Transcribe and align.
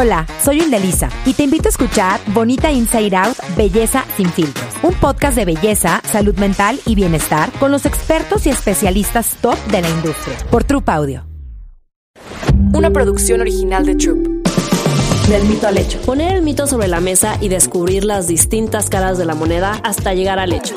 Hola, 0.00 0.28
soy 0.40 0.60
Indelisa 0.60 1.08
y 1.26 1.34
te 1.34 1.42
invito 1.42 1.66
a 1.66 1.70
escuchar 1.70 2.20
Bonita 2.28 2.70
Inside 2.70 3.16
Out, 3.16 3.36
Belleza 3.56 4.04
sin 4.16 4.30
filtros, 4.30 4.68
un 4.84 4.94
podcast 4.94 5.36
de 5.36 5.44
belleza, 5.44 6.00
salud 6.04 6.36
mental 6.36 6.78
y 6.86 6.94
bienestar 6.94 7.50
con 7.58 7.72
los 7.72 7.84
expertos 7.84 8.46
y 8.46 8.50
especialistas 8.50 9.34
top 9.40 9.56
de 9.72 9.82
la 9.82 9.88
industria 9.88 10.36
por 10.52 10.62
Troop 10.62 10.88
Audio. 10.88 11.26
Una 12.72 12.92
producción 12.92 13.40
original 13.40 13.86
de 13.86 13.96
Troop. 13.96 14.24
Del 15.28 15.42
mito 15.48 15.66
al 15.66 15.76
hecho. 15.78 16.00
Poner 16.02 16.36
el 16.36 16.42
mito 16.42 16.68
sobre 16.68 16.86
la 16.86 17.00
mesa 17.00 17.36
y 17.40 17.48
descubrir 17.48 18.04
las 18.04 18.28
distintas 18.28 18.90
caras 18.90 19.18
de 19.18 19.26
la 19.26 19.34
moneda 19.34 19.80
hasta 19.82 20.14
llegar 20.14 20.38
al 20.38 20.52
hecho. 20.52 20.76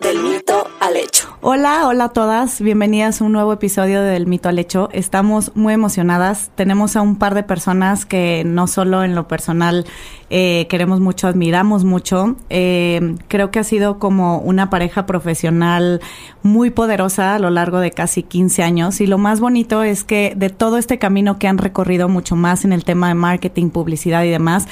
del 0.00 0.22
mito 0.22 0.64
al 0.80 0.96
hecho. 0.96 1.28
Hola, 1.40 1.88
hola 1.88 2.04
a 2.04 2.08
todas, 2.10 2.60
bienvenidas 2.60 3.20
a 3.20 3.24
un 3.24 3.32
nuevo 3.32 3.52
episodio 3.52 4.00
de 4.00 4.10
Del 4.10 4.28
Mito 4.28 4.48
al 4.48 4.58
Hecho. 4.58 4.90
Estamos 4.92 5.52
muy 5.56 5.74
emocionadas, 5.74 6.52
tenemos 6.54 6.94
a 6.94 7.00
un 7.00 7.16
par 7.16 7.34
de 7.34 7.42
personas 7.42 8.06
que 8.06 8.44
no 8.46 8.68
solo 8.68 9.02
en 9.02 9.16
lo 9.16 9.26
personal 9.26 9.86
eh, 10.30 10.66
queremos 10.68 11.00
mucho, 11.00 11.26
admiramos 11.26 11.84
mucho. 11.84 12.36
Eh, 12.48 13.16
creo 13.26 13.50
que 13.50 13.58
ha 13.58 13.64
sido 13.64 13.98
como 13.98 14.38
una 14.38 14.70
pareja 14.70 15.04
profesional 15.04 16.00
muy 16.42 16.70
poderosa 16.70 17.34
a 17.34 17.38
lo 17.40 17.50
largo 17.50 17.80
de 17.80 17.90
casi 17.90 18.22
15 18.22 18.62
años 18.62 19.00
y 19.00 19.06
lo 19.06 19.18
más 19.18 19.40
bonito 19.40 19.82
es 19.82 20.04
que 20.04 20.34
de 20.36 20.50
todo 20.50 20.78
este 20.78 20.98
camino 20.98 21.40
que 21.40 21.48
han 21.48 21.58
recorrido 21.58 22.08
mucho 22.08 22.36
más 22.36 22.64
en 22.64 22.72
el 22.72 22.84
tema 22.84 23.08
de 23.08 23.14
marketing, 23.14 23.70
publicidad 23.70 24.22
y 24.22 24.30
demás, 24.30 24.68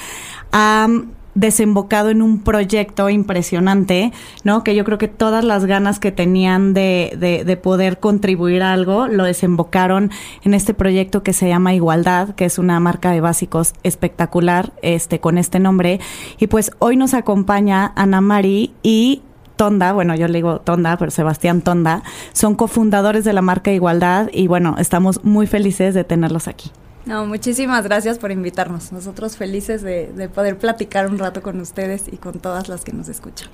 han 0.53 1.16
desembocado 1.37 2.09
en 2.11 2.23
un 2.23 2.41
proyecto 2.41 3.09
impresionante, 3.09 4.13
¿no? 4.43 4.65
Que 4.65 4.75
yo 4.75 4.85
creo 4.85 4.99
que 4.99 5.07
todas 5.07 5.45
las 5.45 5.67
ganas 5.67 6.01
que 6.01 6.11
tenían 6.11 6.75
de, 6.75 7.15
de, 7.19 7.45
de, 7.45 7.57
poder 7.57 8.01
contribuir 8.01 8.63
a 8.63 8.73
algo 8.73 9.07
lo 9.07 9.25
desembocaron 9.25 10.11
en 10.43 10.55
este 10.55 10.75
proyecto 10.75 11.23
que 11.23 11.33
se 11.33 11.49
llama 11.49 11.75
Igualdad, 11.75 12.35
que 12.35 12.47
es 12.47 12.59
una 12.59 12.81
marca 12.81 13.11
de 13.13 13.21
básicos 13.21 13.75
espectacular, 13.83 14.73
este, 14.83 15.21
con 15.21 15.39
este 15.39 15.61
nombre. 15.61 16.01
Y 16.41 16.47
pues 16.49 16.73
hoy 16.79 16.97
nos 16.97 17.15
acompaña 17.15 17.93
Ana 17.97 18.21
Mari 18.21 18.73
y 18.83 19.23
Tonda, 19.57 19.93
bueno, 19.93 20.15
yo 20.15 20.29
le 20.29 20.39
digo 20.39 20.61
Tonda, 20.61 20.97
pero 20.97 21.11
Sebastián 21.11 21.63
Tonda, 21.63 22.03
son 22.33 22.55
cofundadores 22.55 23.25
de 23.25 23.33
la 23.33 23.43
marca 23.43 23.73
Igualdad 23.73 24.29
y 24.33 24.47
bueno, 24.47 24.77
estamos 24.79 25.25
muy 25.25 25.47
felices 25.47 25.95
de 25.95 26.05
tenerlos 26.05 26.49
aquí. 26.49 26.71
No, 27.07 27.25
muchísimas 27.25 27.85
gracias 27.85 28.19
por 28.19 28.33
invitarnos. 28.33 28.91
Nosotros 28.91 29.37
felices 29.37 29.81
de, 29.81 30.13
de, 30.13 30.29
poder 30.29 30.59
platicar 30.59 31.09
un 31.09 31.19
rato 31.19 31.41
con 31.41 31.61
ustedes 31.61 32.05
y 32.11 32.17
con 32.17 32.41
todas 32.41 32.69
las 32.69 32.83
que 32.83 32.93
nos 32.93 33.09
escuchan. 33.09 33.49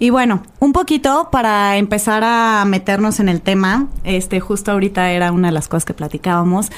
Y 0.00 0.10
bueno, 0.10 0.42
un 0.60 0.72
poquito 0.72 1.28
para 1.30 1.76
empezar 1.76 2.22
a 2.24 2.64
meternos 2.64 3.18
en 3.18 3.28
el 3.28 3.42
tema, 3.42 3.88
este 4.04 4.38
justo 4.38 4.70
ahorita 4.70 5.10
era 5.10 5.32
una 5.32 5.48
de 5.48 5.52
las 5.52 5.66
cosas 5.66 5.84
que 5.84 5.92
platicábamos. 5.92 6.70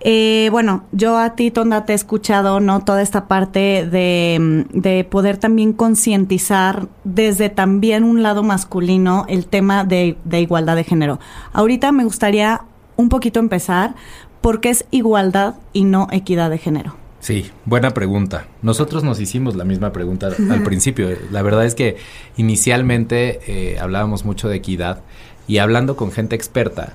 Eh, 0.00 0.48
bueno, 0.52 0.84
yo 0.92 1.18
a 1.18 1.34
ti, 1.34 1.50
Tonda, 1.50 1.84
te 1.84 1.92
he 1.92 1.96
escuchado, 1.96 2.60
¿no? 2.60 2.84
Toda 2.84 3.02
esta 3.02 3.26
parte 3.26 3.84
de, 3.84 4.64
de 4.72 5.02
poder 5.02 5.38
también 5.38 5.72
concientizar 5.72 6.86
desde 7.02 7.50
también 7.50 8.04
un 8.04 8.22
lado 8.22 8.44
masculino 8.44 9.26
el 9.28 9.46
tema 9.46 9.84
de, 9.84 10.16
de 10.24 10.40
igualdad 10.40 10.76
de 10.76 10.84
género. 10.84 11.18
Ahorita 11.52 11.90
me 11.90 12.04
gustaría 12.04 12.62
un 12.98 13.08
poquito 13.08 13.38
empezar 13.38 13.94
porque 14.40 14.70
es 14.70 14.84
igualdad 14.90 15.54
y 15.72 15.84
no 15.84 16.08
equidad 16.10 16.50
de 16.50 16.58
género. 16.58 16.96
Sí, 17.20 17.50
buena 17.64 17.90
pregunta. 17.90 18.46
Nosotros 18.62 19.02
nos 19.02 19.20
hicimos 19.20 19.56
la 19.56 19.64
misma 19.64 19.92
pregunta 19.92 20.28
al 20.28 20.62
principio. 20.62 21.08
La 21.30 21.42
verdad 21.42 21.64
es 21.64 21.74
que 21.74 21.96
inicialmente 22.36 23.40
eh, 23.46 23.78
hablábamos 23.78 24.24
mucho 24.24 24.48
de 24.48 24.56
equidad 24.56 25.00
y 25.48 25.58
hablando 25.58 25.96
con 25.96 26.12
gente 26.12 26.36
experta, 26.36 26.92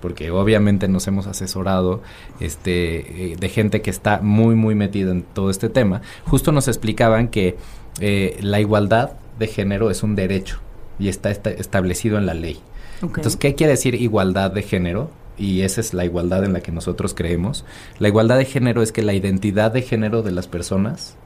porque 0.00 0.30
obviamente 0.30 0.88
nos 0.88 1.06
hemos 1.08 1.26
asesorado 1.26 2.02
este, 2.40 3.32
eh, 3.32 3.36
de 3.38 3.48
gente 3.50 3.82
que 3.82 3.90
está 3.90 4.20
muy, 4.22 4.54
muy 4.54 4.74
metida 4.74 5.10
en 5.10 5.22
todo 5.22 5.50
este 5.50 5.68
tema, 5.68 6.00
justo 6.24 6.52
nos 6.52 6.68
explicaban 6.68 7.28
que 7.28 7.58
eh, 8.00 8.38
la 8.40 8.60
igualdad 8.60 9.12
de 9.38 9.46
género 9.46 9.90
es 9.90 10.02
un 10.02 10.14
derecho 10.16 10.60
y 10.98 11.08
está, 11.08 11.30
está 11.30 11.50
establecido 11.50 12.16
en 12.16 12.26
la 12.26 12.34
ley. 12.34 12.60
Okay. 12.98 13.08
Entonces, 13.08 13.36
¿qué 13.36 13.54
quiere 13.54 13.72
decir 13.72 13.94
igualdad 13.94 14.50
de 14.50 14.62
género? 14.62 15.10
Y 15.40 15.62
esa 15.62 15.80
es 15.80 15.94
la 15.94 16.04
igualdad 16.04 16.44
en 16.44 16.52
la 16.52 16.60
que 16.60 16.70
nosotros 16.70 17.14
creemos. 17.14 17.64
La 17.98 18.08
igualdad 18.08 18.36
de 18.36 18.44
género 18.44 18.82
es 18.82 18.92
que 18.92 19.02
la 19.02 19.14
identidad 19.14 19.72
de 19.72 19.82
género 19.82 20.22
de 20.22 20.32
las 20.32 20.46
personas, 20.46 21.16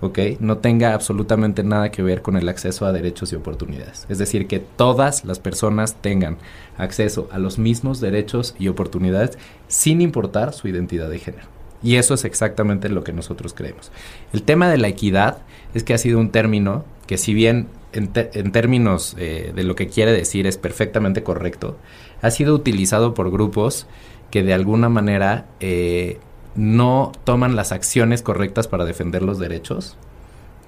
¿ok? 0.00 0.18
No 0.38 0.58
tenga 0.58 0.94
absolutamente 0.94 1.64
nada 1.64 1.90
que 1.90 2.02
ver 2.02 2.22
con 2.22 2.36
el 2.36 2.48
acceso 2.48 2.86
a 2.86 2.92
derechos 2.92 3.32
y 3.32 3.36
oportunidades. 3.36 4.06
Es 4.08 4.18
decir, 4.18 4.46
que 4.46 4.60
todas 4.60 5.24
las 5.24 5.40
personas 5.40 5.96
tengan 5.96 6.38
acceso 6.76 7.28
a 7.32 7.38
los 7.38 7.58
mismos 7.58 8.00
derechos 8.00 8.54
y 8.58 8.68
oportunidades 8.68 9.36
sin 9.66 10.00
importar 10.00 10.52
su 10.52 10.68
identidad 10.68 11.10
de 11.10 11.18
género. 11.18 11.57
Y 11.82 11.96
eso 11.96 12.14
es 12.14 12.24
exactamente 12.24 12.88
lo 12.88 13.04
que 13.04 13.12
nosotros 13.12 13.54
creemos. 13.54 13.92
El 14.32 14.42
tema 14.42 14.68
de 14.68 14.78
la 14.78 14.88
equidad 14.88 15.38
es 15.74 15.84
que 15.84 15.94
ha 15.94 15.98
sido 15.98 16.18
un 16.18 16.30
término 16.30 16.84
que 17.06 17.18
si 17.18 17.34
bien 17.34 17.68
en, 17.92 18.10
en 18.14 18.52
términos 18.52 19.16
eh, 19.18 19.52
de 19.54 19.64
lo 19.64 19.74
que 19.74 19.88
quiere 19.88 20.12
decir 20.12 20.46
es 20.46 20.58
perfectamente 20.58 21.22
correcto, 21.22 21.76
ha 22.22 22.30
sido 22.30 22.54
utilizado 22.54 23.14
por 23.14 23.30
grupos 23.30 23.86
que 24.30 24.42
de 24.42 24.52
alguna 24.52 24.88
manera 24.88 25.46
eh, 25.60 26.18
no 26.54 27.12
toman 27.24 27.56
las 27.56 27.72
acciones 27.72 28.22
correctas 28.22 28.68
para 28.68 28.84
defender 28.84 29.22
los 29.22 29.38
derechos, 29.38 29.96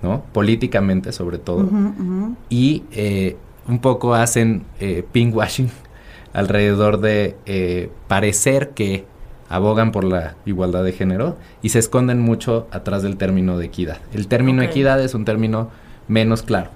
¿no? 0.03 0.23
Políticamente 0.33 1.13
sobre 1.13 1.39
todo, 1.39 1.65
uh 1.65 1.71
-huh, 1.71 1.99
uh 1.99 2.03
-huh. 2.03 2.37
y 2.49 2.85
eh, 2.93 3.37
un 3.69 3.81
poco 3.81 4.15
hacen 4.15 4.65
pinkwashing 5.13 5.71
alrededor 6.33 7.01
de 7.01 7.91
parecer 8.09 8.71
que 8.71 9.05
abogan 9.51 9.93
por 9.93 10.05
la 10.05 10.37
igualdad 10.47 10.85
de 10.85 10.93
género 10.93 11.37
y 11.61 11.69
se 11.69 11.81
esconden 11.81 12.21
mucho 12.21 12.69
atrás 12.71 13.03
del 13.03 13.19
término 13.19 13.59
de 13.59 13.67
equidad. 13.67 13.99
El 14.15 14.29
término 14.29 14.63
okay. 14.63 14.71
equidad 14.71 15.03
es 15.03 15.13
un 15.13 15.27
término 15.27 15.69
menos 16.09 16.43
claro. 16.43 16.71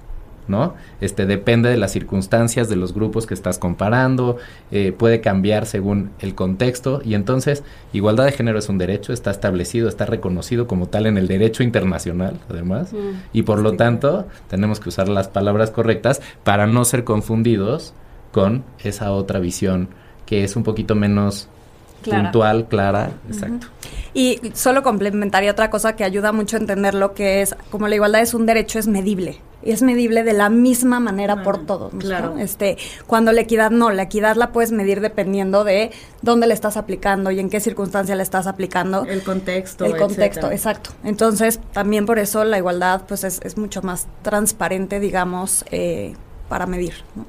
¿no? 0.47 0.75
Este 1.01 1.25
depende 1.25 1.69
de 1.69 1.77
las 1.77 1.91
circunstancias 1.91 2.69
de 2.69 2.75
los 2.75 2.93
grupos 2.93 3.25
que 3.25 3.33
estás 3.33 3.57
comparando, 3.57 4.37
eh, 4.71 4.91
puede 4.91 5.21
cambiar 5.21 5.65
según 5.65 6.11
el 6.19 6.35
contexto 6.35 7.01
y 7.03 7.15
entonces 7.15 7.63
igualdad 7.93 8.25
de 8.25 8.31
género 8.31 8.59
es 8.59 8.69
un 8.69 8.77
derecho, 8.77 9.11
está 9.11 9.31
establecido, 9.31 9.89
está 9.89 10.05
reconocido 10.05 10.67
como 10.67 10.87
tal 10.87 11.07
en 11.07 11.17
el 11.17 11.27
derecho 11.27 11.63
internacional, 11.63 12.39
además, 12.47 12.93
mm, 12.93 12.97
y 13.33 13.41
por 13.41 13.59
lo 13.59 13.73
tanto 13.73 14.27
tenemos 14.47 14.79
que 14.79 14.89
usar 14.89 15.09
las 15.09 15.27
palabras 15.29 15.71
correctas 15.71 16.21
para 16.43 16.67
no 16.67 16.85
ser 16.85 17.03
confundidos 17.03 17.95
con 18.31 18.63
esa 18.83 19.11
otra 19.13 19.39
visión 19.39 19.89
que 20.25 20.43
es 20.43 20.55
un 20.55 20.63
poquito 20.63 20.95
menos 20.95 21.49
clara. 22.05 22.23
puntual, 22.23 22.67
clara, 22.67 23.11
exacto. 23.27 23.67
Uh 23.67 23.69
-huh. 23.69 24.05
Y 24.17 24.39
solo 24.53 24.81
complementaría 24.81 25.51
otra 25.51 25.69
cosa 25.69 25.97
que 25.97 26.05
ayuda 26.05 26.31
mucho 26.31 26.55
a 26.55 26.61
entender 26.61 26.93
lo 26.93 27.13
que 27.13 27.41
es, 27.41 27.53
como 27.69 27.89
la 27.89 27.95
igualdad 27.95 28.21
es 28.21 28.33
un 28.33 28.45
derecho, 28.45 28.79
es 28.79 28.87
medible. 28.87 29.41
Y 29.61 29.71
es 29.71 29.81
medible 29.81 30.23
de 30.23 30.31
la 30.31 30.49
misma 30.49 31.01
manera 31.01 31.43
por 31.43 31.65
todos. 31.65 31.91
¿no? 31.91 31.99
Claro. 31.99 32.37
Este, 32.37 32.77
cuando 33.07 33.33
la 33.33 33.41
equidad 33.41 33.71
no, 33.71 33.89
la 33.91 34.03
equidad 34.03 34.37
la 34.37 34.53
puedes 34.53 34.71
medir 34.71 35.01
dependiendo 35.01 35.65
de 35.65 35.91
dónde 36.21 36.47
le 36.47 36.53
estás 36.53 36.77
aplicando 36.77 37.29
y 37.31 37.41
en 37.41 37.49
qué 37.49 37.59
circunstancia 37.59 38.15
le 38.15 38.23
estás 38.23 38.47
aplicando. 38.47 39.03
El 39.05 39.21
contexto. 39.21 39.83
El 39.83 39.97
contexto, 39.97 40.47
etcétera. 40.51 40.53
exacto. 40.53 40.91
Entonces, 41.03 41.59
también 41.73 42.05
por 42.05 42.17
eso 42.17 42.45
la 42.45 42.57
igualdad 42.57 43.01
pues 43.05 43.25
es, 43.25 43.41
es 43.43 43.57
mucho 43.57 43.81
más 43.81 44.07
transparente, 44.21 45.01
digamos, 45.01 45.65
eh, 45.71 46.13
para 46.47 46.67
medir. 46.67 46.93
¿no? 47.15 47.25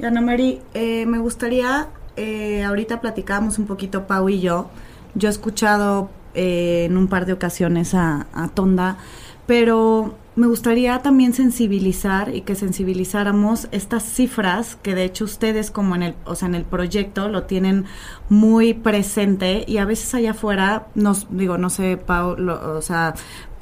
Y 0.00 0.06
Ana 0.06 0.20
Mari, 0.20 0.60
eh, 0.72 1.06
me 1.06 1.18
gustaría 1.18 1.88
eh, 2.16 2.62
ahorita 2.62 3.00
platicábamos 3.00 3.58
un 3.58 3.66
poquito 3.66 4.06
Pau 4.06 4.28
y 4.28 4.40
yo. 4.40 4.70
Yo 5.14 5.28
he 5.28 5.30
escuchado 5.30 6.10
eh, 6.34 6.86
en 6.86 6.96
un 6.96 7.08
par 7.08 7.26
de 7.26 7.32
ocasiones 7.32 7.94
a, 7.94 8.26
Tonda, 8.54 8.98
pero 9.46 10.16
me 10.36 10.48
gustaría 10.48 10.98
también 11.00 11.32
sensibilizar 11.32 12.34
y 12.34 12.40
que 12.40 12.56
sensibilizáramos 12.56 13.68
estas 13.70 14.02
cifras 14.02 14.76
que 14.82 14.96
de 14.96 15.04
hecho 15.04 15.24
ustedes 15.24 15.70
como 15.70 15.94
en 15.94 16.02
el, 16.02 16.14
o 16.24 16.34
sea, 16.34 16.48
en 16.48 16.56
el 16.56 16.64
proyecto 16.64 17.28
lo 17.28 17.44
tienen 17.44 17.84
muy 18.28 18.74
presente 18.74 19.64
y 19.68 19.76
a 19.76 19.84
veces 19.84 20.12
allá 20.14 20.32
afuera 20.32 20.88
nos 20.96 21.28
digo, 21.30 21.56
no 21.56 21.70
sé, 21.70 21.96
Pau, 21.96 22.36
o 22.36 22.82
sea, 22.82 23.14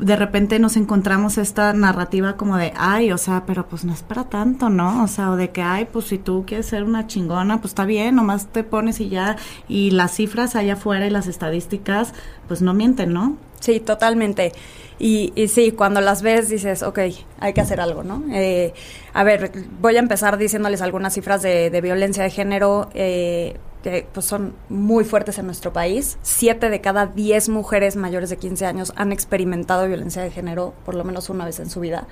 de 0.03 0.17
repente 0.17 0.59
nos 0.59 0.77
encontramos 0.77 1.39
esta 1.39 1.73
narrativa 1.73 2.37
como 2.37 2.57
de, 2.57 2.73
ay, 2.77 3.13
o 3.13 3.19
sea, 3.19 3.45
pero 3.47 3.69
pues 3.69 3.85
no 3.85 3.93
es 3.93 4.03
para 4.03 4.25
tanto, 4.25 4.69
¿no? 4.69 5.05
O 5.05 5.07
sea, 5.07 5.31
o 5.31 5.37
de 5.37 5.51
que, 5.51 5.63
ay, 5.63 5.87
pues 5.91 6.07
si 6.07 6.19
tú 6.19 6.45
quieres 6.45 6.67
ser 6.67 6.83
una 6.83 7.07
chingona, 7.07 7.61
pues 7.61 7.71
está 7.71 7.85
bien, 7.85 8.17
nomás 8.17 8.49
te 8.49 8.65
pones 8.65 9.01
y 9.01 9.09
ya, 9.09 9.37
y 9.69 9.93
las 9.93 10.13
cifras 10.17 10.57
allá 10.57 10.73
afuera 10.73 11.07
y 11.07 11.11
las 11.11 11.29
estadísticas, 11.29 12.15
pues 12.49 12.63
no 12.63 12.75
mienten, 12.75 13.13
¿no? 13.13 13.37
Sí, 13.61 13.79
totalmente. 13.79 14.53
Y, 14.99 15.33
y, 15.37 15.47
sí, 15.47 15.71
cuando 15.71 16.01
las 16.01 16.23
ves 16.23 16.49
dices, 16.49 16.83
ok, 16.83 16.99
hay 17.39 17.53
que 17.53 17.61
hacer 17.61 17.81
algo, 17.81 18.03
¿no? 18.03 18.25
Eh, 18.33 18.75
a 19.15 19.23
ver, 19.23 19.53
voy 19.81 19.97
a 19.97 20.01
empezar 20.01 20.37
diciéndoles 20.37 20.83
algunas 20.83 21.15
cifras 21.15 21.43
de, 21.43 21.71
de 21.71 21.81
violencia 21.81 22.25
de 22.25 22.31
género. 22.31 22.91
Eh, 22.95 23.57
que 23.83 24.07
pues 24.13 24.27
son 24.27 24.55
muy 24.69 25.05
fuertes 25.05 25.39
en 25.39 25.47
nuestro 25.47 25.73
país. 25.73 26.19
Siete 26.23 26.71
de 26.71 26.81
cada 26.81 27.07
diez 27.07 27.49
mujeres 27.49 27.97
mayores 27.97 28.31
de 28.31 28.37
15 28.37 28.67
años 28.67 28.93
han 28.97 29.13
experimentado 29.13 29.87
violencia 29.87 30.23
de 30.23 30.31
género 30.31 30.75
por 30.85 30.95
lo 30.95 31.05
menos 31.05 31.29
una 31.31 31.45
vez 31.45 31.61
en 31.61 31.69
su 31.69 31.81
vida. 31.81 32.07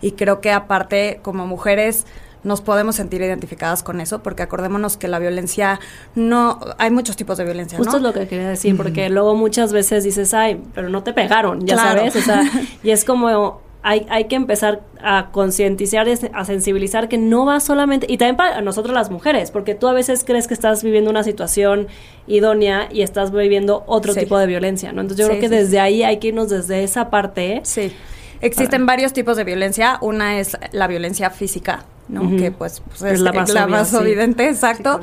Y 0.00 0.12
creo 0.12 0.40
que 0.40 0.52
aparte, 0.52 1.20
como 1.22 1.46
mujeres, 1.46 2.06
nos 2.46 2.60
podemos 2.60 2.94
sentir 2.96 3.22
identificadas 3.22 3.82
con 3.82 4.00
eso, 4.00 4.22
porque 4.22 4.42
acordémonos 4.42 4.96
que 4.96 5.08
la 5.08 5.18
violencia 5.18 5.80
no, 6.14 6.60
hay 6.78 6.90
muchos 6.90 7.16
tipos 7.16 7.36
de 7.38 7.44
violencia. 7.44 7.76
Justo 7.76 7.96
es 7.96 8.02
lo 8.02 8.12
que 8.12 8.28
quería 8.28 8.48
decir, 8.48 8.76
porque 8.76 9.10
luego 9.10 9.34
muchas 9.34 9.72
veces 9.72 10.04
dices, 10.04 10.32
ay, 10.32 10.62
pero 10.72 10.88
no 10.88 11.02
te 11.02 11.12
pegaron, 11.12 11.66
ya 11.66 11.76
sabes, 11.76 12.14
o 12.14 12.20
sea, 12.20 12.42
y 12.84 12.90
es 12.90 13.04
como 13.04 13.60
hay, 13.88 14.04
hay 14.10 14.24
que 14.24 14.34
empezar 14.34 14.82
a 15.00 15.28
concientizar, 15.30 16.08
a 16.32 16.44
sensibilizar 16.44 17.08
que 17.08 17.18
no 17.18 17.46
va 17.46 17.60
solamente, 17.60 18.08
y 18.10 18.18
también 18.18 18.36
para 18.36 18.60
nosotros 18.60 18.92
las 18.92 19.12
mujeres, 19.12 19.52
porque 19.52 19.76
tú 19.76 19.86
a 19.86 19.92
veces 19.92 20.24
crees 20.26 20.48
que 20.48 20.54
estás 20.54 20.82
viviendo 20.82 21.08
una 21.08 21.22
situación 21.22 21.86
idónea 22.26 22.88
y 22.90 23.02
estás 23.02 23.30
viviendo 23.30 23.84
otro 23.86 24.12
tipo 24.12 24.38
de 24.38 24.48
violencia, 24.48 24.90
¿no? 24.90 25.02
Entonces 25.02 25.24
yo 25.24 25.30
creo 25.30 25.40
que 25.40 25.48
desde 25.48 25.78
ahí 25.78 26.02
hay 26.02 26.16
que 26.16 26.28
irnos 26.28 26.48
desde 26.48 26.82
esa 26.82 27.10
parte. 27.10 27.60
Sí. 27.62 27.92
Existen 28.40 28.86
varios 28.86 29.12
tipos 29.12 29.36
de 29.36 29.44
violencia. 29.44 29.98
Una 30.00 30.40
es 30.40 30.58
la 30.72 30.88
violencia 30.88 31.30
física, 31.30 31.84
¿no? 32.08 32.36
Que 32.36 32.50
pues, 32.50 32.82
pues 32.88 33.02
es, 33.02 33.20
la 33.20 33.32
más, 33.68 33.94
evidente, 33.94 34.48
exacto. 34.48 34.98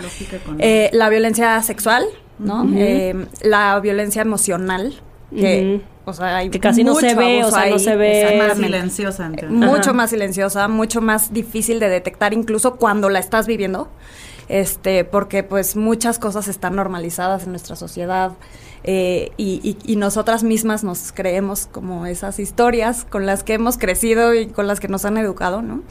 Eh, 0.60 0.90
la 0.92 1.08
violencia 1.08 1.62
sexual, 1.62 2.04
¿no? 2.38 2.70
Eh, 2.76 3.16
la 3.44 3.80
violencia 3.80 4.22
emocional, 4.22 4.94
que 5.34 5.82
o 6.06 6.14
sea, 6.14 6.38
hay 6.38 6.50
que 6.50 6.60
casi 6.60 6.84
no 6.84 6.96
se 6.96 7.16
ve, 7.16 7.44
o 7.44 7.52
sea, 7.52 7.70
no 7.70 7.80
se 7.80 7.96
ve. 7.96 8.42
más 8.46 8.58
silenciosa. 8.58 9.32
Mucho 9.50 9.94
más 9.94 10.10
silenciosa, 10.10 10.68
mucho 10.68 11.02
más 11.02 11.34
difícil 11.34 11.80
de 11.80 11.90
detectar 11.90 12.34
incluso 12.34 12.76
cuando 12.76 13.10
la 13.10 13.20
estás 13.20 13.48
viviendo. 13.48 13.88
Este, 14.50 15.06
porque 15.06 15.44
pues 15.44 15.78
muchas 15.78 16.20
cosas 16.20 16.50
están 16.50 16.76
normalizadas 16.76 17.46
en 17.46 17.52
nuestra 17.52 17.76
sociedad. 17.76 18.34
Eh, 18.84 19.32
y, 19.38 19.96
nosotras 19.96 20.44
mismas 20.44 20.84
nos 20.84 21.14
creemos 21.14 21.68
como 21.72 22.06
esas 22.06 22.40
historias 22.40 23.06
con 23.06 23.26
las 23.26 23.44
que 23.44 23.54
hemos 23.54 23.78
crecido 23.78 24.34
y 24.34 24.48
con 24.48 24.68
las 24.68 24.82
que 24.82 24.90
nos 24.90 25.06
han 25.06 25.18
educado, 25.18 25.62
¿no? 25.62 25.82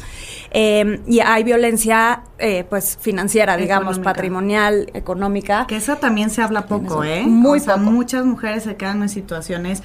Em, 0.51 1.01
y 1.07 1.21
hay 1.21 1.45
violencia, 1.45 2.25
eh, 2.39 2.65
pues, 2.69 2.99
financiera, 3.01 3.57
digamos, 3.57 3.99
patrimonial, 4.01 4.91
económica. 4.93 5.67
Que 5.67 5.77
esa 5.77 5.97
también 5.97 6.29
se 6.29 6.43
habla 6.43 6.67
poco, 6.67 7.05
¿eh? 7.05 7.23
Muy 7.27 7.61
o 7.61 7.79
muchas 7.79 8.27
mujeres 8.27 8.65
se 8.65 8.77
quedan 8.77 9.03
en 9.03 9.09
situaciones 9.09 9.83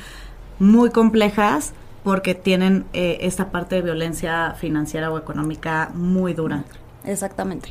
muy 0.59 0.89
complejas 0.89 1.73
porque 2.03 2.35
tienen 2.35 2.85
eh, 2.93 3.19
esta 3.21 3.51
parte 3.51 3.75
de 3.75 3.81
violencia 3.81 4.55
financiera 4.57 5.11
o 5.11 5.17
económica 5.17 5.91
muy 5.93 6.33
dura. 6.33 6.63
Exactamente. 7.07 7.69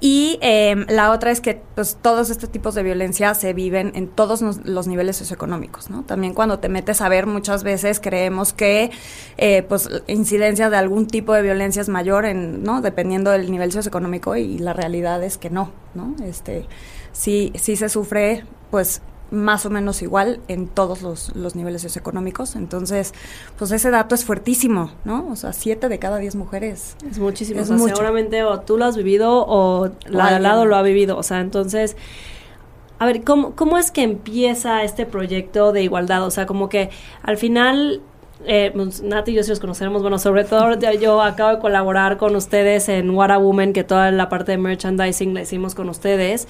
Y 0.00 0.38
em, 0.40 0.84
la 0.88 1.12
otra 1.12 1.30
es 1.30 1.40
que 1.40 1.62
pues, 1.74 1.96
todos 2.02 2.30
estos 2.30 2.50
tipos 2.50 2.74
de 2.74 2.82
violencia 2.82 3.32
se 3.34 3.52
viven 3.52 3.92
en 3.94 4.08
todos 4.08 4.42
los 4.42 4.86
niveles 4.88 5.16
socioeconómicos, 5.16 5.88
¿no? 5.88 6.02
También 6.02 6.34
cuando 6.34 6.58
te 6.58 6.68
metes 6.68 7.00
a 7.00 7.08
ver, 7.08 7.26
muchas 7.26 7.62
veces 7.62 8.00
creemos 8.00 8.52
que 8.52 8.90
eh, 9.38 9.62
pues 9.62 9.88
incidencia 10.08 10.68
de 10.68 10.76
algún 10.76 11.06
tipo 11.06 11.32
de 11.32 11.42
violencia 11.42 11.80
es 11.80 11.88
mayor, 11.88 12.24
en, 12.24 12.64
¿no? 12.64 12.80
Dependiendo 12.80 13.30
del 13.30 13.50
nivel 13.50 13.70
socioeconómico 13.70 14.34
y 14.36 14.58
la 14.58 14.72
realidad 14.72 15.22
es 15.22 15.38
que 15.38 15.48
no, 15.48 15.70
¿no? 15.94 16.16
Este, 16.24 16.66
sí, 17.12 17.52
sí 17.54 17.76
se 17.76 17.88
sufre, 17.88 18.44
pues 18.70 19.00
más 19.32 19.64
o 19.66 19.70
menos 19.70 20.02
igual 20.02 20.40
en 20.46 20.68
todos 20.68 21.02
los, 21.02 21.34
los, 21.34 21.56
niveles 21.56 21.82
socioeconómicos. 21.82 22.54
Entonces, 22.54 23.14
pues 23.58 23.72
ese 23.72 23.90
dato 23.90 24.14
es 24.14 24.24
fuertísimo, 24.24 24.92
¿no? 25.04 25.26
O 25.30 25.36
sea, 25.36 25.52
siete 25.52 25.88
de 25.88 25.98
cada 25.98 26.18
diez 26.18 26.36
mujeres. 26.36 26.96
Es 27.10 27.18
muchísimo. 27.18 27.64
seguramente 27.64 28.44
o 28.44 28.60
tú 28.60 28.76
lo 28.76 28.84
has 28.84 28.96
vivido 28.96 29.44
o 29.48 29.90
la 30.06 30.28
de 30.28 30.34
al 30.36 30.42
lado 30.42 30.66
lo 30.66 30.76
ha 30.76 30.82
vivido. 30.82 31.16
O 31.16 31.22
sea, 31.22 31.40
entonces... 31.40 31.96
A 32.98 33.06
ver, 33.06 33.24
¿cómo, 33.24 33.56
¿cómo 33.56 33.78
es 33.78 33.90
que 33.90 34.04
empieza 34.04 34.84
este 34.84 35.06
proyecto 35.06 35.72
de 35.72 35.82
igualdad? 35.82 36.24
O 36.24 36.30
sea, 36.30 36.46
como 36.46 36.68
que 36.68 36.90
al 37.22 37.36
final 37.36 38.00
eh, 38.44 38.72
pues, 38.74 39.02
Nati 39.02 39.32
y 39.32 39.34
yo 39.34 39.42
sí 39.42 39.50
los 39.50 39.60
conoceremos, 39.60 40.02
bueno, 40.02 40.18
sobre 40.18 40.44
todo 40.44 40.74
yo 41.00 41.22
acabo 41.22 41.50
de 41.50 41.58
colaborar 41.58 42.16
con 42.16 42.34
ustedes 42.34 42.88
en 42.88 43.10
What 43.10 43.30
a 43.30 43.38
Woman, 43.38 43.72
que 43.72 43.84
toda 43.84 44.10
la 44.10 44.28
parte 44.28 44.52
de 44.52 44.58
merchandising 44.58 45.34
la 45.34 45.42
hicimos 45.42 45.74
con 45.74 45.88
ustedes, 45.88 46.48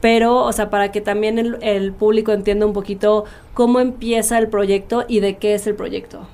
pero, 0.00 0.44
o 0.44 0.52
sea, 0.52 0.70
para 0.70 0.92
que 0.92 1.00
también 1.00 1.38
el, 1.60 1.92
público 1.92 2.32
entienda 2.32 2.66
un 2.66 2.72
poquito 2.72 3.24
cómo 3.54 3.80
empieza 3.80 4.38
el 4.38 4.48
proyecto 4.48 5.04
y 5.08 5.20
de 5.20 5.36
qué 5.36 5.54
es 5.54 5.66
el 5.66 5.74
proyecto. 5.74 6.26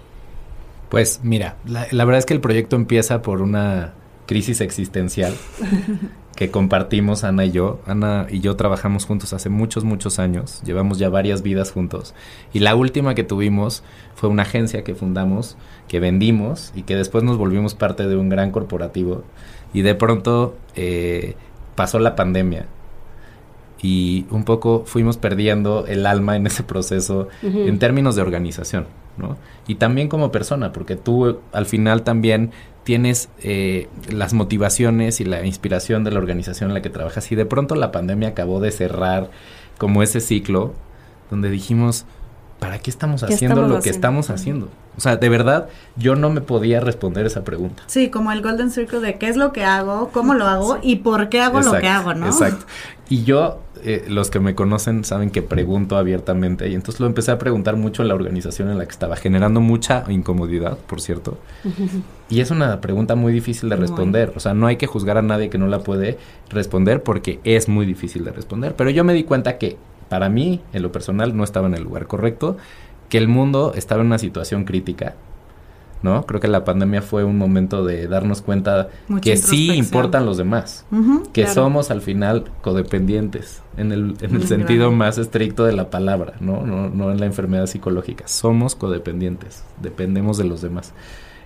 Pues 0.88 1.20
mira, 1.22 1.56
la, 1.66 1.86
la 1.90 2.04
verdad 2.04 2.18
es 2.18 2.26
que 2.26 2.34
el 2.34 2.40
proyecto 2.40 2.76
empieza 2.76 3.22
por 3.22 3.42
una 3.42 3.92
crisis 4.26 4.60
existencial 4.60 5.34
que 6.36 6.50
compartimos 6.50 7.24
Ana 7.24 7.46
y 7.46 7.50
yo. 7.50 7.80
Ana 7.86 8.26
y 8.30 8.40
yo 8.40 8.54
trabajamos 8.56 9.06
juntos 9.06 9.32
hace 9.32 9.48
muchos, 9.48 9.84
muchos 9.84 10.18
años. 10.18 10.60
Llevamos 10.64 10.98
ya 10.98 11.08
varias 11.08 11.42
vidas 11.42 11.72
juntos. 11.72 12.14
Y 12.52 12.60
la 12.60 12.76
última 12.76 13.14
que 13.14 13.24
tuvimos 13.24 13.82
fue 14.14 14.28
una 14.28 14.42
agencia 14.42 14.84
que 14.84 14.94
fundamos, 14.94 15.56
que 15.88 15.98
vendimos 15.98 16.72
y 16.76 16.82
que 16.82 16.94
después 16.94 17.24
nos 17.24 17.38
volvimos 17.38 17.74
parte 17.74 18.06
de 18.06 18.16
un 18.16 18.28
gran 18.28 18.52
corporativo. 18.52 19.24
Y 19.72 19.82
de 19.82 19.94
pronto 19.94 20.56
eh, 20.76 21.34
pasó 21.74 21.98
la 21.98 22.14
pandemia 22.14 22.66
y 23.82 24.26
un 24.30 24.44
poco 24.44 24.84
fuimos 24.86 25.16
perdiendo 25.16 25.86
el 25.86 26.06
alma 26.06 26.36
en 26.36 26.46
ese 26.46 26.62
proceso 26.62 27.28
en 27.42 27.78
términos 27.78 28.16
de 28.16 28.22
organización, 28.22 28.86
¿no? 29.16 29.36
Y 29.66 29.76
también 29.76 30.08
como 30.08 30.32
persona, 30.32 30.72
porque 30.72 30.96
tú 30.96 31.38
al 31.52 31.66
final 31.66 32.02
también 32.02 32.52
tienes 32.86 33.28
eh, 33.42 33.88
las 34.12 34.32
motivaciones 34.32 35.20
y 35.20 35.24
la 35.24 35.44
inspiración 35.44 36.04
de 36.04 36.12
la 36.12 36.20
organización 36.20 36.70
en 36.70 36.74
la 36.74 36.82
que 36.82 36.88
trabajas 36.88 37.32
y 37.32 37.34
de 37.34 37.44
pronto 37.44 37.74
la 37.74 37.90
pandemia 37.90 38.28
acabó 38.28 38.60
de 38.60 38.70
cerrar 38.70 39.28
como 39.76 40.04
ese 40.04 40.20
ciclo 40.20 40.72
donde 41.28 41.50
dijimos, 41.50 42.04
¿para 42.60 42.78
qué 42.78 42.88
estamos 42.90 43.24
haciendo 43.24 43.66
lo 43.66 43.80
que 43.80 43.90
estamos 43.90 44.30
haciendo? 44.30 44.68
O 44.96 45.00
sea, 45.00 45.16
de 45.16 45.28
verdad, 45.28 45.66
yo 45.96 46.14
no 46.14 46.30
me 46.30 46.40
podía 46.40 46.78
responder 46.78 47.26
esa 47.26 47.42
pregunta. 47.42 47.82
Sí, 47.88 48.08
como 48.08 48.30
el 48.30 48.40
Golden 48.40 48.70
Circle 48.70 49.00
de 49.00 49.18
qué 49.18 49.30
es 49.30 49.36
lo 49.36 49.52
que 49.52 49.64
hago, 49.64 50.10
cómo 50.12 50.34
lo 50.34 50.46
hago 50.46 50.78
y 50.80 50.96
por 50.96 51.28
qué 51.28 51.40
hago 51.40 51.60
lo 51.62 51.72
que 51.72 51.88
hago, 51.88 52.14
¿no? 52.14 52.26
Exacto. 52.26 52.66
Y 53.08 53.24
yo 53.24 53.58
eh, 53.82 54.04
los 54.08 54.30
que 54.30 54.38
me 54.38 54.54
conocen 54.54 55.04
saben 55.04 55.30
que 55.30 55.42
pregunto 55.42 55.96
abiertamente 55.96 56.68
y 56.68 56.74
entonces 56.76 57.00
lo 57.00 57.08
empecé 57.08 57.32
a 57.32 57.38
preguntar 57.38 57.74
mucho 57.74 58.02
en 58.02 58.08
la 58.08 58.14
organización 58.14 58.70
en 58.70 58.78
la 58.78 58.84
que 58.84 58.92
estaba, 58.92 59.16
generando 59.16 59.60
mucha 59.60 60.04
incomodidad, 60.06 60.78
por 60.78 61.00
cierto. 61.00 61.36
Y 62.28 62.40
es 62.40 62.50
una 62.50 62.80
pregunta 62.80 63.14
muy 63.14 63.32
difícil 63.32 63.68
de 63.68 63.76
responder, 63.76 64.32
o 64.34 64.40
sea, 64.40 64.52
no 64.52 64.66
hay 64.66 64.76
que 64.76 64.86
juzgar 64.86 65.16
a 65.16 65.22
nadie 65.22 65.48
que 65.48 65.58
no 65.58 65.68
la 65.68 65.80
puede 65.80 66.18
responder 66.50 67.02
porque 67.02 67.38
es 67.44 67.68
muy 67.68 67.86
difícil 67.86 68.24
de 68.24 68.32
responder, 68.32 68.74
pero 68.74 68.90
yo 68.90 69.04
me 69.04 69.14
di 69.14 69.22
cuenta 69.22 69.58
que 69.58 69.76
para 70.08 70.28
mí, 70.28 70.60
en 70.72 70.82
lo 70.82 70.90
personal, 70.90 71.36
no 71.36 71.44
estaba 71.44 71.68
en 71.68 71.74
el 71.74 71.84
lugar 71.84 72.06
correcto, 72.06 72.56
que 73.08 73.18
el 73.18 73.28
mundo 73.28 73.72
estaba 73.76 74.00
en 74.00 74.08
una 74.08 74.18
situación 74.18 74.64
crítica 74.64 75.14
¿no? 76.02 76.24
Creo 76.26 76.40
que 76.40 76.48
la 76.48 76.64
pandemia 76.64 77.02
fue 77.02 77.24
un 77.24 77.38
momento 77.38 77.84
de 77.84 78.06
darnos 78.06 78.42
cuenta 78.42 78.88
que 79.22 79.36
sí 79.36 79.72
importan 79.72 80.26
los 80.26 80.36
demás, 80.36 80.84
que 81.32 81.46
somos 81.46 81.90
al 81.90 82.00
final 82.00 82.44
codependientes 82.62 83.62
en 83.76 83.92
el, 83.92 84.14
en 84.20 84.36
el 84.36 84.46
sentido 84.46 84.92
más 84.92 85.18
estricto 85.18 85.64
de 85.64 85.72
la 85.72 85.90
palabra, 85.90 86.34
¿no? 86.40 86.64
¿no? 86.64 86.88
No 86.88 87.10
en 87.10 87.20
la 87.20 87.26
enfermedad 87.26 87.66
psicológica, 87.66 88.28
somos 88.28 88.74
codependientes, 88.74 89.64
dependemos 89.80 90.38
de 90.38 90.44
los 90.44 90.60
demás. 90.60 90.92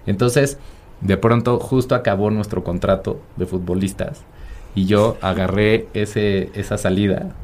Entonces, 0.07 0.59
de 1.01 1.17
pronto 1.17 1.59
justo 1.59 1.95
acabó 1.95 2.31
nuestro 2.31 2.65
contrato 2.65 3.21
de 3.37 3.47
futbolistas 3.47 4.23
y 4.75 4.87
yo 4.87 5.17
agarré 5.21 5.89
ese, 5.95 6.51
esa 6.55 6.79
salida 6.79 7.35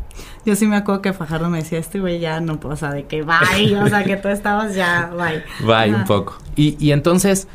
yo 0.45 0.55
sí 0.55 0.67
me 0.67 0.77
acuerdo 0.77 1.03
que 1.03 1.13
Fajardo 1.13 1.51
me 1.51 1.59
decía, 1.59 1.79
este 1.79 2.01
güey 2.01 2.21
ya 2.21 2.41
no, 2.41 2.59
o 2.63 2.77
sea, 2.77 2.93
de 2.93 3.05
que 3.05 3.23
bye, 3.23 3.77
o 3.77 3.89
sea, 3.89 4.05
que 4.05 4.17
tú 4.17 4.29
estabas 4.29 4.75
ya, 4.75 5.13
bye. 5.17 5.43
Bye, 5.67 5.95
un 5.95 6.05
poco. 6.05 6.39
Y, 6.55 6.77
y 6.79 6.93
entonces, 6.93 7.49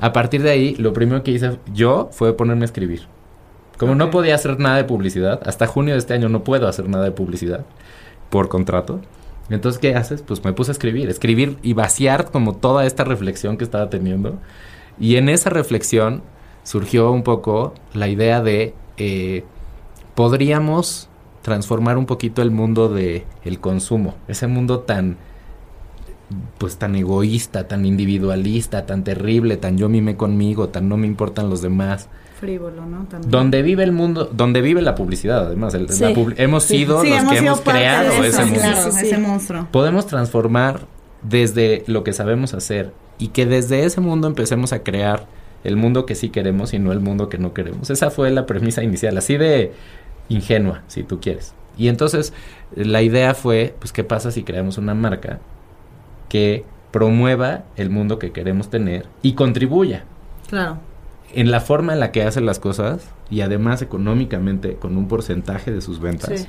a 0.00 0.12
partir 0.12 0.42
de 0.42 0.50
ahí, 0.50 0.74
lo 0.74 0.92
primero 0.92 1.22
que 1.22 1.30
hice 1.30 1.58
yo 1.72 2.10
fue 2.12 2.36
ponerme 2.36 2.62
a 2.62 2.66
escribir. 2.66 3.06
Como 3.78 3.94
no 3.94 4.10
podía 4.10 4.34
hacer 4.34 4.60
nada 4.60 4.76
de 4.76 4.84
publicidad, 4.84 5.40
hasta 5.46 5.66
junio 5.66 5.94
de 5.94 5.98
este 5.98 6.14
año 6.14 6.28
no 6.28 6.44
puedo 6.44 6.68
hacer 6.68 6.88
nada 6.88 7.04
de 7.04 7.10
publicidad 7.12 7.64
por 8.30 8.48
contrato. 8.48 9.00
Entonces, 9.50 9.78
¿qué 9.78 9.94
haces? 9.94 10.22
Pues 10.22 10.44
me 10.44 10.52
puse 10.52 10.70
a 10.70 10.72
escribir, 10.72 11.08
escribir 11.08 11.58
y 11.62 11.72
vaciar 11.72 12.30
como 12.30 12.54
toda 12.54 12.86
esta 12.86 13.04
reflexión 13.04 13.56
que 13.56 13.64
estaba 13.64 13.90
teniendo. 13.90 14.38
Y 14.98 15.16
en 15.16 15.28
esa 15.28 15.50
reflexión 15.50 16.22
surgió 16.62 17.10
un 17.10 17.22
poco 17.22 17.74
la 17.92 18.08
idea 18.08 18.42
de, 18.42 18.74
eh, 18.96 19.44
podríamos 20.14 21.08
transformar 21.42 21.98
un 21.98 22.06
poquito 22.06 22.40
el 22.40 22.50
mundo 22.50 22.88
de 22.88 23.26
el 23.44 23.58
consumo, 23.58 24.14
ese 24.28 24.46
mundo 24.46 24.80
tan 24.80 25.16
pues 26.56 26.76
tan 26.76 26.96
egoísta, 26.96 27.68
tan 27.68 27.84
individualista, 27.84 28.86
tan 28.86 29.04
terrible, 29.04 29.56
tan 29.58 29.76
yo 29.76 29.88
mime 29.88 30.16
conmigo, 30.16 30.68
tan 30.68 30.88
no 30.88 30.96
me 30.96 31.06
importan 31.06 31.50
los 31.50 31.60
demás. 31.60 32.08
Frívolo, 32.42 32.84
¿no? 32.86 33.04
También. 33.04 33.30
Donde 33.30 33.62
vive 33.62 33.84
el 33.84 33.92
mundo, 33.92 34.28
donde 34.32 34.62
vive 34.62 34.82
la 34.82 34.96
publicidad, 34.96 35.46
además. 35.46 35.76
hemos 35.76 36.64
sido 36.64 37.04
los 37.04 37.24
que 37.24 37.38
hemos 37.38 37.60
creado 37.60 38.24
ese, 38.24 39.16
monstruo. 39.16 39.68
Podemos 39.70 40.08
transformar 40.08 40.80
desde 41.22 41.84
lo 41.86 42.02
que 42.02 42.12
sabemos 42.12 42.52
hacer 42.52 42.92
y 43.18 43.28
que 43.28 43.46
desde 43.46 43.84
ese 43.84 44.00
mundo 44.00 44.26
empecemos 44.26 44.72
a 44.72 44.82
crear 44.82 45.28
el 45.62 45.76
mundo 45.76 46.04
que 46.04 46.16
sí 46.16 46.30
queremos 46.30 46.74
y 46.74 46.80
no 46.80 46.90
el 46.90 46.98
mundo 46.98 47.28
que 47.28 47.38
no 47.38 47.54
queremos. 47.54 47.90
Esa 47.90 48.10
fue 48.10 48.28
la 48.32 48.44
premisa 48.44 48.82
inicial, 48.82 49.16
así 49.18 49.36
de 49.36 49.70
ingenua, 50.28 50.82
si 50.88 51.04
tú 51.04 51.20
quieres. 51.20 51.54
Y 51.78 51.86
entonces 51.86 52.32
la 52.74 53.02
idea 53.02 53.34
fue, 53.34 53.76
pues, 53.78 53.92
¿qué 53.92 54.02
pasa 54.02 54.32
si 54.32 54.42
creamos 54.42 54.78
una 54.78 54.94
marca 54.94 55.38
que 56.28 56.64
promueva 56.90 57.62
el 57.76 57.88
mundo 57.88 58.18
que 58.18 58.32
queremos 58.32 58.68
tener 58.68 59.06
y 59.22 59.34
contribuya? 59.34 60.06
Claro. 60.48 60.78
En 61.34 61.50
la 61.50 61.60
forma 61.60 61.92
en 61.92 62.00
la 62.00 62.12
que 62.12 62.22
hacen 62.22 62.46
las 62.46 62.58
cosas 62.58 63.08
y 63.30 63.40
además 63.40 63.82
económicamente 63.82 64.74
con 64.74 64.96
un 64.96 65.08
porcentaje 65.08 65.70
de 65.70 65.80
sus 65.80 66.00
ventas, 66.00 66.48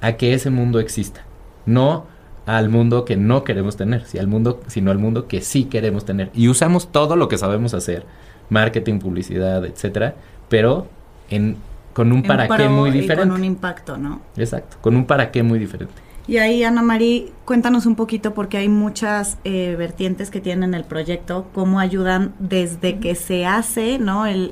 a 0.00 0.12
que 0.14 0.34
ese 0.34 0.50
mundo 0.50 0.80
exista. 0.80 1.22
No 1.66 2.06
al 2.46 2.68
mundo 2.68 3.04
que 3.04 3.16
no 3.16 3.42
queremos 3.42 3.76
tener, 3.76 4.04
sino 4.04 4.20
al 4.20 4.26
mundo, 4.26 4.60
sino 4.66 4.90
al 4.90 4.98
mundo 4.98 5.26
que 5.28 5.40
sí 5.40 5.64
queremos 5.64 6.04
tener. 6.04 6.30
Y 6.34 6.48
usamos 6.48 6.92
todo 6.92 7.16
lo 7.16 7.28
que 7.28 7.38
sabemos 7.38 7.72
hacer, 7.74 8.04
marketing, 8.50 8.98
publicidad, 8.98 9.64
etcétera, 9.64 10.14
pero 10.48 10.86
en 11.30 11.56
con 11.94 12.12
un 12.12 12.22
para 12.22 12.48
qué 12.48 12.68
muy 12.68 12.90
diferente. 12.90 13.28
con 13.28 13.32
un 13.32 13.44
impacto, 13.44 13.96
¿no? 13.96 14.20
Exacto, 14.36 14.76
con 14.80 14.96
un 14.96 15.06
para 15.06 15.30
qué 15.30 15.42
muy 15.42 15.58
diferente. 15.58 15.94
Y 16.26 16.38
ahí, 16.38 16.64
Ana 16.64 16.82
María, 16.82 17.24
cuéntanos 17.44 17.84
un 17.84 17.96
poquito 17.96 18.32
porque 18.32 18.56
hay 18.56 18.68
muchas 18.68 19.36
eh, 19.44 19.74
vertientes 19.76 20.30
que 20.30 20.40
tienen 20.40 20.72
el 20.72 20.84
proyecto, 20.84 21.46
cómo 21.52 21.80
ayudan 21.80 22.34
desde 22.38 22.98
que 22.98 23.14
se 23.14 23.44
hace, 23.44 23.98
¿no? 23.98 24.24
El, 24.24 24.50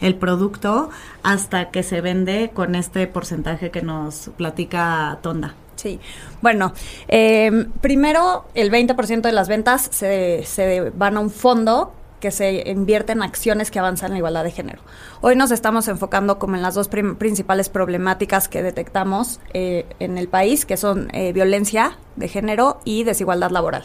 el, 0.00 0.14
producto 0.16 0.90
hasta 1.22 1.70
que 1.70 1.84
se 1.84 2.00
vende 2.00 2.50
con 2.52 2.74
este 2.74 3.06
porcentaje 3.06 3.70
que 3.70 3.82
nos 3.82 4.30
platica 4.36 5.20
Tonda. 5.22 5.54
Sí, 5.76 6.00
bueno, 6.42 6.72
eh, 7.06 7.66
primero 7.80 8.46
el 8.54 8.72
20% 8.72 9.20
de 9.20 9.32
las 9.32 9.48
ventas 9.48 9.88
se, 9.92 10.44
se 10.44 10.90
van 10.90 11.16
a 11.16 11.20
un 11.20 11.30
fondo 11.30 11.92
que 12.24 12.30
se 12.30 12.70
invierten 12.70 13.18
en 13.18 13.22
acciones 13.22 13.70
que 13.70 13.78
avanzan 13.78 14.12
la 14.12 14.16
igualdad 14.16 14.44
de 14.44 14.50
género. 14.50 14.80
Hoy 15.20 15.36
nos 15.36 15.50
estamos 15.50 15.88
enfocando 15.88 16.38
como 16.38 16.56
en 16.56 16.62
las 16.62 16.74
dos 16.74 16.88
principales 16.88 17.68
problemáticas 17.68 18.48
que 18.48 18.62
detectamos 18.62 19.40
eh, 19.52 19.84
en 20.00 20.16
el 20.16 20.28
país, 20.28 20.64
que 20.64 20.78
son 20.78 21.10
eh, 21.12 21.34
violencia 21.34 21.98
de 22.16 22.28
género 22.28 22.80
y 22.86 23.04
desigualdad 23.04 23.50
laboral. 23.50 23.84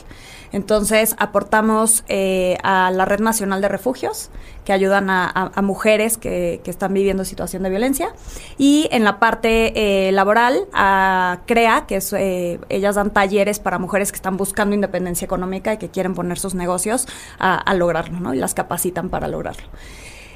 Entonces, 0.52 1.16
aportamos 1.20 2.04
eh, 2.08 2.58
a 2.64 2.92
la 2.92 3.06
Red 3.06 3.20
Nacional 3.20 3.62
de 3.62 3.68
Refugios, 3.68 4.30
que 4.66 4.74
ayudan 4.74 5.10
a, 5.10 5.52
mujeres 5.64 6.18
que, 6.18 6.62
están 6.66 6.94
viviendo 6.94 7.26
situación 7.26 7.64
de 7.64 7.70
violencia. 7.70 8.14
Y 8.58 8.88
en 8.92 9.04
la 9.04 9.20
parte 9.20 10.08
eh, 10.08 10.12
laboral, 10.12 10.68
a 10.74 11.40
CREA, 11.48 11.86
que 11.88 11.98
es, 11.98 12.14
eh, 12.14 12.60
ellas 12.70 12.96
dan 12.96 13.12
talleres 13.12 13.60
para 13.60 13.80
mujeres 13.80 14.12
que 14.12 14.18
están 14.18 14.38
buscando 14.38 14.76
independencia 14.76 15.26
económica 15.26 15.74
y 15.74 15.78
que 15.78 15.90
quieren 15.90 16.14
poner 16.14 16.38
sus 16.38 16.54
negocios 16.54 17.08
a, 17.40 17.56
a 17.56 17.74
lograrlo, 17.74 18.20
¿no? 18.20 18.34
Y 18.34 18.38
las 18.38 18.54
capacitan 18.54 19.10
para 19.10 19.28
lograrlo. 19.28 19.68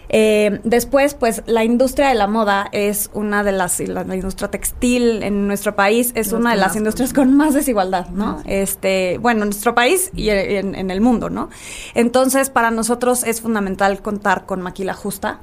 Eh, 0.09 0.59
después, 0.63 1.13
pues 1.13 1.41
la 1.45 1.63
industria 1.63 2.09
de 2.09 2.15
la 2.15 2.27
moda 2.27 2.67
es 2.71 3.09
una 3.13 3.43
de 3.43 3.51
las, 3.51 3.79
la, 3.79 4.03
industria 4.15 4.49
textil 4.49 5.23
en 5.23 5.47
nuestro 5.47 5.75
país 5.75 6.11
es 6.15 6.33
una 6.33 6.51
de 6.51 6.57
las 6.57 6.75
industrias 6.75 7.13
con 7.13 7.35
más 7.35 7.53
desigualdad, 7.53 8.09
¿no? 8.09 8.41
Este, 8.45 9.17
bueno, 9.19 9.43
en 9.43 9.49
nuestro 9.49 9.73
país 9.73 10.11
y 10.13 10.29
en, 10.29 10.91
el 10.91 11.01
mundo, 11.01 11.29
¿no? 11.29 11.49
Entonces, 11.95 12.49
para 12.49 12.71
nosotros 12.71 13.23
es 13.23 13.41
fundamental 13.41 14.01
contar 14.01 14.45
con 14.45 14.61
maquila 14.61 14.93
justa, 14.93 15.39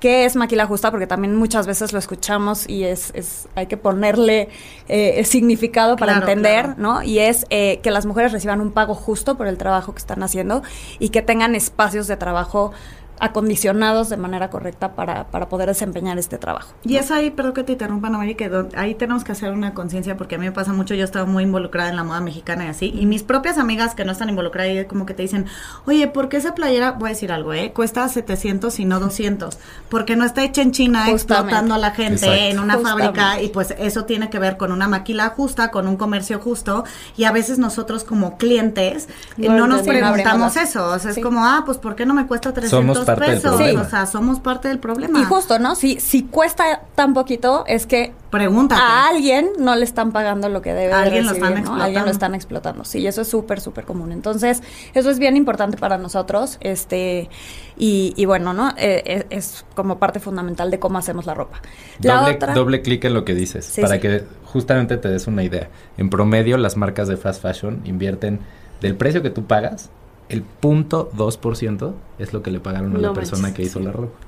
¿Qué 0.00 0.26
es 0.26 0.36
maquila 0.36 0.66
justa? 0.66 0.90
Porque 0.90 1.06
también 1.06 1.34
muchas 1.36 1.66
veces 1.66 1.94
lo 1.94 1.98
escuchamos 1.98 2.68
y 2.68 2.84
es, 2.84 3.12
es 3.14 3.48
hay 3.54 3.66
que 3.66 3.78
ponerle 3.78 4.50
eh, 4.88 5.24
significado 5.24 5.96
para 5.96 6.16
entender, 6.16 6.78
¿no? 6.78 7.02
Y 7.02 7.20
es 7.20 7.46
eh, 7.48 7.80
que 7.82 7.90
las 7.90 8.04
mujeres 8.04 8.30
reciban 8.32 8.60
un 8.60 8.72
pago 8.72 8.94
justo 8.94 9.38
por 9.38 9.46
el 9.46 9.56
trabajo 9.56 9.94
que 9.94 9.98
están 9.98 10.22
haciendo 10.22 10.62
y 10.98 11.08
que 11.08 11.22
tengan 11.22 11.54
espacios 11.54 12.08
de 12.08 12.18
trabajo 12.18 12.72
acondicionados 13.18 14.08
de 14.08 14.16
manera 14.16 14.50
correcta 14.50 14.92
para, 14.94 15.24
para 15.28 15.48
poder 15.48 15.68
desempeñar 15.68 16.18
este 16.18 16.38
trabajo. 16.38 16.74
Y 16.84 16.96
es 16.96 17.10
ahí, 17.10 17.30
perdón 17.30 17.54
que 17.54 17.64
te 17.64 17.72
interrumpa, 17.72 18.08
Ana 18.08 18.18
María, 18.18 18.36
que 18.36 18.50
ahí 18.76 18.94
tenemos 18.94 19.24
que 19.24 19.32
hacer 19.32 19.52
una 19.52 19.74
conciencia 19.74 20.16
porque 20.16 20.34
a 20.34 20.38
mí 20.38 20.46
me 20.46 20.52
pasa 20.52 20.72
mucho, 20.72 20.94
yo 20.94 21.02
he 21.02 21.04
estado 21.04 21.26
muy 21.26 21.44
involucrada 21.44 21.90
en 21.90 21.96
la 21.96 22.04
moda 22.04 22.20
mexicana 22.20 22.66
y 22.66 22.68
así, 22.68 22.92
y 22.94 23.06
mis 23.06 23.22
propias 23.22 23.58
amigas 23.58 23.94
que 23.94 24.04
no 24.04 24.12
están 24.12 24.28
involucradas 24.28 24.72
y 24.72 24.84
como 24.84 25.06
que 25.06 25.14
te 25.14 25.22
dicen, 25.22 25.46
oye, 25.86 26.06
¿por 26.08 26.28
qué 26.28 26.36
esa 26.36 26.54
playera, 26.54 26.92
voy 26.92 27.08
a 27.08 27.12
decir 27.12 27.32
algo, 27.32 27.54
eh, 27.54 27.72
cuesta 27.72 28.08
700 28.08 28.78
y 28.80 28.84
no 28.84 29.00
200? 29.00 29.58
Porque 29.88 30.16
no 30.16 30.24
está 30.24 30.44
hecha 30.44 30.62
en 30.62 30.72
China 30.72 31.10
explotando 31.10 31.74
a 31.74 31.78
la 31.78 31.92
gente 31.92 32.50
en 32.50 32.58
una 32.58 32.78
fábrica 32.78 33.40
y 33.40 33.48
pues 33.48 33.74
eso 33.78 34.04
tiene 34.04 34.30
que 34.30 34.38
ver 34.38 34.56
con 34.56 34.72
una 34.72 34.88
maquila 34.88 35.30
justa, 35.30 35.70
con 35.70 35.88
un 35.88 35.96
comercio 35.96 36.38
justo 36.38 36.84
y 37.16 37.24
a 37.24 37.32
veces 37.32 37.58
nosotros 37.58 38.04
como 38.04 38.36
clientes 38.36 39.08
no, 39.36 39.66
nos 39.66 39.82
preguntamos 39.82 40.56
eso, 40.56 40.86
o 40.86 40.98
sea, 40.98 41.10
es 41.12 41.18
como, 41.18 41.44
ah, 41.44 41.62
pues 41.64 41.78
¿por 41.78 41.94
qué 41.94 42.04
no 42.04 42.14
me 42.14 42.26
cuesta 42.26 42.52
300 42.52 43.05
o 43.12 43.84
sea, 43.84 44.06
somos 44.06 44.40
parte 44.40 44.68
del 44.68 44.78
problema. 44.78 45.20
Y 45.20 45.24
justo, 45.24 45.58
¿no? 45.58 45.74
Si, 45.74 46.00
si 46.00 46.24
cuesta 46.24 46.82
tan 46.94 47.14
poquito, 47.14 47.64
es 47.66 47.86
que 47.86 48.12
Pregúntate. 48.30 48.80
a 48.80 49.08
alguien 49.08 49.50
no 49.58 49.76
le 49.76 49.84
están 49.84 50.12
pagando 50.12 50.48
lo 50.48 50.62
que 50.62 50.72
debe 50.74 50.92
alguien 50.92 51.26
lo 51.26 51.32
están 51.32 51.52
explotando. 51.52 51.84
Alguien 51.84 52.04
lo 52.04 52.10
están 52.10 52.34
explotando. 52.34 52.84
Sí, 52.84 53.06
eso 53.06 53.22
es 53.22 53.28
súper, 53.28 53.60
súper 53.60 53.84
común. 53.84 54.12
Entonces, 54.12 54.62
eso 54.94 55.10
es 55.10 55.18
bien 55.18 55.36
importante 55.36 55.76
para 55.76 55.98
nosotros. 55.98 56.58
Este, 56.60 57.28
y, 57.76 58.14
y 58.16 58.24
bueno, 58.24 58.52
¿no? 58.52 58.70
Eh, 58.70 59.02
eh, 59.06 59.26
es, 59.30 59.64
como 59.74 59.98
parte 59.98 60.20
fundamental 60.20 60.70
de 60.70 60.78
cómo 60.78 60.98
hacemos 60.98 61.26
la 61.26 61.34
ropa. 61.34 61.60
doble, 61.98 62.38
doble 62.54 62.82
clic 62.82 63.04
en 63.04 63.14
lo 63.14 63.24
que 63.24 63.34
dices, 63.34 63.78
para 63.80 64.00
que 64.00 64.24
justamente 64.44 64.96
te 64.96 65.08
des 65.08 65.26
una 65.26 65.42
idea. 65.42 65.68
En 65.96 66.10
promedio, 66.10 66.56
las 66.56 66.76
marcas 66.76 67.08
de 67.08 67.16
fast 67.16 67.42
fashion 67.42 67.82
invierten 67.84 68.40
del 68.80 68.96
precio 68.96 69.22
que 69.22 69.30
tú 69.30 69.46
pagas 69.46 69.90
el 70.28 70.42
punto 70.42 71.10
2% 71.16 71.92
es 72.18 72.32
lo 72.32 72.42
que 72.42 72.50
le 72.50 72.60
pagaron 72.60 72.96
a 72.96 72.98
la 72.98 73.12
persona 73.12 73.54
que 73.54 73.62
hizo 73.62 73.80
la 73.80 73.92
ropa. 73.92 74.18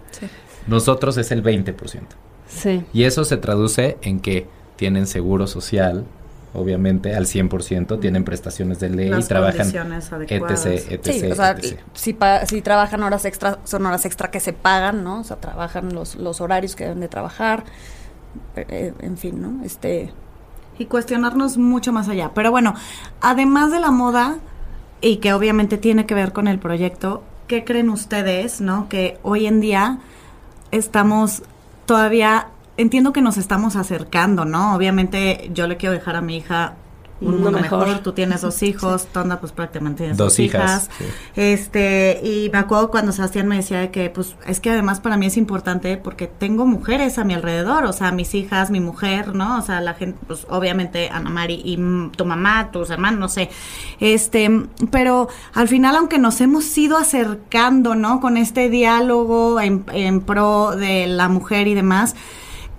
Nosotros 0.67 1.17
es 1.17 1.31
el 1.33 1.43
20%. 1.43 1.75
Sí. 2.49 2.85
Y 2.93 3.05
eso 3.05 3.25
se 3.25 3.37
traduce 3.37 3.99
en 4.03 4.21
que 4.21 4.47
tienen 4.77 5.07
seguro 5.07 5.47
social, 5.47 6.05
obviamente, 6.55 7.15
al 7.15 7.27
100%, 7.27 8.01
tienen 8.01 8.25
prestaciones 8.25 8.79
de 8.79 8.91
ley, 8.91 9.13
y 9.13 9.23
trabajan 9.25 9.69
etc, 9.69 10.31
etc, 10.91 11.33
o 11.33 11.35
sea, 11.35 11.57
Si, 11.95 12.17
si 12.47 12.63
trabajan 12.63 13.03
horas 13.03 13.25
extra, 13.25 13.59
son 13.65 13.85
horas 13.87 14.05
extra 14.05 14.31
que 14.31 14.41
se 14.41 14.53
pagan, 14.53 15.05
¿no? 15.05 15.21
O 15.21 15.25
sea, 15.25 15.37
trabajan 15.37 15.95
los, 15.95 16.15
los 16.15 16.41
horarios 16.41 16.77
que 16.77 16.85
deben 16.85 17.01
de 17.01 17.09
trabajar, 17.09 17.65
eh, 18.57 18.67
eh, 18.69 18.95
en 19.01 19.17
fin, 19.17 19.41
¿no? 19.41 19.65
Este... 19.65 20.13
Y 20.81 20.87
cuestionarnos 20.87 21.57
mucho 21.57 21.93
más 21.93 22.09
allá. 22.09 22.31
Pero 22.37 22.53
bueno, 22.53 22.73
además 23.21 23.73
de 23.73 23.81
la 23.81 23.91
moda, 23.91 24.39
y 25.01 25.17
que 25.17 25.33
obviamente 25.33 25.79
tiene 25.79 26.07
que 26.07 26.15
ver 26.15 26.33
con 26.33 26.49
el 26.49 26.59
proyecto. 26.59 27.23
¿Qué 27.47 27.65
creen 27.65 27.91
ustedes, 27.91 28.61
no? 28.61 28.89
Que 28.89 29.19
hoy 29.23 29.47
en 29.47 29.61
día 29.61 29.99
estamos 30.71 31.43
todavía, 31.87 32.49
entiendo 32.77 33.13
que 33.13 33.23
nos 33.23 33.39
estamos 33.39 33.77
acercando, 33.77 34.45
¿no? 34.45 34.75
Obviamente 34.75 35.51
yo 35.55 35.67
le 35.67 35.77
quiero 35.77 35.95
dejar 35.95 36.17
a 36.17 36.21
mi 36.21 36.37
hija 36.37 36.75
un 37.21 37.41
mundo 37.41 37.51
mejor. 37.51 37.99
Tú 38.01 38.13
tienes 38.13 38.43
dos 38.43 38.63
hijos, 38.63 39.07
Tonda 39.07 39.41
pues 39.41 39.53
prácticamente 39.53 39.99
tienes 39.99 40.17
dos, 40.17 40.39
hijas. 40.39 40.91
Este, 41.37 42.21
y 42.23 42.51
me 42.51 42.59
acuerdo 42.59 42.91
cuando 42.91 43.13
Sebastián 43.13 43.49
me 43.49 43.57
decía 43.57 43.91
que 43.91 44.11
pues 44.11 44.37
es 44.47 44.61
que 44.61 44.71
además 44.71 45.01
para 45.01 45.17
mí 45.17 45.27
es 45.27 45.37
importante 45.37 45.97
porque 45.97 46.27
tengo 46.27 46.67
mujeres 46.67 47.19
a 47.19 47.25
mi 47.25 47.35
alrededor, 47.35 47.85
o 47.85 47.93
sea, 47.93 48.13
mis 48.13 48.35
hijas, 48.35 48.71
mi 48.71 48.81
mujer, 48.81 49.35
¿no? 49.35 49.59
O 49.59 49.63
sea, 49.63 49.81
la 49.81 49.95
gente, 49.95 50.19
pues 50.27 50.47
obviamente 50.49 51.09
Ana 51.11 51.31
Mari 51.31 51.61
y 51.65 51.77
tu 52.17 52.25
mamá, 52.25 52.71
tus 52.71 52.91
hermanos, 52.91 53.21
no 53.21 53.29
sé. 53.29 53.51
Este, 54.01 54.51
pero 54.91 55.29
al 55.55 55.69
final 55.69 55.97
aunque 55.97 56.19
nos 56.19 56.41
hemos 56.41 56.77
ido 56.79 56.97
acercando, 56.97 57.95
¿no? 57.95 58.21
Con 58.21 58.37
este 58.37 58.69
diálogo 58.69 59.61
en, 59.61 59.85
en 59.93 60.21
pro 60.21 60.77
de 60.77 61.07
la 61.07 61.29
mujer 61.29 61.67
y 61.69 61.75
demás, 61.75 62.15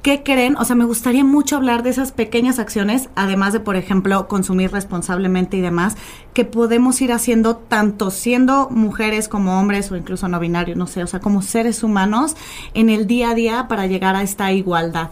¿Qué 0.02 0.24
creen? 0.24 0.56
O 0.56 0.64
sea, 0.64 0.78
me 0.78 0.86
gustaría 0.86 1.26
mucho 1.26 1.58
hablar 1.58 1.84
de 1.84 1.90
esas 1.90 2.14
pequeñas 2.14 2.58
acciones, 2.58 3.10
además 3.16 3.52
de, 3.52 3.60
por 3.60 3.76
ejemplo, 3.76 4.30
consumir 4.30 4.72
responsablemente 4.72 5.58
y 5.58 5.62
demás, 5.62 5.98
que 6.34 6.46
podemos 6.46 7.02
ir 7.02 7.12
haciendo 7.12 7.58
tanto 7.58 8.10
siendo 8.10 8.70
mujeres 8.70 9.28
como 9.28 9.60
hombres 9.60 9.92
o 9.92 9.98
incluso 9.98 10.30
no 10.30 10.40
binarios, 10.40 10.78
no 10.78 10.88
sé, 10.88 11.04
o 11.04 11.08
sea, 11.08 11.20
como 11.20 11.42
seres 11.42 11.84
humanos 11.84 12.38
en 12.74 12.90
el 12.90 13.08
día 13.08 13.32
a 13.32 13.36
día 13.36 13.68
para 13.68 13.88
llegar 13.88 14.16
a 14.16 14.24
esta 14.24 14.54
igualdad. 14.54 15.10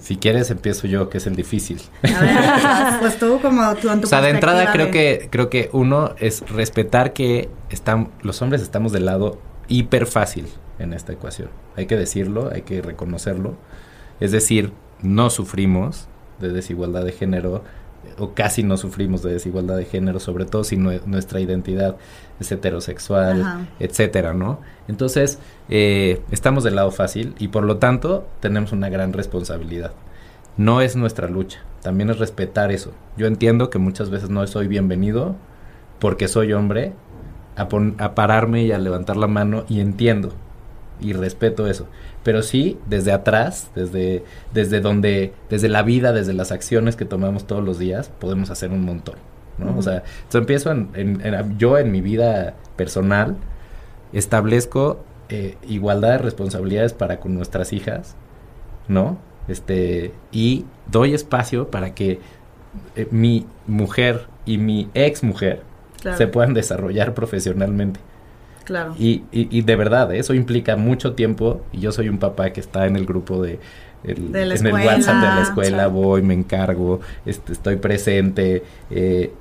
Si 0.00 0.16
quieres 0.16 0.50
empiezo 0.52 0.86
yo, 0.86 1.10
que 1.10 1.18
es 1.18 1.26
el 1.26 1.34
difícil. 1.34 1.82
A 2.04 2.20
ver, 2.20 3.00
pues 3.00 3.18
tú 3.18 3.40
como 3.42 3.74
tú 3.74 3.90
en 3.90 4.00
tu 4.00 4.06
O 4.06 4.08
sea, 4.08 4.20
de 4.20 4.30
entrada 4.30 4.72
creo 4.72 4.90
que 4.90 5.28
creo 5.30 5.50
que 5.50 5.68
uno 5.72 6.14
es 6.18 6.48
respetar 6.48 7.12
que 7.12 7.50
están 7.70 8.08
los 8.22 8.40
hombres 8.40 8.62
estamos 8.62 8.92
del 8.92 9.04
lado 9.04 9.38
hiper 9.68 10.06
fácil 10.06 10.46
en 10.80 10.92
esta 10.92 11.12
ecuación. 11.12 11.50
Hay 11.76 11.86
que 11.86 11.96
decirlo, 11.96 12.50
hay 12.52 12.62
que 12.62 12.82
reconocerlo. 12.82 13.54
Es 14.18 14.32
decir, 14.32 14.72
no 15.02 15.30
sufrimos 15.30 16.08
de 16.40 16.48
desigualdad 16.48 17.04
de 17.04 17.12
género 17.12 17.62
o 18.18 18.32
casi 18.32 18.62
no 18.62 18.76
sufrimos 18.76 19.22
de 19.22 19.32
desigualdad 19.32 19.76
de 19.76 19.84
género, 19.84 20.20
sobre 20.20 20.46
todo 20.46 20.64
si 20.64 20.76
nuestra 20.76 21.40
identidad 21.40 21.96
es 22.40 22.50
heterosexual, 22.50 23.68
etcétera, 23.78 24.32
¿no? 24.32 24.60
Entonces, 24.88 25.38
eh, 25.68 26.22
estamos 26.30 26.64
del 26.64 26.76
lado 26.76 26.90
fácil 26.90 27.34
y 27.38 27.48
por 27.48 27.64
lo 27.64 27.76
tanto 27.76 28.26
tenemos 28.40 28.72
una 28.72 28.88
gran 28.88 29.12
responsabilidad. 29.12 29.92
No 30.56 30.80
es 30.80 30.96
nuestra 30.96 31.28
lucha, 31.28 31.60
también 31.82 32.10
es 32.10 32.18
respetar 32.18 32.72
eso. 32.72 32.92
Yo 33.16 33.26
entiendo 33.26 33.70
que 33.70 33.78
muchas 33.78 34.10
veces 34.10 34.30
no 34.30 34.46
soy 34.46 34.66
bienvenido 34.66 35.36
porque 35.98 36.28
soy 36.28 36.52
hombre 36.54 36.94
a, 37.56 37.68
a 37.98 38.14
pararme 38.14 38.64
y 38.64 38.72
a 38.72 38.78
levantar 38.78 39.16
la 39.16 39.26
mano 39.26 39.64
y 39.68 39.80
entiendo 39.80 40.32
y 41.00 41.12
respeto 41.12 41.66
eso. 41.66 41.86
Pero 42.22 42.42
sí, 42.42 42.78
desde 42.86 43.12
atrás, 43.12 43.70
desde, 43.74 44.24
desde 44.52 44.80
donde, 44.80 45.32
desde 45.48 45.68
la 45.68 45.82
vida, 45.82 46.12
desde 46.12 46.32
las 46.32 46.52
acciones 46.52 46.96
que 46.96 47.04
tomamos 47.04 47.46
todos 47.46 47.64
los 47.64 47.78
días, 47.78 48.10
podemos 48.18 48.50
hacer 48.50 48.70
un 48.70 48.84
montón. 48.84 49.16
¿no? 49.58 49.76
O 49.76 49.82
sea, 49.82 50.02
empiezo 50.32 50.70
en, 50.70 51.58
yo 51.58 51.78
en 51.78 51.92
mi 51.92 52.00
vida 52.00 52.54
personal, 52.76 53.36
establezco 54.12 55.04
eh, 55.28 55.56
igualdad 55.68 56.12
de 56.12 56.18
responsabilidades 56.18 56.92
para 56.92 57.20
con 57.20 57.34
nuestras 57.34 57.72
hijas, 57.72 58.16
¿no? 58.88 59.18
Este, 59.48 60.12
y 60.32 60.64
doy 60.90 61.14
espacio 61.14 61.70
para 61.70 61.94
que 61.94 62.18
eh, 62.96 63.06
mi 63.10 63.46
mujer 63.66 64.26
y 64.46 64.58
mi 64.58 64.88
ex 64.94 65.22
mujer 65.22 65.62
se 66.16 66.26
puedan 66.26 66.54
desarrollar 66.54 67.14
profesionalmente. 67.14 68.00
Claro. 68.70 68.94
Y, 68.96 69.24
y, 69.32 69.62
de 69.62 69.74
verdad, 69.74 70.14
eso 70.14 70.32
implica 70.32 70.76
mucho 70.76 71.14
tiempo. 71.14 71.60
Y 71.72 71.80
yo 71.80 71.90
soy 71.90 72.08
un 72.08 72.18
papá 72.18 72.50
que 72.50 72.60
está 72.60 72.86
en 72.86 72.94
el 72.94 73.04
grupo 73.04 73.42
de, 73.42 73.58
en 74.04 74.32
el 74.32 74.72
WhatsApp 74.72 75.16
de 75.16 75.26
la 75.26 75.42
escuela, 75.42 75.88
voy, 75.88 76.22
me 76.22 76.34
encargo, 76.34 77.00
este, 77.26 77.52
estoy 77.52 77.76
presente, 77.76 78.62
eh, 78.92 79.32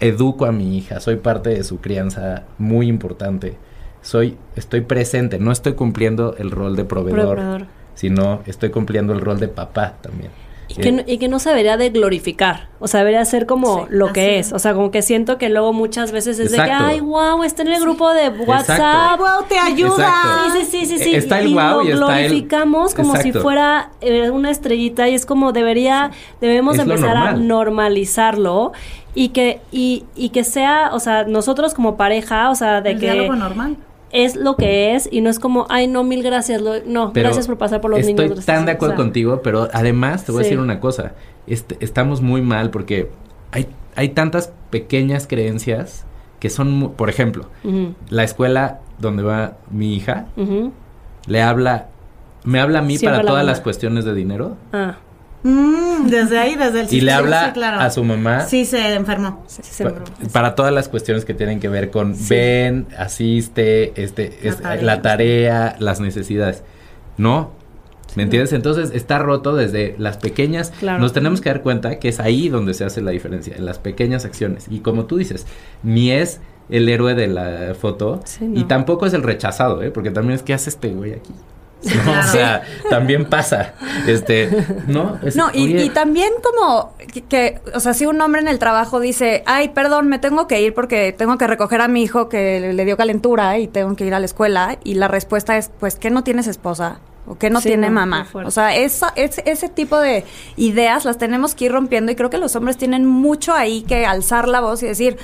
educo 0.00 0.44
a 0.44 0.52
mi 0.52 0.76
hija, 0.76 1.00
soy 1.00 1.16
parte 1.16 1.48
de 1.48 1.64
su 1.64 1.80
crianza 1.80 2.42
muy 2.58 2.88
importante. 2.88 3.56
Soy, 4.02 4.36
estoy 4.54 4.82
presente, 4.82 5.38
no 5.38 5.50
estoy 5.50 5.72
cumpliendo 5.72 6.36
el 6.36 6.50
rol 6.50 6.76
de 6.76 6.84
proveedor. 6.84 7.64
sino 7.94 8.42
estoy 8.44 8.68
cumpliendo 8.68 9.14
el 9.14 9.22
rol 9.22 9.40
de 9.40 9.48
papá 9.48 9.94
también. 10.02 10.30
Y 10.76 10.80
que, 10.80 10.92
no, 10.92 11.02
y 11.06 11.18
que 11.18 11.28
no 11.28 11.38
se 11.38 11.50
debería 11.50 11.76
de 11.76 11.90
glorificar, 11.90 12.68
o 12.80 12.88
sea, 12.88 13.00
debería 13.00 13.24
ser 13.24 13.46
como 13.46 13.86
lo 13.90 14.12
que 14.12 14.38
es. 14.38 14.52
O 14.52 14.58
sea, 14.58 14.74
como 14.74 14.90
que 14.90 15.02
siento 15.02 15.38
que 15.38 15.48
luego 15.48 15.72
muchas 15.72 16.10
veces 16.10 16.38
es 16.38 16.50
de 16.50 16.56
que, 16.56 16.70
ay, 16.70 17.00
wow, 17.00 17.42
está 17.44 17.62
en 17.62 17.68
el 17.68 17.80
grupo 17.80 18.12
de 18.12 18.28
WhatsApp, 18.28 19.18
wow, 19.18 19.44
te 19.48 19.58
ayuda. 19.58 20.12
Sí, 20.52 20.64
sí, 20.64 20.86
sí, 20.86 20.98
sí, 20.98 21.14
Está 21.14 21.40
el 21.40 21.48
y 21.48 21.54
wow 21.54 21.82
y 21.82 21.92
glorificamos 21.92 22.94
como 22.94 23.16
si 23.16 23.32
fuera 23.32 23.90
eh, 24.00 24.30
una 24.30 24.50
estrellita 24.50 25.08
y 25.08 25.14
es 25.14 25.26
como 25.26 25.52
debería, 25.52 26.10
debemos 26.40 26.78
empezar 26.78 27.16
a 27.16 27.32
normalizarlo 27.34 28.72
y 29.14 29.28
que, 29.28 29.60
y, 29.70 30.04
y 30.16 30.30
que 30.30 30.44
sea, 30.44 30.90
o 30.92 31.00
sea, 31.00 31.24
nosotros 31.24 31.74
como 31.74 31.96
pareja, 31.96 32.50
o 32.50 32.54
sea, 32.54 32.80
de 32.80 32.92
el 32.92 32.98
que... 32.98 33.12
Diálogo 33.12 33.36
normal 33.36 33.76
es 34.14 34.36
lo 34.36 34.54
que 34.56 34.94
es 34.94 35.08
y 35.10 35.20
no 35.20 35.28
es 35.28 35.40
como, 35.40 35.66
ay, 35.68 35.88
no, 35.88 36.04
mil 36.04 36.22
gracias, 36.22 36.62
no, 36.86 37.12
gracias 37.12 37.48
por 37.48 37.58
pasar 37.58 37.80
por 37.80 37.90
los 37.90 38.06
niños. 38.06 38.38
Estoy 38.38 38.44
tan 38.44 38.64
de 38.64 38.72
acuerdo 38.72 38.94
contigo, 38.94 39.42
pero 39.42 39.68
además 39.72 40.24
te 40.24 40.32
voy 40.32 40.40
a 40.40 40.44
decir 40.44 40.60
una 40.60 40.80
cosa, 40.80 41.14
estamos 41.46 42.22
muy 42.22 42.40
mal 42.40 42.70
porque 42.70 43.10
hay, 43.50 43.66
hay 43.96 44.10
tantas 44.10 44.52
pequeñas 44.70 45.26
creencias 45.26 46.06
que 46.38 46.48
son, 46.48 46.92
por 46.96 47.10
ejemplo, 47.10 47.50
la 48.08 48.22
escuela 48.22 48.80
donde 49.00 49.24
va 49.24 49.56
mi 49.70 49.96
hija, 49.96 50.26
le 51.26 51.42
habla, 51.42 51.88
me 52.44 52.60
habla 52.60 52.78
a 52.78 52.82
mí 52.82 52.98
para 52.98 53.20
todas 53.22 53.44
las 53.44 53.60
cuestiones 53.60 54.04
de 54.04 54.14
dinero. 54.14 54.56
Ah. 54.72 54.98
Mm, 55.44 56.06
desde 56.06 56.38
ahí, 56.38 56.56
desde 56.56 56.80
el 56.80 56.92
Y 56.92 57.02
le 57.02 57.12
habla 57.12 57.52
a 57.78 57.90
su 57.90 58.02
mamá. 58.02 58.40
Sí, 58.46 58.64
se 58.64 58.94
enfermó. 58.94 59.44
Para, 60.32 60.54
todas 60.54 60.72
las 60.72 60.88
cuestiones 60.88 61.26
que 61.26 61.34
tienen 61.34 61.60
que 61.60 61.68
ver 61.68 61.90
con 61.90 62.16
ven, 62.28 62.86
asiste, 62.96 63.92
este, 64.02 64.38
la, 64.80 65.02
tarea. 65.02 65.76
las 65.78 66.00
necesidades. 66.00 66.62
No. 67.18 67.52
¿Me 68.16 68.22
entiendes? 68.22 68.54
Entonces 68.54 68.92
está 68.94 69.18
roto 69.18 69.54
desde 69.54 69.94
las 69.98 70.16
pequeñas. 70.16 70.72
Nos 70.82 71.12
tenemos 71.12 71.42
que 71.42 71.50
dar 71.50 71.60
cuenta 71.60 71.98
que 71.98 72.08
es 72.08 72.20
ahí 72.20 72.48
donde 72.48 72.72
se 72.72 72.84
hace 72.84 73.02
la 73.02 73.10
diferencia, 73.10 73.54
en 73.54 73.66
las 73.66 73.78
pequeñas 73.78 74.24
acciones. 74.24 74.66
Y 74.70 74.80
como 74.80 75.04
tú 75.04 75.18
dices, 75.18 75.46
ni 75.82 76.10
es 76.10 76.40
el 76.70 76.88
héroe 76.88 77.14
de 77.14 77.26
la 77.26 77.74
foto 77.78 78.22
y 78.40 78.64
tampoco 78.64 79.04
es 79.04 79.12
el 79.12 79.22
rechazado, 79.22 79.82
¿eh? 79.82 79.90
Porque 79.90 80.10
también 80.10 80.36
es 80.36 80.42
que 80.42 80.54
hace 80.54 80.70
este 80.70 80.88
güey 80.88 81.12
aquí. 81.12 81.32
O 82.24 82.32
sea, 82.32 82.62
también 82.90 83.26
pasa. 83.26 83.74
Este, 84.06 84.48
¿no? 84.86 85.18
no, 85.34 85.50
y, 85.52 85.88
también 85.90 86.32
como 86.42 86.94
que, 87.28 87.60
o 87.74 87.80
sea, 87.80 87.94
si 87.94 88.06
un 88.06 88.20
hombre 88.20 88.40
en 88.40 88.48
el 88.48 88.58
trabajo 88.58 89.00
dice, 89.00 89.42
ay, 89.46 89.68
perdón, 89.68 90.08
me 90.08 90.18
tengo 90.18 90.46
que 90.46 90.60
ir 90.60 90.74
porque 90.74 91.12
tengo 91.12 91.38
que 91.38 91.46
recoger 91.46 91.80
a 91.80 91.88
mi 91.88 92.02
hijo 92.02 92.28
que 92.28 92.72
le 92.72 92.84
dio 92.84 92.96
calentura 92.96 93.58
y 93.58 93.68
tengo 93.68 93.94
que 93.96 94.04
ir 94.06 94.14
a 94.14 94.18
la 94.18 94.26
escuela, 94.26 94.78
y 94.84 94.94
la 94.94 95.08
respuesta 95.08 95.56
es, 95.56 95.70
pues, 95.80 95.96
¿qué 95.96 96.10
no 96.10 96.24
tienes 96.24 96.46
esposa? 96.46 96.98
o 97.26 97.36
que 97.36 97.50
no 97.50 97.60
tiene 97.60 97.90
mamá. 97.90 98.26
O 98.34 98.50
sea, 98.50 98.76
esa, 98.76 99.12
ese 99.16 99.68
tipo 99.68 99.98
de 99.98 100.24
ideas 100.56 101.04
las 101.04 101.18
tenemos 101.18 101.54
que 101.54 101.66
ir 101.66 101.72
rompiendo 101.72 102.12
y 102.12 102.16
creo 102.16 102.30
que 102.30 102.38
los 102.38 102.54
hombres 102.56 102.76
tienen 102.76 103.06
mucho 103.06 103.54
ahí 103.54 103.82
que 103.82 104.04
alzar 104.04 104.46
la 104.46 104.60
voz 104.60 104.82
y 104.82 104.86
decir, 104.86 105.16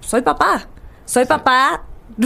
soy 0.00 0.22
papá, 0.22 0.68
soy 1.04 1.26
papá, 1.26 1.82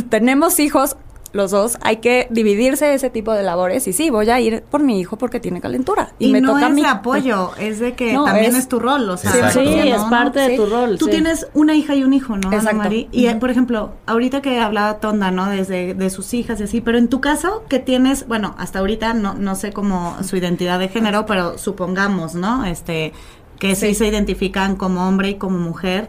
tenemos 0.08 0.60
hijos, 0.60 0.96
los 1.32 1.50
dos, 1.50 1.78
hay 1.82 1.96
que 1.96 2.26
dividirse 2.30 2.94
ese 2.94 3.10
tipo 3.10 3.32
de 3.32 3.42
labores 3.42 3.86
y 3.86 3.92
sí, 3.92 4.10
voy 4.10 4.30
a 4.30 4.40
ir 4.40 4.62
por 4.62 4.82
mi 4.82 5.00
hijo 5.00 5.16
porque 5.16 5.40
tiene 5.40 5.60
calentura. 5.60 6.12
Y, 6.18 6.32
me 6.32 6.40
no 6.40 6.54
toca 6.54 6.68
es 6.68 6.74
mi... 6.74 6.84
apoyo, 6.84 7.52
es 7.58 7.78
de 7.80 7.94
que 7.94 8.14
también 8.14 8.56
es, 8.56 8.68
tu 8.68 8.78
rol, 8.78 9.08
o 9.10 9.16
sea, 9.16 9.50
sí, 9.50 9.60
es 9.60 10.02
parte 10.04 10.40
de 10.40 10.56
tu 10.56 10.66
rol. 10.66 10.98
Tú 10.98 11.08
tienes 11.08 11.48
una 11.54 11.74
hija 11.74 11.94
y 11.94 12.04
un 12.04 12.14
hijo, 12.14 12.36
¿no? 12.36 12.52
Exacto. 12.52 12.88
Y 12.90 13.28
por 13.34 13.50
ejemplo, 13.50 13.92
ahorita 14.06 14.40
que 14.40 14.58
hablaba 14.60 15.00
Tonda, 15.00 15.30
¿no? 15.30 15.48
Desde 15.48 15.94
de 15.94 16.10
sus 16.10 16.32
hijas 16.34 16.60
y 16.60 16.64
así, 16.64 16.80
pero 16.80 16.98
en 16.98 17.08
tu 17.08 17.20
caso 17.20 17.64
que 17.68 17.78
tienes, 17.78 18.26
bueno, 18.26 18.54
hasta 18.58 18.78
ahorita 18.78 19.14
no 19.14 19.34
no 19.34 19.54
sé 19.54 19.72
cómo 19.72 20.16
su 20.22 20.36
identidad 20.36 20.78
de 20.78 20.88
género, 20.88 21.26
pero 21.26 21.58
supongamos, 21.58 22.34
¿no? 22.34 22.64
Este 22.64 23.12
que 23.58 23.74
sí 23.74 23.94
se 23.94 24.06
identifican 24.06 24.76
como 24.76 25.06
hombre 25.06 25.30
y 25.30 25.34
como 25.34 25.58
mujer. 25.58 26.08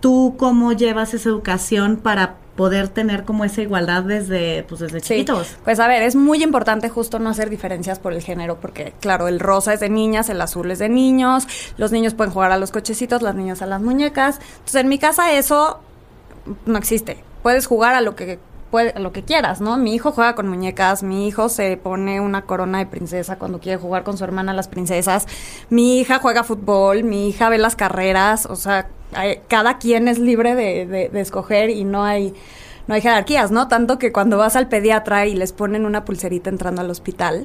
¿Tú 0.00 0.34
cómo 0.36 0.72
llevas 0.72 1.14
esa 1.14 1.28
educación 1.28 1.96
para 1.96 2.36
poder 2.58 2.88
tener 2.88 3.22
como 3.22 3.44
esa 3.44 3.62
igualdad 3.62 4.02
desde, 4.02 4.64
pues 4.64 4.80
desde 4.80 5.00
chiquitos. 5.00 5.56
Pues 5.62 5.78
a 5.78 5.86
ver, 5.86 6.02
es 6.02 6.16
muy 6.16 6.42
importante 6.42 6.88
justo 6.88 7.20
no 7.20 7.30
hacer 7.30 7.50
diferencias 7.50 8.00
por 8.00 8.12
el 8.12 8.20
género, 8.20 8.58
porque 8.60 8.94
claro, 8.98 9.28
el 9.28 9.38
rosa 9.38 9.74
es 9.74 9.78
de 9.78 9.88
niñas, 9.88 10.28
el 10.28 10.40
azul 10.40 10.68
es 10.72 10.80
de 10.80 10.88
niños, 10.88 11.46
los 11.76 11.92
niños 11.92 12.14
pueden 12.14 12.32
jugar 12.32 12.50
a 12.50 12.58
los 12.58 12.72
cochecitos, 12.72 13.22
las 13.22 13.36
niñas 13.36 13.62
a 13.62 13.66
las 13.66 13.80
muñecas. 13.80 14.40
Entonces 14.56 14.80
en 14.80 14.88
mi 14.88 14.98
casa 14.98 15.34
eso 15.34 15.78
no 16.66 16.78
existe. 16.78 17.22
Puedes 17.44 17.64
jugar 17.66 17.94
a 17.94 18.00
lo 18.00 18.16
que 18.16 18.40
puede, 18.70 18.98
lo 18.98 19.12
que 19.12 19.22
quieras, 19.22 19.60
¿no? 19.60 19.76
Mi 19.76 19.94
hijo 19.94 20.12
juega 20.12 20.34
con 20.34 20.48
muñecas, 20.48 21.02
mi 21.02 21.26
hijo 21.26 21.48
se 21.48 21.76
pone 21.76 22.20
una 22.20 22.42
corona 22.42 22.78
de 22.78 22.86
princesa 22.86 23.36
cuando 23.38 23.60
quiere 23.60 23.78
jugar 23.78 24.04
con 24.04 24.16
su 24.16 24.24
hermana 24.24 24.52
las 24.52 24.68
princesas, 24.68 25.26
mi 25.70 26.00
hija 26.00 26.18
juega 26.18 26.44
fútbol, 26.44 27.04
mi 27.04 27.28
hija 27.28 27.48
ve 27.48 27.58
las 27.58 27.76
carreras, 27.76 28.46
o 28.46 28.56
sea, 28.56 28.88
cada 29.48 29.78
quien 29.78 30.08
es 30.08 30.18
libre 30.18 30.54
de, 30.54 31.10
escoger 31.14 31.70
y 31.70 31.84
no 31.84 32.04
hay 32.04 32.34
no 32.86 32.94
hay 32.94 33.02
jerarquías, 33.02 33.50
¿no? 33.50 33.68
Tanto 33.68 33.98
que 33.98 34.12
cuando 34.12 34.38
vas 34.38 34.56
al 34.56 34.68
pediatra 34.68 35.26
y 35.26 35.34
les 35.34 35.52
ponen 35.52 35.84
una 35.84 36.06
pulserita 36.06 36.48
entrando 36.48 36.80
al 36.80 36.90
hospital, 36.90 37.44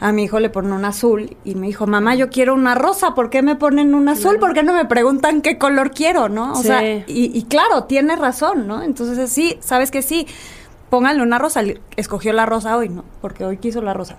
a 0.00 0.12
mi 0.12 0.24
hijo 0.24 0.40
le 0.40 0.48
ponen 0.48 0.72
un 0.72 0.86
azul 0.86 1.36
y 1.44 1.56
me 1.56 1.66
dijo, 1.66 1.86
mamá, 1.86 2.14
yo 2.14 2.30
quiero 2.30 2.54
una 2.54 2.74
rosa, 2.74 3.14
¿por 3.14 3.28
qué 3.28 3.42
me 3.42 3.54
ponen 3.54 3.94
un 3.94 4.08
azul? 4.08 4.38
¿Por 4.38 4.54
qué 4.54 4.62
no 4.62 4.72
me 4.72 4.86
preguntan 4.86 5.42
qué 5.42 5.58
color 5.58 5.90
quiero, 5.90 6.30
no? 6.30 6.54
O 6.54 6.62
sea, 6.62 6.82
y, 6.82 7.04
y, 7.06 7.42
claro, 7.50 7.84
tiene 7.84 8.16
razón, 8.16 8.66
¿no? 8.66 8.82
Entonces, 8.82 9.30
sí, 9.30 9.58
sabes 9.60 9.90
que 9.90 10.00
sí, 10.00 10.26
pónganle 10.90 11.22
una 11.22 11.38
rosa, 11.38 11.62
escogió 11.96 12.32
la 12.32 12.46
rosa 12.46 12.76
hoy, 12.76 12.88
¿no? 12.88 13.04
Porque 13.20 13.44
hoy 13.44 13.58
quiso 13.58 13.80
la 13.82 13.94
rosa. 13.94 14.18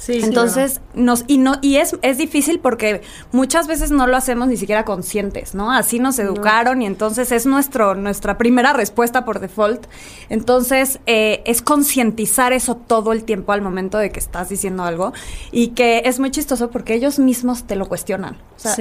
Sí, 0.00 0.20
Entonces, 0.22 0.80
nos, 0.94 1.24
y 1.26 1.36
no, 1.36 1.56
y 1.60 1.76
es, 1.76 1.94
es 2.00 2.16
difícil 2.16 2.58
porque 2.58 3.02
muchas 3.32 3.66
veces 3.66 3.90
no 3.90 4.06
lo 4.06 4.16
hacemos 4.16 4.48
ni 4.48 4.56
siquiera 4.56 4.86
conscientes, 4.86 5.54
¿no? 5.54 5.70
Así 5.70 5.98
nos 5.98 6.18
educaron 6.18 6.80
y 6.80 6.86
entonces 6.86 7.30
es 7.32 7.44
nuestro, 7.44 7.94
nuestra 7.94 8.38
primera 8.38 8.72
respuesta 8.72 9.26
por 9.26 9.40
default. 9.40 9.84
Entonces, 10.30 11.00
eh, 11.04 11.42
es 11.44 11.60
concientizar 11.60 12.54
eso 12.54 12.76
todo 12.76 13.12
el 13.12 13.24
tiempo 13.24 13.52
al 13.52 13.60
momento 13.60 13.98
de 13.98 14.10
que 14.10 14.20
estás 14.20 14.48
diciendo 14.48 14.84
algo. 14.84 15.12
Y 15.52 15.68
que 15.68 16.00
es 16.06 16.18
muy 16.18 16.30
chistoso 16.30 16.70
porque 16.70 16.94
ellos 16.94 17.18
mismos 17.18 17.64
te 17.64 17.76
lo 17.76 17.86
cuestionan. 17.86 18.38
O 18.56 18.58
sea, 18.58 18.74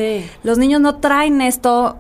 los 0.43 0.57
niños 0.57 0.79
no 0.79 0.99
traen 0.99 1.41
esto 1.41 1.99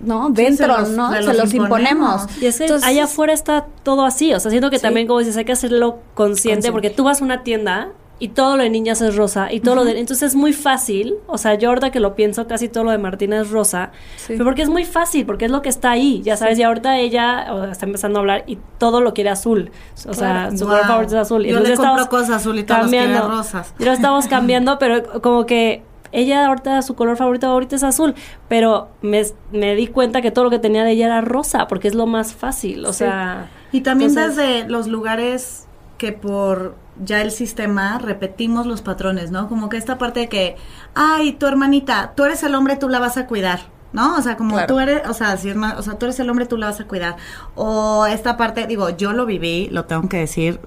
¿no? 0.00 0.30
Dentro, 0.30 0.86
¿no? 0.88 1.12
Se 1.12 1.34
los, 1.34 1.54
imponemos. 1.54 2.26
Y 2.40 2.46
es 2.46 2.58
que 2.58 2.72
allá 2.82 3.04
afuera 3.04 3.32
está 3.32 3.66
todo 3.82 4.04
así. 4.04 4.32
O 4.34 4.40
sea, 4.40 4.50
siento 4.50 4.70
que 4.70 4.78
también, 4.78 5.06
como 5.06 5.20
dices, 5.20 5.36
hay 5.36 5.44
que 5.44 5.52
hacerlo 5.52 5.98
consciente, 6.14 6.72
porque 6.72 6.90
tú 6.90 7.04
vas 7.04 7.20
a 7.20 7.24
una 7.24 7.42
tienda 7.42 7.92
y 8.20 8.28
todo 8.28 8.58
lo 8.58 8.62
de 8.62 8.70
niñas 8.70 9.00
es 9.00 9.16
rosa 9.16 9.50
y 9.50 9.60
todo 9.60 9.74
lo 9.74 9.84
de 9.84 9.98
entonces 9.98 10.28
es 10.28 10.36
muy 10.36 10.52
fácil 10.52 11.14
o 11.26 11.38
sea 11.38 11.54
yo 11.54 11.70
ahorita 11.70 11.90
que 11.90 12.00
lo 12.00 12.14
pienso 12.14 12.46
casi 12.46 12.68
todo 12.68 12.84
lo 12.84 12.90
de 12.90 12.98
Martina 12.98 13.40
es 13.40 13.50
rosa 13.50 13.92
pero 14.28 14.44
porque 14.44 14.60
es 14.60 14.68
muy 14.68 14.84
fácil 14.84 15.24
porque 15.24 15.46
es 15.46 15.50
lo 15.50 15.62
que 15.62 15.70
está 15.70 15.92
ahí 15.92 16.20
ya 16.22 16.36
sabes 16.36 16.58
y 16.58 16.62
ahorita 16.62 16.98
ella 16.98 17.46
está 17.72 17.86
empezando 17.86 18.18
a 18.18 18.20
hablar 18.20 18.44
y 18.46 18.58
todo 18.76 19.00
lo 19.00 19.14
quiere 19.14 19.30
azul 19.30 19.70
o 20.06 20.12
sea 20.12 20.50
su 20.54 20.66
color 20.66 20.86
favorito 20.86 21.14
es 21.14 21.22
azul. 21.22 21.46
Y 21.46 21.50
yo 21.50 21.60
le 21.60 21.74
compro 21.74 22.08
cosas 22.10 22.30
azul 22.30 22.58
y 22.58 22.64
todos 22.64 22.82
cambiando, 22.82 23.26
rosas. 23.26 23.74
Y 23.78 23.84
lo 23.84 23.92
estamos 23.92 24.26
cambiando 24.28 24.78
pero 24.78 25.22
como 25.22 25.46
que 25.46 25.82
ella 26.12 26.46
ahorita 26.46 26.82
su 26.82 26.94
color 26.94 27.16
favorito 27.16 27.46
ahorita 27.46 27.76
es 27.76 27.84
azul, 27.84 28.14
pero 28.48 28.88
me, 29.02 29.22
me, 29.52 29.74
di 29.74 29.86
cuenta 29.86 30.22
que 30.22 30.30
todo 30.30 30.44
lo 30.44 30.50
que 30.50 30.58
tenía 30.58 30.84
de 30.84 30.92
ella 30.92 31.06
era 31.06 31.20
rosa, 31.20 31.66
porque 31.66 31.88
es 31.88 31.94
lo 31.94 32.06
más 32.06 32.34
fácil, 32.34 32.84
o 32.86 32.92
sea... 32.92 33.50
Y 33.72 33.82
también 33.82 34.14
desde 34.14 34.68
los 34.68 34.88
lugares 34.88 35.68
que 35.96 36.12
por 36.12 36.74
ya 37.04 37.22
el 37.22 37.30
sistema 37.30 37.98
repetimos 37.98 38.66
los 38.66 38.82
patrones, 38.82 39.30
¿no? 39.30 39.48
Como 39.48 39.68
que 39.68 39.76
esta 39.76 39.98
parte 39.98 40.20
de 40.20 40.28
que, 40.28 40.56
ay, 40.94 41.32
tu 41.32 41.46
hermanita, 41.46 42.12
tú 42.16 42.24
eres 42.24 42.42
el 42.42 42.54
hombre, 42.54 42.76
tú 42.76 42.88
la 42.88 42.98
vas 42.98 43.16
a 43.16 43.26
cuidar. 43.26 43.60
¿No? 43.92 44.16
O 44.16 44.22
sea, 44.22 44.36
como 44.36 44.64
tú 44.66 44.78
eres, 44.78 45.08
o 45.08 45.14
sea, 45.14 45.36
si 45.36 45.50
es 45.50 45.56
más, 45.56 45.78
o 45.78 45.82
sea, 45.82 45.98
tú 45.98 46.06
eres 46.06 46.18
el 46.20 46.30
hombre, 46.30 46.46
tú 46.46 46.56
la 46.56 46.66
vas 46.66 46.80
a 46.80 46.84
cuidar. 46.86 47.16
O 47.54 48.06
esta 48.06 48.36
parte, 48.36 48.66
digo, 48.66 48.90
yo 48.90 49.12
lo 49.12 49.26
viví, 49.26 49.68
lo 49.70 49.84
tengo 49.84 50.08
que 50.08 50.18
decir, 50.18 50.60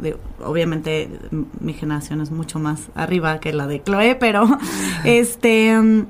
obviamente 0.44 1.10
mi 1.60 1.74
generación 1.74 2.22
es 2.22 2.32
mucho 2.32 2.60
más 2.60 2.90
arriba 2.96 3.40
que 3.40 3.54
la 3.54 3.68
de 3.68 3.82
Chloe, 3.84 4.16
pero 4.16 4.46
este, 5.04 6.06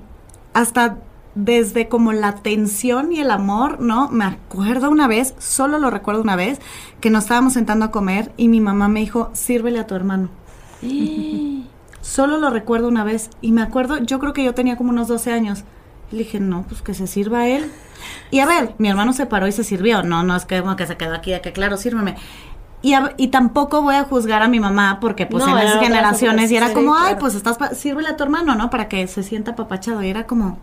hasta 0.53 0.97
desde 1.35 1.87
como 1.87 2.13
la 2.13 2.35
tensión 2.35 3.11
y 3.11 3.19
el 3.19 3.31
amor, 3.31 3.79
¿no? 3.79 4.09
Me 4.09 4.25
acuerdo 4.25 4.89
una 4.89 5.07
vez, 5.07 5.33
solo 5.39 5.79
lo 5.79 5.89
recuerdo 5.89 6.21
una 6.21 6.35
vez, 6.35 6.59
que 6.99 7.09
nos 7.09 7.23
estábamos 7.23 7.53
sentando 7.53 7.85
a 7.85 7.91
comer 7.91 8.31
y 8.37 8.47
mi 8.47 8.59
mamá 8.59 8.87
me 8.87 8.99
dijo, 8.99 9.31
sírvele 9.33 9.79
a 9.79 9.87
tu 9.87 9.95
hermano. 9.95 10.29
solo 12.01 12.37
lo 12.37 12.49
recuerdo 12.49 12.87
una 12.87 13.03
vez 13.03 13.29
y 13.41 13.51
me 13.51 13.61
acuerdo, 13.61 13.97
yo 13.99 14.19
creo 14.19 14.33
que 14.33 14.43
yo 14.43 14.53
tenía 14.53 14.77
como 14.77 14.91
unos 14.91 15.07
12 15.07 15.31
años. 15.31 15.63
Le 16.11 16.19
dije, 16.19 16.39
no, 16.39 16.63
pues 16.63 16.81
que 16.81 16.93
se 16.93 17.07
sirva 17.07 17.39
a 17.39 17.47
él. 17.47 17.71
Y 18.31 18.39
a 18.39 18.45
ver, 18.45 18.75
mi 18.77 18.89
hermano 18.89 19.13
se 19.13 19.25
paró 19.25 19.47
y 19.47 19.51
se 19.51 19.63
sirvió. 19.63 20.03
No, 20.03 20.23
no 20.23 20.35
es 20.35 20.45
que, 20.45 20.63
que 20.77 20.87
se 20.87 20.97
quedó 20.97 21.13
aquí, 21.13 21.31
de 21.31 21.41
que 21.41 21.53
claro, 21.53 21.77
sírveme. 21.77 22.15
Y, 22.81 22.93
y, 23.15 23.29
tampoco 23.29 23.81
voy 23.81 23.95
a 23.95 24.03
juzgar 24.03 24.41
a 24.43 24.49
mi 24.49 24.59
mamá 24.59 24.99
porque 24.99 25.25
pues 25.25 25.47
en 25.47 25.57
esas 25.57 25.79
generaciones 25.79 26.51
y 26.51 26.57
era 26.57 26.73
como, 26.73 26.95
ay, 26.95 27.15
pues 27.17 27.33
estás, 27.33 27.57
sírvele 27.77 28.09
a 28.09 28.17
tu 28.17 28.23
hermano, 28.23 28.55
¿no? 28.55 28.69
Para 28.69 28.89
que 28.89 29.07
se 29.07 29.23
sienta 29.23 29.55
papachado. 29.55 30.03
Y 30.03 30.09
era 30.09 30.27
como, 30.27 30.57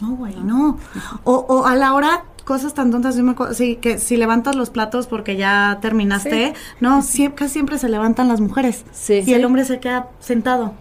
no, 0.00 0.14
güey, 0.14 0.36
no. 0.36 0.78
O, 1.24 1.34
o 1.34 1.66
a 1.66 1.74
la 1.74 1.92
hora, 1.94 2.22
cosas 2.44 2.72
tan 2.72 2.92
tontas, 2.92 3.16
yo 3.16 3.24
me 3.24 3.34
sí, 3.52 3.76
que 3.76 3.98
si 3.98 4.16
levantas 4.16 4.54
los 4.54 4.70
platos 4.70 5.08
porque 5.08 5.36
ya 5.36 5.78
terminaste, 5.82 6.54
no, 6.80 7.02
siempre, 7.02 7.44
casi 7.44 7.54
siempre 7.54 7.78
se 7.78 7.88
levantan 7.88 8.28
las 8.28 8.40
mujeres. 8.40 8.84
Sí. 8.92 9.24
Y 9.26 9.34
el 9.34 9.44
hombre 9.44 9.64
se 9.64 9.80
queda 9.80 10.08
sentado. 10.20 10.72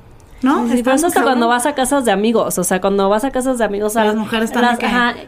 ¿No? 0.41 0.67
Sí, 0.67 0.81
pero 0.83 0.95
eso 0.95 1.07
hasta 1.07 1.23
cuando 1.23 1.47
vas 1.47 1.65
a 1.65 1.75
casas 1.75 2.05
de 2.05 2.11
amigos, 2.11 2.57
o 2.57 2.63
sea, 2.63 2.81
cuando 2.81 3.09
vas 3.09 3.23
a 3.23 3.31
casas 3.31 3.57
de 3.57 3.63
amigos, 3.65 3.95
las 3.95 4.15
mujeres 4.15 4.51
están 4.51 4.77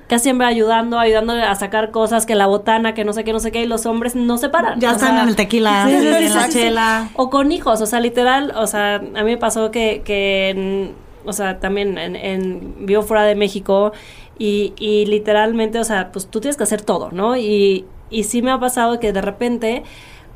casi 0.08 0.24
siempre 0.24 0.48
ayudando, 0.48 1.00
ayudándole 1.00 1.44
a 1.44 1.56
sacar 1.56 1.92
cosas, 1.92 2.26
que 2.26 2.36
la 2.36 2.48
botana, 2.48 2.94
que 2.94 3.06
no 3.06 3.14
sé 3.14 3.24
qué, 3.24 3.34
no 3.34 3.40
sé 3.40 3.52
qué, 3.52 3.64
y 3.64 3.66
los 3.66 3.86
hombres 3.86 4.16
no 4.16 4.38
se 4.38 4.50
paran. 4.50 4.80
Ya 4.80 4.92
están 4.92 5.18
en 5.18 5.30
el 5.30 5.36
tequila, 5.36 5.90
en 5.90 6.34
la 6.34 6.50
chela. 6.50 7.10
O 7.16 7.30
con 7.30 7.52
hijos, 7.52 7.82
o 7.82 7.86
sea, 7.86 8.00
literal, 8.00 8.54
o 8.56 8.68
sea, 8.68 8.96
a 8.96 9.00
mí 9.00 9.24
me 9.24 9.38
pasó 9.38 9.72
que, 9.72 10.02
que 10.04 10.94
o 11.26 11.34
sea, 11.34 11.60
también 11.60 11.98
en, 11.98 12.16
en 12.16 12.86
vivo 12.86 13.02
fuera 13.02 13.24
de 13.24 13.36
México 13.36 13.92
y, 14.40 14.74
y 14.78 15.06
literalmente, 15.08 15.80
o 15.80 15.84
sea, 15.84 16.12
pues 16.12 16.28
tú 16.28 16.40
tienes 16.40 16.58
que 16.58 16.64
hacer 16.64 16.82
todo, 16.82 17.10
¿no? 17.12 17.36
Y, 17.36 17.86
y 18.10 18.24
sí 18.24 18.42
me 18.42 18.52
ha 18.52 18.60
pasado 18.60 19.00
que 19.00 19.12
de 19.12 19.22
repente 19.22 19.84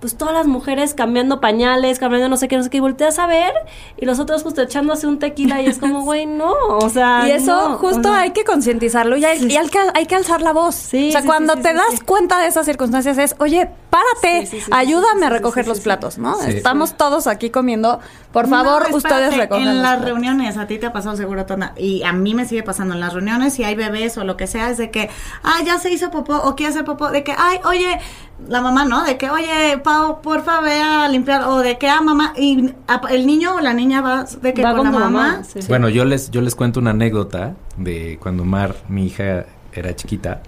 pues 0.02 0.18
todas 0.18 0.34
las 0.34 0.48
mujeres 0.48 0.96
cambiando 0.96 1.40
pañales, 1.40 2.00
cambiando 2.00 2.28
no 2.28 2.36
sé 2.36 2.48
qué, 2.48 2.58
no 2.58 2.64
sé 2.64 2.72
qué, 2.72 2.78
y 2.78 2.80
volteas 2.80 3.20
a 3.20 3.28
ver 3.28 3.54
y 3.98 4.06
los 4.06 4.20
otros 4.20 4.42
justo 4.42 4.64
echándose 4.64 5.06
un 5.06 5.20
tequila 5.20 5.62
y 5.62 5.68
es 5.68 5.78
como, 5.78 6.02
güey, 6.04 6.26
no, 6.26 6.52
o 6.70 6.90
sea. 6.90 7.28
Y 7.28 7.32
eso 7.32 7.78
justo 7.78 8.12
hay 8.12 8.32
que 8.32 8.44
concientizarlo 8.44 9.16
y, 9.16 9.24
hay, 9.24 9.46
y 9.46 9.56
hay, 9.56 9.70
que, 9.70 9.78
hay 9.94 10.08
que 10.08 10.16
alzar 10.16 10.42
la 10.42 10.54
voz. 10.54 10.74
Sí, 10.74 11.10
o 11.10 11.12
sea, 11.12 11.24
cuando 11.24 11.56
te 11.56 11.74
das 11.74 12.02
cuenta 12.04 12.42
de 12.42 12.48
esas 12.48 12.66
circunstancias 12.66 13.20
es, 13.20 13.36
oye, 13.38 13.70
párate, 13.92 14.50
ayúdame 14.72 15.28
a 15.28 15.30
recoger 15.30 15.68
los 15.68 15.82
platos, 15.82 16.18
¿no? 16.18 16.42
Estamos 16.42 16.98
todos 16.98 17.28
aquí 17.28 17.52
comiendo, 17.52 18.00
por 18.32 18.48
favor, 18.48 18.88
ustedes 18.92 19.38
recogen. 19.38 19.68
En 19.68 19.84
las 19.84 20.02
reuniones, 20.02 20.58
a 20.58 20.66
ti 20.66 20.80
te 20.80 20.88
ha 20.88 20.94
pasado 20.94 21.16
seguro, 21.16 21.46
Tona, 21.46 21.74
y 21.78 22.02
a 22.04 22.12
mí 22.12 22.34
me 22.34 22.46
sigue 22.46 22.64
pasando 22.64 22.96
en 22.96 23.02
las 23.02 23.14
reuniones, 23.14 23.54
si 23.54 23.64
hay 23.64 23.76
bebés 23.76 24.18
o 24.18 24.24
lo 24.24 24.36
que 24.36 24.48
sea, 24.48 24.72
es 24.72 24.80
de 24.80 24.90
que, 24.90 25.10
ah, 25.44 25.60
ya 25.64 25.78
se 25.78 25.92
hizo 25.92 26.10
popó 26.10 26.38
o 26.38 26.56
quiere 26.56 26.72
hacer 26.72 26.86
popó, 26.86 27.12
de 27.12 27.24
que, 27.24 27.36
ay, 27.38 27.60
oye, 27.66 28.00
la 28.48 28.62
mamá, 28.62 28.86
¿no? 28.86 29.04
De 29.04 29.18
que, 29.18 29.30
oye, 29.30 29.80
Pau, 29.84 30.22
porfa, 30.22 30.62
ve 30.62 30.82
a 30.82 31.08
limpiar. 31.08 31.44
O 31.44 31.60
de 31.60 31.78
que, 31.78 31.88
ah, 31.88 32.02
mamá, 32.02 32.34
y 32.38 32.74
el 33.10 33.26
niño 33.26 33.56
o 33.56 33.62
la 33.62 33.74
niña 33.74 34.02
va 34.02 34.24
de 34.24 34.54
que 34.54 34.62
con, 34.62 34.84
la 34.84 34.92
mamá. 34.92 35.42
Bueno, 35.68 35.90
yo 35.90 36.06
les, 36.06 36.32
yo 36.32 36.42
les 36.42 36.56
cuento 36.56 36.80
una 36.80 36.92
anécdota 36.92 37.56
de 37.78 38.18
cuando 38.22 38.46
Mar, 38.46 38.76
mi 38.90 39.06
hija, 39.06 39.46
era 39.74 39.96
chiquita, 39.96 40.42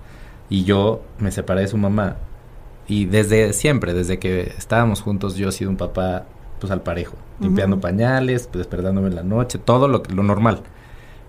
y 0.49 0.63
yo 0.63 1.01
me 1.19 1.31
separé 1.31 1.61
de 1.61 1.67
su 1.67 1.77
mamá. 1.77 2.17
Y 2.87 3.05
desde 3.05 3.53
siempre, 3.53 3.93
desde 3.93 4.19
que 4.19 4.53
estábamos 4.57 5.01
juntos, 5.01 5.35
yo 5.35 5.49
he 5.49 5.51
sido 5.51 5.69
un 5.69 5.77
papá, 5.77 6.25
pues 6.59 6.71
al 6.71 6.81
parejo. 6.81 7.15
Limpiando 7.39 7.79
pañales, 7.79 8.47
pues 8.47 8.59
despertándome 8.59 9.07
en 9.07 9.15
la 9.15 9.23
noche, 9.23 9.57
todo 9.57 9.87
lo, 9.87 10.03
lo 10.13 10.23
normal. 10.23 10.61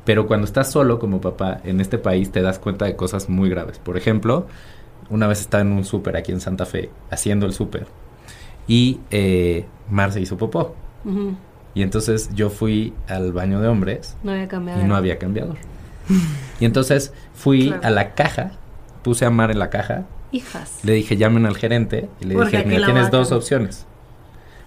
Pero 0.05 0.27
cuando 0.27 0.45
estás 0.45 0.71
solo 0.71 0.99
como 0.99 1.21
papá 1.21 1.61
en 1.65 1.81
este 1.81 1.99
país, 1.99 2.31
te 2.31 2.43
das 2.43 2.59
cuenta 2.59 2.85
de 2.85 2.97
cosas 2.97 3.29
muy 3.29 3.49
graves. 3.49 3.79
Por 3.79 3.97
ejemplo, 3.97 4.47
una 5.11 5.27
vez 5.27 5.41
estaba 5.41 5.63
en 5.63 5.73
un 5.73 5.85
súper 5.85 6.17
aquí 6.17 6.33
en 6.33 6.41
Santa 6.41 6.67
Fe, 6.67 6.91
haciendo 7.11 7.47
el 7.47 7.53
súper, 7.53 7.87
y 8.67 9.01
eh, 9.11 9.67
Mar 9.91 10.13
se 10.13 10.21
hizo 10.21 10.37
popó. 10.37 10.75
Y 11.75 11.83
entonces 11.83 12.31
yo 12.35 12.51
fui 12.51 12.95
al 13.09 13.33
baño 13.33 13.61
de 13.61 13.69
hombres. 13.69 14.17
No 14.23 14.33
había 14.33 14.49
cambiador. 14.49 14.83
Y 14.83 14.87
no 14.87 14.97
había 14.97 15.19
cambiador. 15.19 15.57
y 16.61 16.65
entonces 16.65 17.13
fui 17.35 17.75
a 17.83 17.91
la 17.91 18.15
caja, 18.15 18.53
puse 19.03 19.25
a 19.25 19.31
Mar 19.31 19.51
en 19.51 19.59
la 19.59 19.71
caja. 19.71 20.05
Hijas. 20.33 20.81
Le 20.83 20.95
dije, 20.95 21.17
llamen 21.17 21.47
al 21.47 21.57
gerente. 21.57 22.09
Y 22.21 22.25
le 22.25 22.37
dije, 22.37 22.65
mira, 22.65 22.87
tienes 22.87 23.11
dos 23.11 23.33
opciones. 23.33 23.87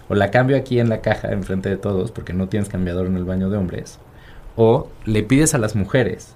O 0.08 0.14
la 0.14 0.30
cambio 0.30 0.56
aquí 0.56 0.80
en 0.80 0.88
la 0.88 1.00
caja, 1.00 1.32
enfrente 1.32 1.68
de 1.68 1.76
todos, 1.76 2.12
porque 2.12 2.32
no 2.32 2.48
tienes 2.48 2.68
cambiador 2.68 3.06
en 3.06 3.16
el 3.16 3.24
baño 3.24 3.50
de 3.50 3.58
hombres. 3.58 3.98
O 4.56 4.88
le 5.04 5.22
pides 5.22 5.54
a 5.54 5.58
las 5.58 5.74
mujeres 5.76 6.34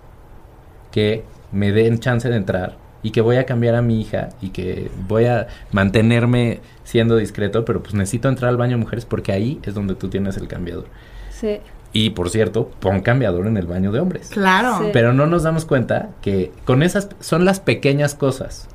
que 0.91 1.25
me 1.53 1.73
den 1.73 1.99
chance 1.99 2.29
de 2.29 2.37
entrar 2.37 2.77
y 3.03 3.11
que 3.11 3.21
voy 3.21 3.37
a 3.37 3.47
cambiar 3.47 3.75
a 3.75 3.83
mi 3.83 4.01
hija 4.01 4.31
y 4.41 4.51
que 4.51 4.91
voy 5.09 5.27
a 5.27 5.49
mantenerme 5.73 6.61
siendo 6.85 7.17
discreto, 7.17 7.65
pero 7.65 7.83
pues 7.83 7.95
necesito 7.95 8.29
entrar 8.29 8.49
al 8.49 8.57
baño 8.57 8.77
de 8.77 8.83
mujeres 8.85 9.05
porque 9.05 9.33
ahí 9.33 9.61
es 9.65 9.75
donde 9.75 9.95
tú 9.95 10.09
tienes 10.09 10.37
el 10.37 10.49
cambiador. 10.49 10.87
Sí. 11.31 11.59
Y 11.93 12.11
por 12.11 12.31
cierto, 12.31 12.71
pon 12.81 13.01
cambiador 13.01 13.47
en 13.47 13.57
el 13.57 13.67
baño 13.67 13.93
de 13.93 14.01
hombres. 14.01 14.31
Claro. 14.31 14.91
Pero 14.93 15.13
no 15.13 15.27
nos 15.27 15.43
damos 15.43 15.65
cuenta 15.65 16.11
que 16.23 16.53
con 16.65 16.83
esas 16.83 17.09
son 17.21 17.45
las 17.45 17.61
pequeñas 17.61 18.15
cosas, 18.15 18.69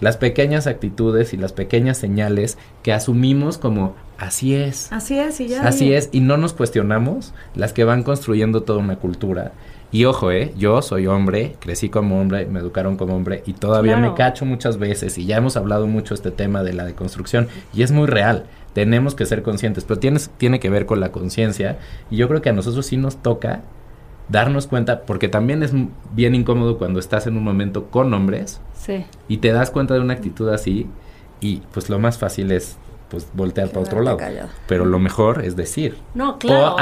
las 0.00 0.16
pequeñas 0.16 0.66
actitudes 0.66 1.32
y 1.32 1.36
las 1.36 1.52
pequeñas 1.52 1.98
señales 1.98 2.58
que 2.82 2.92
asumimos 2.92 3.58
como 3.58 3.94
así 4.18 4.54
es. 4.54 4.90
Así 4.92 5.18
es 5.18 5.40
y 5.40 5.48
ya. 5.48 5.66
Así 5.66 5.92
es 5.92 6.08
y 6.12 6.20
no 6.20 6.36
nos 6.36 6.52
cuestionamos 6.54 7.34
las 7.54 7.72
que 7.72 7.84
van 7.84 8.02
construyendo 8.02 8.62
toda 8.62 8.78
una 8.78 8.96
cultura 8.96 9.52
y 9.92 10.04
ojo, 10.04 10.30
¿eh? 10.30 10.52
Yo 10.56 10.82
soy 10.82 11.06
hombre, 11.06 11.54
crecí 11.60 11.88
como 11.88 12.20
hombre, 12.20 12.46
me 12.46 12.60
educaron 12.60 12.96
como 12.96 13.14
hombre 13.14 13.42
y 13.46 13.52
todavía 13.52 13.96
me 13.96 14.14
cacho 14.14 14.44
muchas 14.44 14.78
veces 14.78 15.16
y 15.16 15.26
ya 15.26 15.36
hemos 15.36 15.56
hablado 15.56 15.86
mucho 15.86 16.14
este 16.14 16.30
tema 16.30 16.62
de 16.62 16.72
la 16.72 16.84
deconstrucción 16.84 17.48
y 17.72 17.82
es 17.82 17.92
muy 17.92 18.06
real. 18.06 18.46
Tenemos 18.72 19.14
que 19.14 19.24
ser 19.24 19.42
conscientes, 19.42 19.84
pero 19.84 19.98
tienes, 19.98 20.30
tiene 20.36 20.60
que 20.60 20.70
ver 20.70 20.86
con 20.86 21.00
la 21.00 21.12
conciencia 21.12 21.78
y 22.10 22.16
yo 22.16 22.28
creo 22.28 22.42
que 22.42 22.50
a 22.50 22.52
nosotros 22.52 22.84
sí 22.86 22.96
nos 22.96 23.16
toca 23.22 23.62
darnos 24.28 24.66
cuenta, 24.66 25.02
porque 25.02 25.28
también 25.28 25.62
es 25.62 25.72
bien 26.12 26.34
incómodo 26.34 26.78
cuando 26.78 26.98
estás 26.98 27.26
en 27.26 27.36
un 27.36 27.44
momento 27.44 27.86
con 27.86 28.12
hombres 28.12 28.60
y 29.28 29.38
te 29.38 29.52
das 29.52 29.70
cuenta 29.70 29.94
de 29.94 30.00
una 30.00 30.14
actitud 30.14 30.48
así 30.48 30.86
y 31.40 31.62
pues 31.72 31.88
lo 31.88 31.98
más 31.98 32.18
fácil 32.18 32.50
es 32.50 32.76
pues 33.08 33.28
voltear 33.32 33.68
para 33.68 33.80
otro 33.80 34.02
lado. 34.02 34.18
Pero 34.66 34.84
lo 34.84 34.98
mejor 34.98 35.44
es 35.44 35.56
decir. 35.56 35.96
No, 36.14 36.38
claro. 36.38 36.76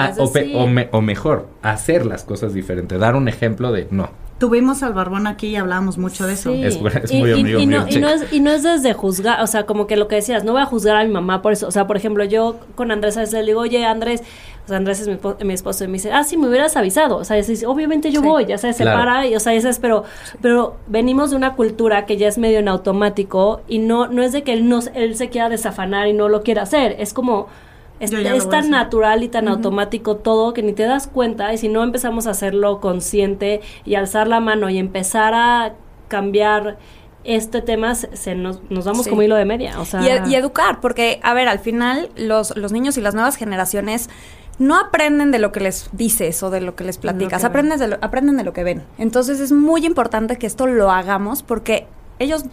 O, 0.93 1.03
mejor, 1.03 1.49
hacer 1.63 2.07
las 2.07 2.25
cosas 2.25 2.55
diferentes. 2.55 2.99
Dar 2.99 3.17
un 3.17 3.29
ejemplo 3.29 3.73
de 3.73 3.87
no. 3.91 4.11
Tuvimos 4.39 4.83
al 4.83 4.95
Barbón 4.95 5.29
aquí 5.29 5.49
y 5.49 5.57
hablábamos 5.57 5.97
mucho 5.97 6.27
de 6.27 6.33
eso. 6.33 6.53
Es, 6.53 6.81
muy 6.81 6.91
amigo 7.33 7.61
y, 7.61 7.67
mío. 7.67 7.87
y, 7.89 7.99
no 7.99 8.09
es, 8.09 8.33
y 8.33 8.41
no 8.41 8.51
es 8.51 8.65
desde 8.65 8.93
juzgar, 8.93 9.41
o 9.41 9.47
sea, 9.47 9.65
como 9.65 9.87
que 9.87 9.97
lo 9.97 10.09
que 10.09 10.17
decías, 10.17 10.43
no 10.43 10.53
voy 10.53 10.63
a 10.63 10.67
juzgar 10.67 10.97
a 10.97 11.05
mi 11.05 11.11
mamá 11.11 11.41
por 11.41 11.53
eso. 11.53 11.69
O 11.69 11.71
sea, 11.71 11.87
por 11.87 11.97
ejemplo, 11.97 12.25
yo 12.25 12.59
con 12.75 12.91
Andrés 12.91 13.17
a 13.17 13.21
veces 13.21 13.35
le 13.35 13.47
digo, 13.47 13.61
oye, 13.61 13.85
Andrés, 13.85 14.23
o 14.65 14.69
sea, 14.69 14.79
Andrés 14.79 15.01
es 15.01 15.09
mi, 15.45 15.55
esposo 15.55 15.85
y 15.85 15.87
me 15.87 15.95
dice, 15.95 16.11
ah, 16.11 16.25
sí, 16.25 16.37
me 16.37 16.49
hubieras 16.49 16.77
avisado. 16.77 17.17
O 17.17 17.25
sea, 17.25 17.37
dice, 17.37 17.65
obviamente 17.67 18.11
yo 18.11 18.23
voy, 18.23 18.47
ya 18.47 18.59
se 18.59 18.73
separa 18.73 19.25
y, 19.27 19.37
o 19.37 19.41
sea, 19.41 19.55
ese 19.55 19.69
es, 19.69 19.79
pero, 19.79 20.05
pero 20.43 20.79
venimos 20.89 21.31
de 21.31 21.37
una 21.37 21.55
cultura 21.55 22.05
que 22.05 22.17
ya 22.17 22.27
es 22.27 22.37
medio 22.37 22.59
en 22.59 22.69
automático 22.69 23.61
y 23.69 23.79
no, 23.79 24.09
no 24.09 24.23
es 24.23 24.33
de 24.33 24.43
que 24.43 24.53
él, 24.53 24.69
no, 24.69 24.81
él 24.95 25.17
se 25.17 25.29
quiera 25.29 25.49
desafanar 25.49 26.09
y 26.09 26.13
no 26.13 26.29
lo 26.29 26.43
quiera 26.43 26.63
hacer. 26.63 26.97
Es 26.99 27.15
como, 27.15 27.47
es, 28.01 28.49
tan 28.49 28.71
natural 28.71 29.23
y 29.23 29.29
tan 29.29 29.49
automático 29.49 30.17
todo 30.17 30.53
que 30.53 30.63
ni 30.63 30.73
te 30.73 30.85
das 30.85 31.07
cuenta 31.07 31.53
y 31.53 31.59
si 31.59 31.69
no 31.69 31.83
empezamos 31.83 32.27
a 32.27 32.31
hacerlo 32.31 32.81
consciente 32.81 33.61
y 33.85 33.95
alzar 33.95 34.29
la 34.29 34.41
mano 34.41 34.69
y 34.69 34.79
empezar 34.79 35.35
a 35.35 35.75
cambiar 36.09 36.77
este 37.25 37.63
tema 37.63 37.95
se 37.95 38.35
nos, 38.35 38.61
nos 38.71 38.85
vamos 38.85 39.09
como 39.09 39.23
hilo 39.23 39.37
de 39.37 39.47
media. 39.47 39.81
O 39.81 39.85
sea, 39.85 40.03
y, 40.03 40.31
y, 40.31 40.35
educar, 40.35 40.81
porque, 40.81 41.21
a 41.23 41.33
ver, 41.33 41.49
al 41.49 41.59
final 41.59 42.11
los, 42.17 42.55
los 42.57 42.73
niños 42.73 42.99
y 42.99 43.01
las 43.01 43.15
nuevas 43.15 43.37
generaciones 43.37 44.11
no 44.59 44.79
aprenden 44.79 45.31
de 45.31 45.39
lo 45.39 45.53
que 45.53 45.61
les 45.61 45.89
dices 45.93 46.43
o 46.43 46.51
de 46.51 46.61
lo 46.61 46.77
que 46.77 46.85
les 46.85 46.99
platicas, 46.99 47.45
aprenden, 47.45 47.79
de 47.79 47.89
lo, 47.89 47.99
aprenden 48.01 48.37
de 48.37 48.45
lo 48.45 48.53
que 48.53 48.65
ven. 48.65 48.83
Entonces 48.99 49.41
es 49.41 49.53
muy 49.53 49.85
importante 49.85 50.37
que 50.37 50.47
esto 50.47 50.67
lo 50.67 50.91
hagamos 50.91 51.43
porque 51.43 51.87
ellos 52.19 52.45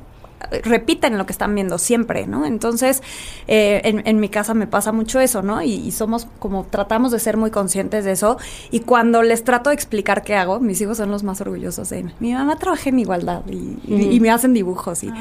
repiten 0.64 1.18
lo 1.18 1.26
que 1.26 1.32
están 1.32 1.54
viendo 1.56 1.78
siempre, 1.78 2.28
¿no? 2.28 2.46
Entonces, 2.46 3.02
eh, 3.48 3.82
en, 3.84 4.20
mi 4.20 4.30
casa 4.30 4.54
me 4.54 4.68
pasa 4.68 4.92
mucho 4.92 5.20
eso, 5.20 5.42
¿no? 5.42 5.62
Y, 5.62 5.92
somos 5.92 6.28
como, 6.40 6.66
tratamos 6.66 7.12
de 7.12 7.20
ser 7.20 7.38
muy 7.38 7.52
conscientes 7.52 8.06
de 8.06 8.12
eso. 8.12 8.38
Y 8.70 8.82
cuando 8.82 9.24
les 9.24 9.44
trato 9.44 9.70
de 9.70 9.76
explicar 9.76 10.24
qué 10.24 10.36
hago, 10.36 10.60
mis 10.60 10.80
hijos 10.82 10.98
son 10.98 11.12
los 11.12 11.24
más 11.24 11.42
orgullosos 11.42 11.90
de 11.90 12.02
mi 12.20 12.34
mamá 12.34 12.56
trabaja 12.58 12.90
en 12.90 13.00
igualdad 13.00 13.44
y, 13.48 14.20
me 14.20 14.30
hacen 14.30 14.54
dibujos. 14.54 15.04
Y, 15.04 15.12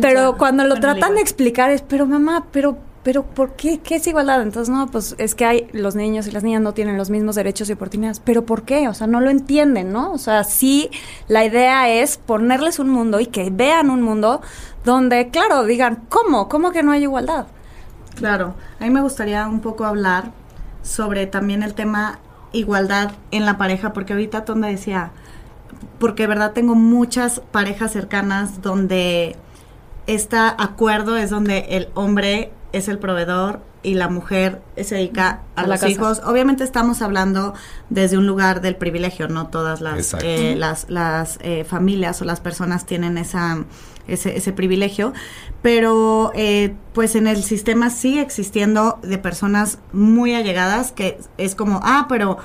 pero 0.00 0.36
cuando 0.36 0.64
lo 0.64 0.76
tratan 0.76 1.14
de 1.14 1.20
explicar 1.20 1.70
es, 1.70 1.82
pero 1.82 2.06
mamá, 2.06 2.46
pero 2.50 2.76
pero 3.04 3.22
¿por 3.22 3.52
qué? 3.52 3.78
¿Qué 3.80 3.96
es 3.96 4.06
igualdad? 4.06 4.40
Entonces, 4.42 4.74
no, 4.74 4.86
pues 4.88 5.14
es 5.18 5.34
que 5.34 5.44
hay, 5.44 5.68
los 5.72 5.94
niños 5.94 6.26
y 6.26 6.30
las 6.30 6.42
niñas 6.42 6.62
no 6.62 6.72
tienen 6.72 6.96
los 6.96 7.10
mismos 7.10 7.34
derechos 7.36 7.68
y 7.68 7.74
oportunidades, 7.74 8.18
pero 8.18 8.46
¿por 8.46 8.62
qué? 8.62 8.88
O 8.88 8.94
sea, 8.94 9.06
no 9.06 9.20
lo 9.20 9.28
entienden, 9.28 9.92
¿no? 9.92 10.10
O 10.10 10.18
sea, 10.18 10.42
sí, 10.42 10.90
la 11.28 11.44
idea 11.44 11.88
es 11.90 12.16
ponerles 12.16 12.78
un 12.78 12.88
mundo 12.88 13.20
y 13.20 13.26
que 13.26 13.50
vean 13.50 13.90
un 13.90 14.00
mundo 14.00 14.40
donde, 14.86 15.28
claro, 15.28 15.64
digan, 15.64 16.04
¿cómo? 16.08 16.48
¿Cómo 16.48 16.72
que 16.72 16.82
no 16.82 16.92
hay 16.92 17.02
igualdad? 17.02 17.46
Claro, 18.16 18.54
a 18.80 18.84
mí 18.84 18.90
me 18.90 19.02
gustaría 19.02 19.46
un 19.46 19.60
poco 19.60 19.84
hablar 19.84 20.32
sobre 20.82 21.26
también 21.26 21.62
el 21.62 21.74
tema 21.74 22.20
igualdad 22.52 23.12
en 23.30 23.44
la 23.44 23.58
pareja, 23.58 23.92
porque 23.92 24.14
ahorita 24.14 24.46
Tonda 24.46 24.68
decía, 24.68 25.10
porque 25.98 26.26
verdad 26.26 26.52
tengo 26.52 26.74
muchas 26.74 27.40
parejas 27.40 27.92
cercanas 27.92 28.62
donde 28.62 29.36
este 30.06 30.36
acuerdo 30.38 31.18
es 31.18 31.28
donde 31.28 31.66
el 31.70 31.88
hombre 31.94 32.50
es 32.74 32.88
el 32.88 32.98
proveedor 32.98 33.60
y 33.82 33.94
la 33.94 34.08
mujer 34.08 34.62
se 34.82 34.96
dedica 34.96 35.42
a, 35.56 35.66
los 35.66 35.82
hijos. 35.84 36.20
Obviamente 36.24 36.64
estamos 36.64 37.02
hablando 37.02 37.54
desde 37.90 38.18
un 38.18 38.26
lugar 38.26 38.60
del 38.60 38.76
privilegio, 38.76 39.28
no 39.28 39.48
todas 39.48 39.80
las, 39.80 40.14
eh, 40.22 40.54
las, 40.56 40.90
las 40.90 41.38
eh, 41.42 41.64
familias 41.64 42.20
o 42.20 42.24
las 42.24 42.40
personas 42.40 42.86
tienen 42.86 43.18
esa, 43.18 43.64
ese, 44.08 44.36
ese 44.36 44.52
privilegio, 44.52 45.12
pero 45.62 46.32
eh, 46.34 46.74
pues 46.92 47.14
en 47.14 47.26
el 47.26 47.42
sistema 47.44 47.90
sigue 47.90 48.20
existiendo 48.20 48.98
de 49.02 49.18
personas 49.18 49.78
muy 49.92 50.34
allegadas 50.34 50.92
que 50.92 51.18
es 51.38 51.54
como, 51.54 51.80
ah, 51.84 52.06
pero 52.08 52.38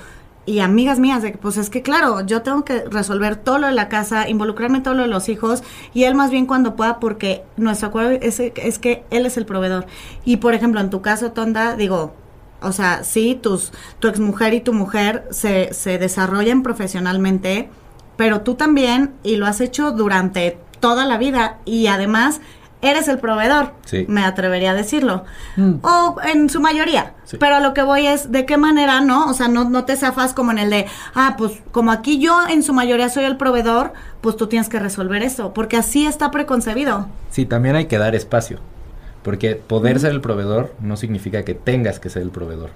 y 0.50 0.62
amigas 0.62 1.00
mías 1.00 1.22
de 1.22 1.32
que 1.32 1.38
pues 1.38 1.58
es 1.58 1.70
que 1.70 1.84
claro, 1.84 2.26
yo 2.26 2.42
tengo 2.42 2.66
que 2.66 2.84
resolver 2.86 3.36
todo 3.36 3.60
lo 3.60 3.68
de 3.68 3.74
la 3.74 3.88
casa, 3.88 4.28
involucrarme 4.28 4.82
todo 4.82 4.96
lo 4.96 5.04
de 5.04 5.08
los 5.08 5.30
hijos 5.30 5.62
y 5.94 6.06
él 6.06 6.16
más 6.16 6.32
bien 6.32 6.48
cuando 6.48 6.76
pueda 6.76 7.00
porque 7.00 7.44
nuestro 7.56 7.90
acuerdo 7.90 8.18
es, 8.20 8.40
es 8.40 8.80
que 8.80 9.04
él 9.12 9.28
es 9.28 9.38
el 9.38 9.46
proveedor. 9.46 9.86
Y 10.26 10.38
por 10.38 10.56
ejemplo, 10.56 10.82
en 10.82 10.90
tu 10.90 11.04
caso, 11.04 11.34
Tonda, 11.34 11.76
digo, 11.76 12.16
o 12.62 12.72
sea, 12.72 13.04
sí, 13.04 13.40
tus, 13.40 13.72
tu 14.00 14.08
exmujer 14.08 14.56
y 14.56 14.62
tu 14.62 14.74
mujer 14.74 15.28
se, 15.30 15.72
se 15.74 16.00
desarrollan 16.00 16.64
profesionalmente, 16.64 17.70
pero 18.18 18.42
tú 18.42 18.56
también 18.56 19.14
y 19.22 19.36
lo 19.36 19.46
has 19.46 19.62
hecho 19.62 19.92
durante 19.92 20.58
toda 20.80 21.06
la 21.06 21.20
vida 21.20 21.60
y 21.66 21.88
además 21.88 22.42
eres 22.82 23.08
el 23.08 23.20
proveedor, 23.20 23.74
me 24.08 24.24
atrevería 24.24 24.72
a 24.72 24.74
decirlo. 24.74 25.26
Mm. 25.58 25.76
O 25.82 26.16
en 26.24 26.50
su 26.50 26.62
mayoría. 26.62 27.14
Pero 27.40 27.60
lo 27.60 27.74
que 27.74 27.84
voy 27.84 28.08
es, 28.08 28.32
¿de 28.32 28.46
qué 28.46 28.58
manera, 28.58 29.02
no? 29.02 29.30
O 29.30 29.34
sea, 29.34 29.48
no, 29.48 29.70
no 29.70 29.86
te 29.86 29.96
zafas 29.96 30.34
como 30.34 30.52
en 30.52 30.60
el 30.60 30.70
de, 30.70 30.86
ah, 31.14 31.36
pues 31.38 31.54
como 31.72 31.92
aquí 31.92 32.20
yo 32.20 32.48
en 32.48 32.64
su 32.64 32.74
mayoría 32.74 33.10
soy 33.10 33.26
el 33.26 33.38
proveedor, 33.38 33.94
pues 34.22 34.38
tú 34.38 34.48
tienes 34.48 34.70
que 34.70 34.80
resolver 34.80 35.22
eso, 35.22 35.54
porque 35.54 35.78
así 35.78 36.06
está 36.06 36.32
preconcebido. 36.32 37.08
Sí, 37.30 37.46
también 37.46 37.76
hay 37.76 37.86
que 37.86 37.98
dar 37.98 38.16
espacio, 38.16 38.60
porque 39.24 39.56
poder 39.56 40.00
ser 40.00 40.12
el 40.12 40.22
proveedor 40.22 40.74
no 40.80 40.98
significa 40.98 41.44
que 41.44 41.54
tengas 41.54 42.00
que 42.00 42.10
ser 42.10 42.22
el 42.22 42.32
proveedor. 42.32 42.72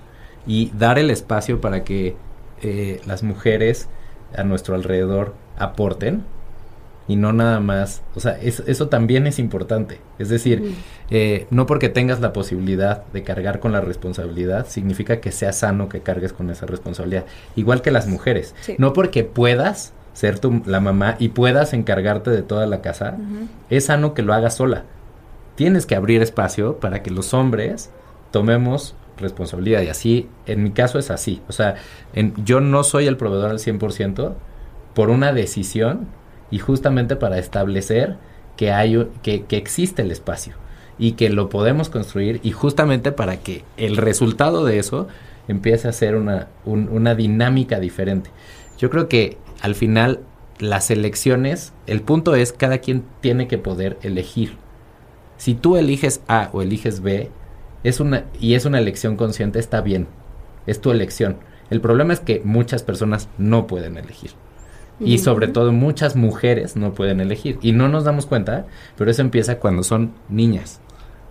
Y 0.46 0.72
dar 0.78 1.00
el 1.00 1.10
espacio 1.10 1.62
para 1.62 1.84
que 1.86 2.18
eh, 2.62 3.02
las 3.06 3.24
mujeres 3.24 3.88
a 4.36 4.44
nuestro 4.44 4.76
alrededor 4.76 5.36
aporten, 5.58 6.24
y 7.08 7.18
no 7.18 7.34
nada 7.34 7.60
más, 7.60 8.02
o 8.16 8.20
sea, 8.22 8.40
eso 8.42 8.88
también 8.88 9.28
es 9.28 9.38
importante. 9.38 10.00
Es 10.20 10.30
decir, 10.30 10.76
eh, 11.10 11.48
no 11.50 11.66
porque 11.66 11.90
tengas 11.90 12.22
la 12.22 12.32
posibilidad 12.32 13.04
de 13.12 13.24
cargar 13.24 13.60
con 13.60 13.74
la 13.74 13.82
responsabilidad, 13.82 14.68
significa 14.68 15.20
que 15.20 15.32
sea 15.32 15.52
sano 15.52 15.90
que 15.90 16.00
cargues 16.00 16.32
con 16.32 16.50
esa 16.50 16.66
responsabilidad. 16.66 17.26
Igual 17.56 17.82
que 17.82 17.92
las 17.92 18.08
mujeres. 18.08 18.56
No 18.78 18.94
porque 18.94 19.26
puedas 19.26 19.94
ser 20.14 20.40
tu, 20.40 20.62
la 20.66 20.80
mamá 20.80 21.16
y 21.20 21.30
puedas 21.30 21.74
encargarte 21.74 22.30
de 22.30 22.42
toda 22.42 22.68
la 22.68 22.82
casa, 22.82 23.18
es 23.70 23.86
sano 23.86 24.14
que 24.14 24.22
lo 24.22 24.34
hagas 24.34 24.56
sola. 24.56 24.84
Tienes 25.56 25.86
que 25.86 25.96
abrir 25.96 26.22
espacio 26.22 26.80
para 26.80 27.04
que 27.04 27.12
los 27.12 27.34
hombres 27.34 27.92
tomemos 28.32 28.96
responsabilidad. 29.18 29.82
Y 29.82 29.90
así, 29.90 30.30
en 30.46 30.64
mi 30.64 30.72
caso 30.72 31.00
es 31.00 31.12
así. 31.12 31.42
O 31.50 31.52
sea, 31.52 31.76
en, 32.14 32.34
yo 32.46 32.62
no 32.62 32.84
soy 32.84 33.08
el 33.08 33.18
proveedor 33.18 33.52
al 33.52 33.60
100% 33.60 34.34
por 34.94 35.10
una 35.10 35.34
decisión 35.34 36.08
y 36.54 36.60
justamente 36.60 37.16
para 37.16 37.40
establecer 37.40 38.16
que, 38.58 38.72
hay, 38.72 39.10
que, 39.24 39.46
que 39.46 39.58
existe 39.58 40.04
el 40.04 40.12
espacio 40.12 40.54
y 41.00 41.14
que 41.14 41.32
lo 41.32 41.50
podemos 41.50 41.90
construir 41.90 42.40
y 42.44 42.52
justamente 42.52 43.12
para 43.12 43.38
que 43.38 43.64
el 43.76 43.98
resultado 43.98 44.64
de 44.64 44.78
eso 44.78 45.08
empiece 45.48 45.88
a 45.88 45.94
ser 45.94 46.16
una, 46.16 46.50
una 46.64 47.16
dinámica 47.16 47.80
diferente. 47.80 48.30
Yo 48.78 48.92
creo 48.92 49.10
que 49.10 49.38
al 49.62 49.74
final 49.74 50.20
las 50.60 50.92
elecciones, 50.92 51.74
el 51.88 52.02
punto 52.02 52.36
es 52.36 52.54
cada 52.54 52.78
quien 52.78 53.04
tiene 53.20 53.48
que 53.48 53.58
poder 53.58 53.98
elegir. 54.04 54.56
Si 55.38 55.56
tú 55.56 55.76
eliges 55.76 56.22
A 56.28 56.52
o 56.54 56.62
eliges 56.62 57.02
B, 57.02 57.32
es 57.84 58.00
una, 58.00 58.26
y 58.40 58.54
es 58.54 58.66
una 58.66 58.78
elección 58.78 59.16
consciente, 59.18 59.58
está 59.58 59.82
bien, 59.82 60.06
es 60.68 60.80
tu 60.80 60.92
elección. 60.92 61.38
El 61.72 61.82
problema 61.82 62.14
es 62.14 62.20
que 62.20 62.44
muchas 62.46 62.84
personas 62.84 63.28
no 63.40 63.66
pueden 63.66 63.98
elegir. 63.98 64.43
Y 65.00 65.18
sobre 65.18 65.48
todo 65.48 65.72
muchas 65.72 66.16
mujeres 66.16 66.76
no 66.76 66.94
pueden 66.94 67.20
elegir. 67.20 67.58
Y 67.62 67.72
no 67.72 67.90
nos 67.90 68.04
damos 68.04 68.26
cuenta, 68.26 68.66
pero 68.98 69.12
eso 69.12 69.22
empieza 69.22 69.60
cuando 69.60 69.84
son 69.84 70.14
niñas. 70.30 70.80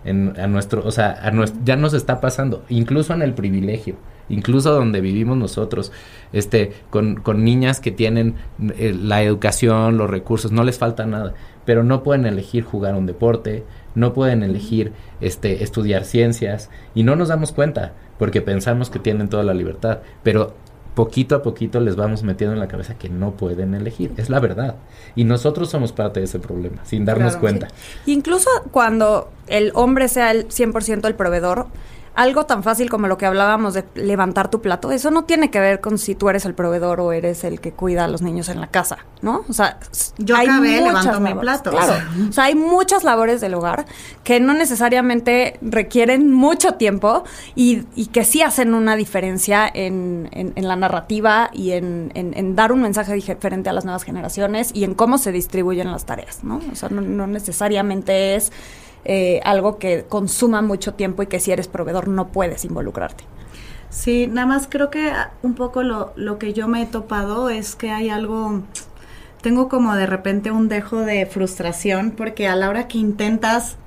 En, 0.05 0.39
a 0.39 0.47
nuestro, 0.47 0.85
o 0.85 0.91
sea, 0.91 1.11
a 1.11 1.31
ya 1.63 1.77
nos 1.77 1.93
está 1.93 2.19
pasando, 2.19 2.65
incluso 2.67 3.13
en 3.13 3.21
el 3.21 3.33
privilegio, 3.33 3.95
incluso 4.27 4.73
donde 4.73 4.99
vivimos 4.99 5.37
nosotros, 5.37 5.93
este, 6.33 6.73
con, 6.89 7.15
con 7.15 7.45
niñas 7.45 7.79
que 7.79 7.91
tienen 7.91 8.35
eh, 8.77 8.93
la 8.93 9.23
educación, 9.23 9.97
los 9.97 10.09
recursos, 10.09 10.51
no 10.51 10.65
les 10.65 10.77
falta 10.77 11.05
nada, 11.05 11.33
pero 11.63 11.85
no 11.85 12.03
pueden 12.03 12.25
elegir 12.25 12.65
jugar 12.65 12.95
un 12.95 13.05
deporte, 13.05 13.63
no 13.95 14.13
pueden 14.13 14.43
elegir 14.43 14.91
este, 15.21 15.63
estudiar 15.63 16.03
ciencias, 16.03 16.69
y 16.93 17.03
no 17.03 17.15
nos 17.15 17.29
damos 17.29 17.53
cuenta, 17.53 17.93
porque 18.19 18.41
pensamos 18.41 18.89
que 18.89 18.99
tienen 18.99 19.29
toda 19.29 19.43
la 19.43 19.53
libertad, 19.53 19.99
pero 20.21 20.53
poquito 20.95 21.35
a 21.35 21.41
poquito 21.41 21.79
les 21.79 21.95
vamos 21.95 22.23
metiendo 22.23 22.53
en 22.53 22.59
la 22.59 22.67
cabeza 22.67 22.95
que 22.95 23.09
no 23.09 23.31
pueden 23.31 23.73
elegir. 23.73 24.13
Es 24.17 24.29
la 24.29 24.39
verdad. 24.39 24.75
Y 25.15 25.23
nosotros 25.23 25.69
somos 25.69 25.91
parte 25.91 26.19
de 26.19 26.25
ese 26.25 26.39
problema, 26.39 26.85
sin 26.85 27.05
darnos 27.05 27.35
cuenta. 27.37 27.67
Incluso 28.05 28.49
cuando 28.71 29.29
el 29.47 29.71
hombre 29.75 30.07
sea 30.07 30.31
el 30.31 30.47
100% 30.47 31.07
el 31.07 31.15
proveedor, 31.15 31.67
algo 32.15 32.45
tan 32.45 32.63
fácil 32.63 32.89
como 32.89 33.07
lo 33.07 33.17
que 33.17 33.25
hablábamos 33.25 33.73
de 33.73 33.85
levantar 33.95 34.49
tu 34.49 34.61
plato, 34.61 34.91
eso 34.91 35.09
no 35.09 35.23
tiene 35.25 35.49
que 35.49 35.59
ver 35.59 35.81
con 35.81 35.97
si 35.97 36.15
tú 36.15 36.29
eres 36.29 36.45
el 36.45 36.53
proveedor 36.53 36.99
o 36.99 37.11
eres 37.11 37.43
el 37.43 37.59
que 37.59 37.71
cuida 37.71 38.05
a 38.05 38.07
los 38.07 38.21
niños 38.21 38.49
en 38.49 38.61
la 38.61 38.67
casa, 38.67 38.99
¿no? 39.21 39.43
O 39.49 39.53
sea, 39.53 39.79
yo 40.17 40.35
hay 40.35 40.47
muchas 40.47 41.19
mi 41.19 41.33
plato. 41.33 41.71
Claro. 41.71 41.93
O 42.29 42.31
sea, 42.31 42.45
hay 42.45 42.55
muchas 42.55 43.03
labores 43.03 43.41
del 43.41 43.55
hogar 43.55 43.85
que 44.23 44.39
no 44.39 44.53
necesariamente 44.53 45.57
requieren 45.61 46.31
mucho 46.31 46.75
tiempo 46.75 47.23
y, 47.55 47.83
y 47.95 48.07
que 48.07 48.25
sí 48.25 48.41
hacen 48.41 48.73
una 48.73 48.95
diferencia 48.95 49.69
en, 49.73 50.29
en, 50.31 50.67
la 50.67 50.75
narrativa 50.75 51.49
y 51.51 51.71
en, 51.71 52.11
en, 52.13 52.55
dar 52.55 52.71
un 52.71 52.81
mensaje 52.81 53.13
diferente 53.13 53.69
a 53.69 53.73
las 53.73 53.85
nuevas 53.85 54.03
generaciones 54.03 54.71
y 54.73 54.83
en 54.83 54.93
cómo 54.93 55.17
se 55.17 55.31
distribuyen 55.31 55.91
las 55.91 56.05
tareas, 56.05 56.43
¿no? 56.43 56.61
O 56.71 56.75
sea, 56.75 56.89
no 56.89 57.27
necesariamente 57.27 58.35
es 58.35 58.51
eh, 59.05 59.41
algo 59.43 59.77
que 59.77 60.05
consuma 60.07 60.61
mucho 60.61 60.93
tiempo 60.93 61.23
y 61.23 61.27
que 61.27 61.39
si 61.39 61.51
eres 61.51 61.67
proveedor 61.67 62.07
no 62.07 62.27
puedes 62.29 62.65
involucrarte. 62.65 63.23
Sí, 63.89 64.27
nada 64.27 64.47
más 64.47 64.67
creo 64.69 64.89
que 64.89 65.11
un 65.43 65.53
poco 65.53 65.83
lo, 65.83 66.13
lo 66.15 66.39
que 66.39 66.53
yo 66.53 66.67
me 66.67 66.81
he 66.81 66.85
topado 66.85 67.49
es 67.49 67.75
que 67.75 67.91
hay 67.91 68.09
algo, 68.09 68.63
tengo 69.41 69.69
como 69.69 69.95
de 69.95 70.07
repente 70.07 70.51
un 70.51 70.67
dejo 70.67 71.01
de 71.01 71.25
frustración 71.27 72.11
porque 72.11 72.47
a 72.47 72.55
la 72.55 72.69
hora 72.69 72.87
que 72.87 72.97
intentas 72.97 73.77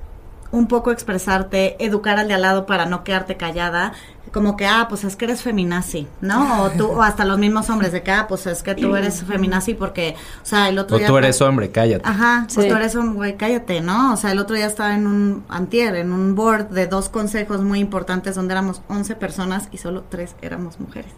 un 0.57 0.67
poco 0.67 0.91
expresarte, 0.91 1.83
educar 1.83 2.17
al 2.17 2.27
de 2.27 2.33
al 2.33 2.41
lado 2.41 2.65
para 2.65 2.85
no 2.85 3.03
quedarte 3.03 3.37
callada, 3.37 3.93
como 4.33 4.57
que, 4.57 4.65
ah, 4.65 4.87
pues 4.89 5.03
es 5.03 5.15
que 5.15 5.25
eres 5.25 5.41
feminazi, 5.41 6.07
¿no? 6.21 6.63
O 6.63 6.69
tú, 6.71 6.87
o 6.87 7.01
hasta 7.01 7.25
los 7.25 7.37
mismos 7.37 7.69
hombres 7.69 7.91
de 7.91 8.03
que, 8.03 8.11
ah, 8.11 8.25
pues 8.27 8.45
es 8.47 8.61
que 8.61 8.75
tú 8.75 8.95
eres 8.95 9.23
feminazi 9.23 9.73
porque, 9.73 10.15
o 10.43 10.45
sea, 10.45 10.69
el 10.69 10.77
otro 10.79 10.97
o 10.97 10.99
tú 10.99 11.17
eres 11.17 11.41
hombre, 11.41 11.71
cállate. 11.71 12.07
Ajá, 12.07 12.45
pues 12.53 12.67
tú 12.67 12.75
eres 12.75 12.95
hombre, 12.95 13.15
güey, 13.15 13.37
cállate, 13.37 13.81
¿no? 13.81 14.13
O 14.13 14.17
sea, 14.17 14.31
el 14.31 14.39
otro 14.39 14.55
día 14.55 14.65
estaba 14.65 14.95
en 14.95 15.07
un 15.07 15.45
antier, 15.47 15.95
en 15.95 16.11
un 16.11 16.35
board 16.35 16.69
de 16.69 16.87
dos 16.87 17.09
consejos 17.09 17.61
muy 17.61 17.79
importantes 17.79 18.35
donde 18.35 18.53
éramos 18.53 18.81
11 18.89 19.15
personas 19.15 19.69
y 19.71 19.77
solo 19.77 20.03
tres 20.09 20.35
éramos 20.41 20.79
mujeres. 20.79 21.11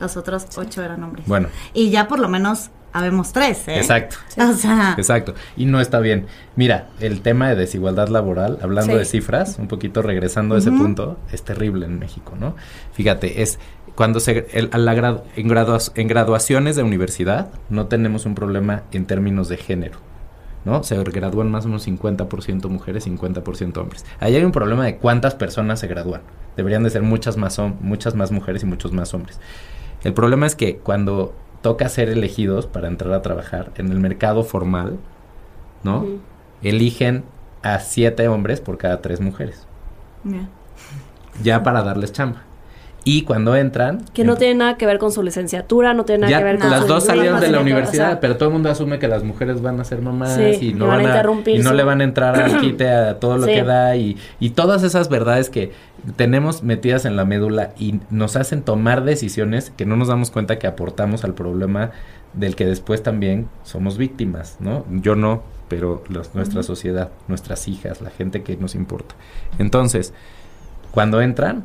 Los 0.00 0.16
otros 0.16 0.46
ocho 0.56 0.82
eran 0.82 1.02
hombres. 1.02 1.26
Bueno. 1.26 1.48
Y 1.74 1.90
ya 1.90 2.06
por 2.06 2.20
lo 2.20 2.28
menos 2.28 2.70
habemos 2.92 3.32
tres, 3.32 3.66
¿eh? 3.68 3.76
Exacto. 3.76 4.16
O 4.38 4.52
sea. 4.52 4.94
Exacto. 4.96 5.34
Y 5.56 5.66
no 5.66 5.80
está 5.80 6.00
bien. 6.00 6.26
Mira, 6.56 6.88
el 7.00 7.20
tema 7.22 7.48
de 7.48 7.56
desigualdad 7.56 8.08
laboral, 8.08 8.58
hablando 8.62 8.96
de 8.96 9.04
cifras, 9.04 9.58
un 9.58 9.68
poquito 9.68 10.02
regresando 10.02 10.54
a 10.54 10.58
ese 10.58 10.70
punto, 10.70 11.18
es 11.32 11.42
terrible 11.42 11.86
en 11.86 11.98
México, 11.98 12.34
¿no? 12.38 12.54
Fíjate, 12.92 13.42
es 13.42 13.58
cuando 13.94 14.20
se 14.20 14.46
en, 14.52 14.70
en 14.72 16.08
graduaciones 16.08 16.76
de 16.76 16.82
universidad 16.84 17.48
no 17.68 17.86
tenemos 17.86 18.26
un 18.26 18.36
problema 18.36 18.84
en 18.92 19.06
términos 19.06 19.48
de 19.48 19.56
género. 19.56 19.98
¿no? 20.64 20.82
Se 20.82 21.02
gradúan 21.02 21.50
más 21.50 21.64
o 21.64 21.68
menos 21.68 21.86
50% 21.86 22.68
mujeres, 22.68 23.06
50% 23.06 23.76
hombres. 23.78 24.04
Ahí 24.20 24.36
hay 24.36 24.44
un 24.44 24.52
problema 24.52 24.84
de 24.84 24.96
cuántas 24.98 25.34
personas 25.34 25.80
se 25.80 25.86
gradúan. 25.86 26.20
Deberían 26.56 26.82
de 26.82 26.90
ser 26.90 27.02
muchas 27.02 27.36
más, 27.36 27.58
muchas 27.80 28.14
más 28.14 28.30
mujeres 28.30 28.62
y 28.62 28.66
muchos 28.66 28.92
más 28.92 29.14
hombres. 29.14 29.40
El 30.04 30.14
problema 30.14 30.46
es 30.46 30.54
que 30.54 30.76
cuando 30.76 31.34
toca 31.62 31.88
ser 31.88 32.08
elegidos 32.08 32.66
para 32.66 32.88
entrar 32.88 33.12
a 33.12 33.22
trabajar 33.22 33.72
en 33.76 33.90
el 33.90 34.00
mercado 34.00 34.44
formal, 34.44 34.98
¿no? 35.82 36.06
Eligen 36.62 37.24
a 37.62 37.78
siete 37.80 38.28
hombres 38.28 38.60
por 38.60 38.78
cada 38.78 39.00
tres 39.00 39.20
mujeres. 39.20 39.66
ya 41.42 41.62
para 41.62 41.82
darles 41.82 42.12
chamba. 42.12 42.42
Y 43.04 43.22
cuando 43.22 43.56
entran... 43.56 44.04
Que 44.12 44.24
no 44.24 44.36
tiene 44.36 44.54
nada 44.56 44.76
que 44.76 44.84
ver 44.84 44.98
con 44.98 45.12
su 45.12 45.22
licenciatura, 45.22 45.94
no 45.94 46.04
tiene 46.04 46.26
nada 46.26 46.38
que 46.38 46.44
ver 46.44 46.58
con 46.58 46.68
Las 46.70 46.82
su 46.82 46.86
dos 46.88 47.04
salieron 47.04 47.40
de 47.40 47.48
la 47.50 47.58
o 47.58 47.62
universidad, 47.62 48.08
sea, 48.10 48.20
pero 48.20 48.36
todo 48.36 48.48
el 48.50 48.52
mundo 48.52 48.68
asume 48.70 48.98
que 48.98 49.08
las 49.08 49.22
mujeres 49.24 49.62
van 49.62 49.80
a 49.80 49.84
ser 49.84 50.02
mamás 50.02 50.34
Sí, 50.34 50.68
y 50.70 50.74
no 50.74 50.88
van 50.88 51.00
a 51.00 51.04
interrumpir 51.04 51.56
y 51.60 51.62
no 51.62 51.72
le 51.72 51.84
van 51.84 52.00
a 52.02 52.04
entrar 52.04 52.36
al 52.38 52.60
quite 52.60 52.88
a 52.90 53.18
todo 53.18 53.38
lo 53.38 53.46
Sí. 53.46 53.52
que 53.54 53.62
da 53.62 53.96
y, 53.96 54.18
y 54.40 54.50
todas 54.50 54.82
esas 54.82 55.08
verdades 55.08 55.48
que 55.48 55.72
tenemos 56.16 56.62
metidas 56.62 57.06
en 57.06 57.16
la 57.16 57.24
médula 57.24 57.70
y 57.78 58.00
nos 58.10 58.36
hacen 58.36 58.62
tomar 58.62 59.04
decisiones 59.04 59.70
que 59.74 59.86
no 59.86 59.96
nos 59.96 60.08
damos 60.08 60.30
cuenta 60.30 60.58
que 60.58 60.66
aportamos 60.66 61.24
al 61.24 61.32
problema 61.34 61.92
del 62.34 62.56
que 62.56 62.66
después 62.66 63.02
también 63.02 63.48
somos 63.64 63.96
víctimas, 63.96 64.56
¿no? 64.60 64.84
Yo 64.90 65.14
no, 65.16 65.42
pero 65.68 66.04
los- 66.10 66.34
nuestra 66.34 66.62
sociedad, 66.62 67.08
nuestras 67.26 67.68
hijas, 67.68 68.02
la 68.02 68.10
gente 68.10 68.42
que 68.42 68.56
nos 68.58 68.74
importa. 68.74 69.14
Entonces, 69.58 70.12
cuando 70.90 71.22
entran, 71.22 71.64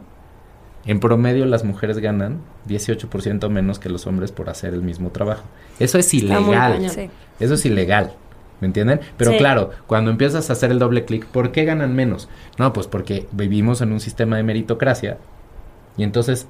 en 0.85 0.99
promedio 0.99 1.45
las 1.45 1.63
mujeres 1.63 1.99
ganan 1.99 2.39
18% 2.67 3.49
menos 3.49 3.79
que 3.79 3.89
los 3.89 4.05
hombres 4.07 4.31
por 4.31 4.49
hacer 4.49 4.73
el 4.73 4.81
mismo 4.81 5.09
trabajo. 5.11 5.43
Eso 5.79 5.97
es 5.97 6.13
ilegal. 6.13 6.89
Sí. 6.89 7.09
Eso 7.39 7.53
es 7.53 7.65
ilegal. 7.65 8.13
¿Me 8.59 8.67
entienden? 8.67 9.01
Pero 9.17 9.31
Sí. 9.31 9.37
claro, 9.37 9.71
cuando 9.87 10.11
empiezas 10.11 10.49
a 10.49 10.53
hacer 10.53 10.71
el 10.71 10.79
doble 10.79 11.03
clic, 11.05 11.25
¿por 11.25 11.51
qué 11.51 11.65
ganan 11.65 11.95
menos? 11.95 12.29
No, 12.57 12.71
pues 12.73 12.87
porque 12.87 13.27
vivimos 13.31 13.81
en 13.81 13.91
un 13.91 13.99
sistema 13.99 14.37
de 14.37 14.43
meritocracia 14.43 15.17
y 15.97 16.03
entonces 16.03 16.47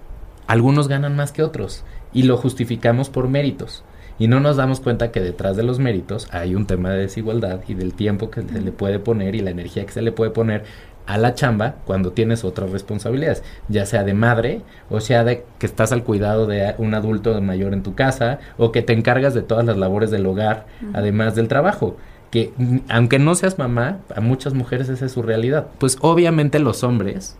algunos 0.47 0.87
ganan 0.87 1.15
más 1.15 1.31
que 1.31 1.41
otros 1.43 1.83
y 2.13 2.23
lo 2.23 2.37
justificamos 2.37 3.09
por 3.09 3.29
méritos. 3.29 3.83
Y 4.19 4.27
no 4.27 4.39
nos 4.39 4.57
damos 4.57 4.79
cuenta 4.79 5.11
que 5.11 5.21
detrás 5.21 5.57
de 5.57 5.63
los 5.63 5.79
méritos 5.79 6.27
hay 6.31 6.53
un 6.53 6.67
tema 6.67 6.91
de 6.91 6.99
desigualdad 6.99 7.61
y 7.67 7.73
del 7.73 7.93
tiempo 7.95 8.29
que 8.29 8.43
se 8.43 8.61
le 8.61 8.71
puede 8.71 8.99
poner 8.99 9.33
y 9.33 9.39
la 9.39 9.49
energía 9.49 9.83
que 9.85 9.91
se 9.91 10.03
le 10.03 10.11
puede 10.11 10.29
poner 10.29 10.65
a 11.05 11.17
la 11.17 11.35
chamba 11.35 11.75
cuando 11.85 12.11
tienes 12.11 12.43
otras 12.43 12.71
responsabilidades, 12.71 13.43
ya 13.67 13.85
sea 13.85 14.03
de 14.03 14.13
madre 14.13 14.61
o 14.89 15.01
sea 15.01 15.23
de 15.23 15.43
que 15.59 15.65
estás 15.65 15.91
al 15.91 16.03
cuidado 16.03 16.47
de 16.47 16.75
un 16.77 16.93
adulto 16.93 17.39
mayor 17.41 17.73
en 17.73 17.83
tu 17.83 17.95
casa 17.95 18.39
o 18.57 18.71
que 18.71 18.81
te 18.81 18.93
encargas 18.93 19.33
de 19.33 19.41
todas 19.41 19.65
las 19.65 19.77
labores 19.77 20.11
del 20.11 20.25
hogar, 20.25 20.65
además 20.93 21.35
del 21.35 21.47
trabajo. 21.47 21.97
Que 22.31 22.51
mm, 22.57 22.77
aunque 22.89 23.19
no 23.19 23.35
seas 23.35 23.59
mamá, 23.59 23.99
a 24.15 24.21
muchas 24.21 24.53
mujeres 24.53 24.89
esa 24.89 25.05
es 25.05 25.11
su 25.11 25.21
realidad. 25.21 25.67
Pues 25.77 25.97
obviamente 26.01 26.59
los 26.59 26.83
hombres 26.83 27.37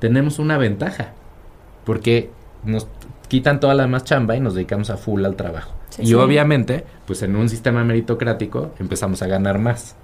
tenemos 0.00 0.38
una 0.38 0.58
ventaja, 0.58 1.12
porque 1.84 2.30
nos 2.64 2.88
quitan 3.28 3.60
toda 3.60 3.74
la 3.74 3.84
demás 3.84 4.04
chamba 4.04 4.36
y 4.36 4.40
nos 4.40 4.54
dedicamos 4.54 4.90
a 4.90 4.96
full 4.96 5.24
al 5.24 5.36
trabajo. 5.36 5.72
Sí, 5.90 6.02
y 6.02 6.06
sí. 6.08 6.14
obviamente, 6.14 6.84
pues 7.06 7.22
en 7.22 7.36
un 7.36 7.48
sistema 7.48 7.84
meritocrático 7.84 8.72
empezamos 8.78 9.22
a 9.22 9.26
ganar 9.26 9.58
más. 9.58 9.96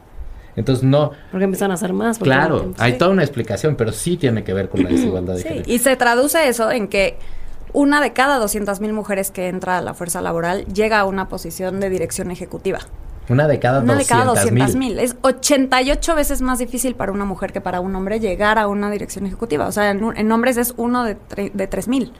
Entonces 0.56 0.84
no, 0.84 1.12
Porque 1.30 1.44
empiezan 1.44 1.70
a 1.70 1.74
hacer 1.74 1.92
más. 1.92 2.18
claro, 2.18 2.72
hay 2.78 2.92
sí. 2.92 2.98
toda 2.98 3.10
una 3.12 3.22
explicación, 3.22 3.76
pero 3.76 3.92
sí 3.92 4.16
tiene 4.16 4.42
que 4.44 4.52
ver 4.52 4.68
con 4.68 4.82
la 4.82 4.88
desigualdad 4.90 5.34
de 5.34 5.42
Sí, 5.42 5.48
género. 5.48 5.64
y 5.66 5.78
se 5.78 5.96
traduce 5.96 6.48
eso 6.48 6.70
en 6.70 6.88
que 6.88 7.18
una 7.72 8.00
de 8.00 8.12
cada 8.12 8.38
200 8.38 8.80
mil 8.80 8.92
mujeres 8.92 9.30
que 9.30 9.48
entra 9.48 9.78
a 9.78 9.82
la 9.82 9.94
fuerza 9.94 10.20
laboral 10.20 10.66
llega 10.66 10.98
a 11.00 11.04
una 11.04 11.28
posición 11.28 11.78
de 11.80 11.88
dirección 11.88 12.30
ejecutiva. 12.32 12.80
Una 13.28 13.46
de 13.46 13.60
cada 13.60 13.80
Una 13.80 13.94
de 13.94 14.04
cada 14.04 14.24
200 14.24 14.50
200 14.72 14.76
mil. 14.76 14.98
Es 14.98 15.14
88 15.22 16.16
veces 16.16 16.42
más 16.42 16.58
difícil 16.58 16.96
para 16.96 17.12
una 17.12 17.24
mujer 17.24 17.52
que 17.52 17.60
para 17.60 17.78
un 17.80 17.94
hombre 17.94 18.18
llegar 18.18 18.58
a 18.58 18.66
una 18.66 18.90
dirección 18.90 19.24
ejecutiva. 19.24 19.68
O 19.68 19.72
sea, 19.72 19.90
en 19.90 20.32
hombres 20.32 20.56
es 20.56 20.74
uno 20.76 21.04
de, 21.04 21.16
tre- 21.16 21.52
de 21.52 21.66
3 21.68 21.86
mil, 21.86 22.12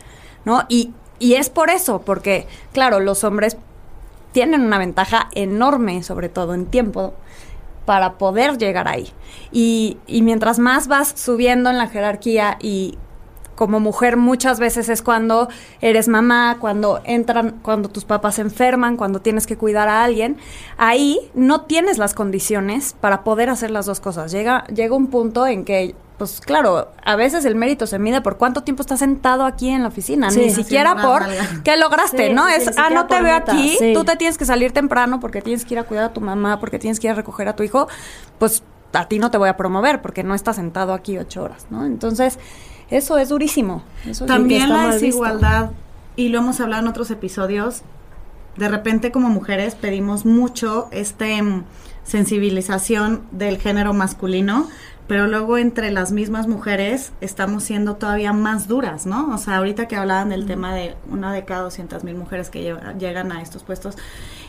¿no? 0.45 0.63
Y, 0.69 0.93
y 1.19 1.35
es 1.35 1.51
por 1.51 1.69
eso, 1.71 2.01
porque, 2.03 2.47
claro, 2.73 3.01
los 3.01 3.25
hombres 3.25 3.57
tienen 4.31 4.61
una 4.61 4.79
ventaja 4.79 5.29
enorme, 5.35 6.05
sobre 6.05 6.29
todo 6.29 6.55
en 6.55 6.67
tiempo, 6.67 7.15
para 7.85 8.19
poder 8.19 8.59
llegar 8.59 8.89
ahí. 8.89 9.09
Y, 9.53 9.99
y 10.07 10.23
mientras 10.23 10.59
más 10.59 10.89
vas 10.89 11.13
subiendo 11.17 11.71
en 11.71 11.79
la 11.79 11.89
jerarquía 11.89 12.59
y 12.61 12.99
como 13.61 13.79
mujer 13.79 14.17
muchas 14.17 14.59
veces 14.59 14.89
es 14.89 15.03
cuando 15.03 15.51
eres 15.83 16.09
mamá, 16.09 16.57
cuando 16.59 17.03
entran, 17.05 17.61
cuando 17.61 17.91
tus 17.91 18.07
papás 18.07 18.37
se 18.37 18.41
enferman, 18.41 18.97
cuando 18.97 19.21
tienes 19.21 19.47
que 19.47 19.59
cuidar 19.59 19.87
a 19.91 20.03
alguien, 20.03 20.39
ahí 20.79 21.31
no 21.35 21.67
tienes 21.67 21.99
las 21.99 22.15
condiciones 22.15 22.97
para 23.03 23.23
poder 23.23 23.51
hacer 23.51 23.71
las 23.71 23.85
dos 23.85 24.01
cosas. 24.01 24.33
Llega, 24.33 24.65
llega 24.69 24.97
un 24.97 25.09
punto 25.09 25.47
en 25.47 25.67
que, 25.67 25.95
pues 26.21 26.41
claro, 26.43 26.93
a 27.03 27.17
veces 27.17 27.47
el 27.47 27.55
mérito 27.57 27.87
se 27.87 27.99
mide 27.99 28.21
por 28.21 28.37
cuánto 28.37 28.63
tiempo 28.63 28.83
estás 28.83 28.99
sentado 28.99 29.45
aquí 29.47 29.71
en 29.71 29.81
la 29.81 29.89
oficina, 29.89 30.31
Sí. 30.31 30.41
ni 30.41 30.51
siquiera 30.51 30.95
por 31.01 31.23
qué 31.65 31.79
lograste, 31.79 32.29
Sí, 32.29 32.35
¿no? 32.35 32.47
sí, 32.47 32.53
es, 32.59 32.77
ah, 32.77 32.91
no 32.91 33.07
te 33.07 33.23
veo 33.23 33.39
meta, 33.39 33.53
aquí, 33.53 33.75
sí. 33.79 33.93
tú 33.95 34.05
te 34.05 34.17
tienes 34.17 34.37
que 34.37 34.45
salir 34.45 34.73
temprano 34.73 35.19
porque 35.19 35.41
tienes 35.41 35.65
que 35.65 35.73
ir 35.73 35.81
a 35.81 35.85
cuidar 35.85 36.05
a 36.05 36.13
tu 36.13 36.21
mamá, 36.21 36.61
porque 36.61 36.79
tienes 36.79 37.01
que 37.01 37.07
ir 37.07 37.13
a 37.13 37.15
recoger 37.17 37.49
a 37.49 37.57
tu 37.57 37.63
hijo, 37.63 37.89
pues 38.39 38.63
a 38.93 39.09
ti 39.09 39.19
no 39.19 39.31
te 39.31 39.39
voy 39.39 39.49
a 39.49 39.57
promover 39.57 40.03
porque 40.03 40.23
no 40.23 40.35
estás 40.35 40.57
sentado 40.57 40.93
aquí 40.93 41.17
ocho 41.17 41.43
horas, 41.43 41.67
¿no? 41.71 41.87
Entonces, 41.87 42.39
eso 42.91 43.17
es 43.17 43.31
durísimo. 43.31 43.83
Eso 44.07 44.25
es 44.25 44.29
También 44.29 44.63
está 44.65 44.75
la 44.77 44.83
visto. 44.91 45.01
desigualdad, 45.07 45.71
y 46.17 46.29
lo 46.29 46.41
hemos 46.41 46.61
hablado 46.61 46.83
en 46.83 46.89
otros 46.89 47.11
episodios, 47.11 47.83
de 48.59 48.69
repente 48.69 49.11
como 49.11 49.31
mujeres 49.31 49.75
pedimos 49.75 50.27
mucho 50.27 50.89
este 50.91 51.41
mm, 51.41 51.65
sensibilización 52.05 53.23
del 53.31 53.59
género 53.59 53.93
masculino, 53.95 54.69
pero 55.11 55.27
luego 55.27 55.59
entre 55.59 55.91
las 55.91 56.13
mismas 56.13 56.47
mujeres 56.47 57.11
estamos 57.21 57.65
siendo 57.65 57.97
todavía 57.97 58.33
más 58.33 58.69
duras, 58.69 59.07
¿no? 59.07 59.35
O 59.35 59.39
sea, 59.39 59.57
ahorita 59.57 59.89
que 59.89 59.97
hablaban 59.97 60.29
del 60.29 60.47
tema 60.47 60.73
de 60.73 60.95
una 61.11 61.33
de 61.33 61.45
cada 61.45 61.63
200 61.63 62.05
mil 62.05 62.15
mujeres 62.15 62.49
que 62.49 62.63
lleva- 62.63 62.93
llegan 62.97 63.33
a 63.33 63.43
estos 63.43 63.65
puestos, 63.65 63.97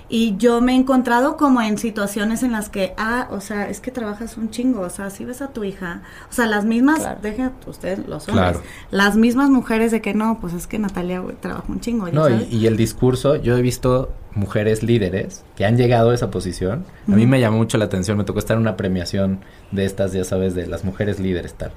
y 0.08 0.38
yo 0.38 0.62
me 0.62 0.74
he 0.74 0.76
encontrado 0.76 1.36
como 1.36 1.64
en 1.64 1.80
situaciones 1.80 2.44
en 2.44 2.52
las 2.52 2.70
que, 2.70 2.94
ah, 2.98 3.28
o 3.32 3.42
sea, 3.42 3.70
es 3.70 3.80
que 3.80 3.90
trabajas 3.90 4.38
un 4.38 4.52
chingo, 4.52 4.82
o 4.82 4.90
sea, 4.92 5.10
si 5.10 5.26
ves 5.26 5.42
a 5.42 5.48
tu 5.48 5.64
hija, 5.64 6.04
o 6.30 6.34
sea, 6.34 6.46
las 6.46 6.64
mismas, 6.64 7.00
Claro. 7.00 7.20
dejen 7.24 7.52
ustedes 7.66 8.08
los 8.08 8.28
hombres, 8.30 8.52
Claro. 8.58 8.62
las 8.92 9.16
mismas 9.18 9.50
mujeres 9.50 9.90
de 9.92 10.00
que 10.02 10.14
no, 10.14 10.38
pues 10.40 10.54
es 10.54 10.68
que 10.68 10.78
Natalia 10.78 11.24
trabaja 11.40 11.64
un 11.70 11.80
chingo. 11.80 12.08
ya 12.08 12.14
No, 12.14 12.30
y 12.30 12.68
el 12.68 12.78
discurso, 12.78 13.36
yo 13.38 13.58
he 13.58 13.64
visto 13.64 14.14
mujeres 14.34 14.82
líderes 14.82 15.44
que 15.58 15.66
han 15.66 15.76
llegado 15.78 16.12
a 16.12 16.14
esa 16.16 16.32
posición. 16.32 16.86
A 17.08 17.12
mí 17.12 17.26
me 17.28 17.40
llamó 17.42 17.58
mucho 17.58 17.78
la 17.78 17.86
atención, 17.86 18.18
me 18.18 18.24
tocó 18.24 18.40
estar 18.40 18.56
en 18.56 18.62
una 18.62 18.78
premiación 18.78 19.40
de 19.72 19.84
estas, 19.86 20.14
ya 20.14 20.24
sabes, 20.24 20.56
de 20.56 20.68
las 20.68 20.84
mujeres 20.86 21.20
líderes, 21.20 21.54
tal. 21.54 21.72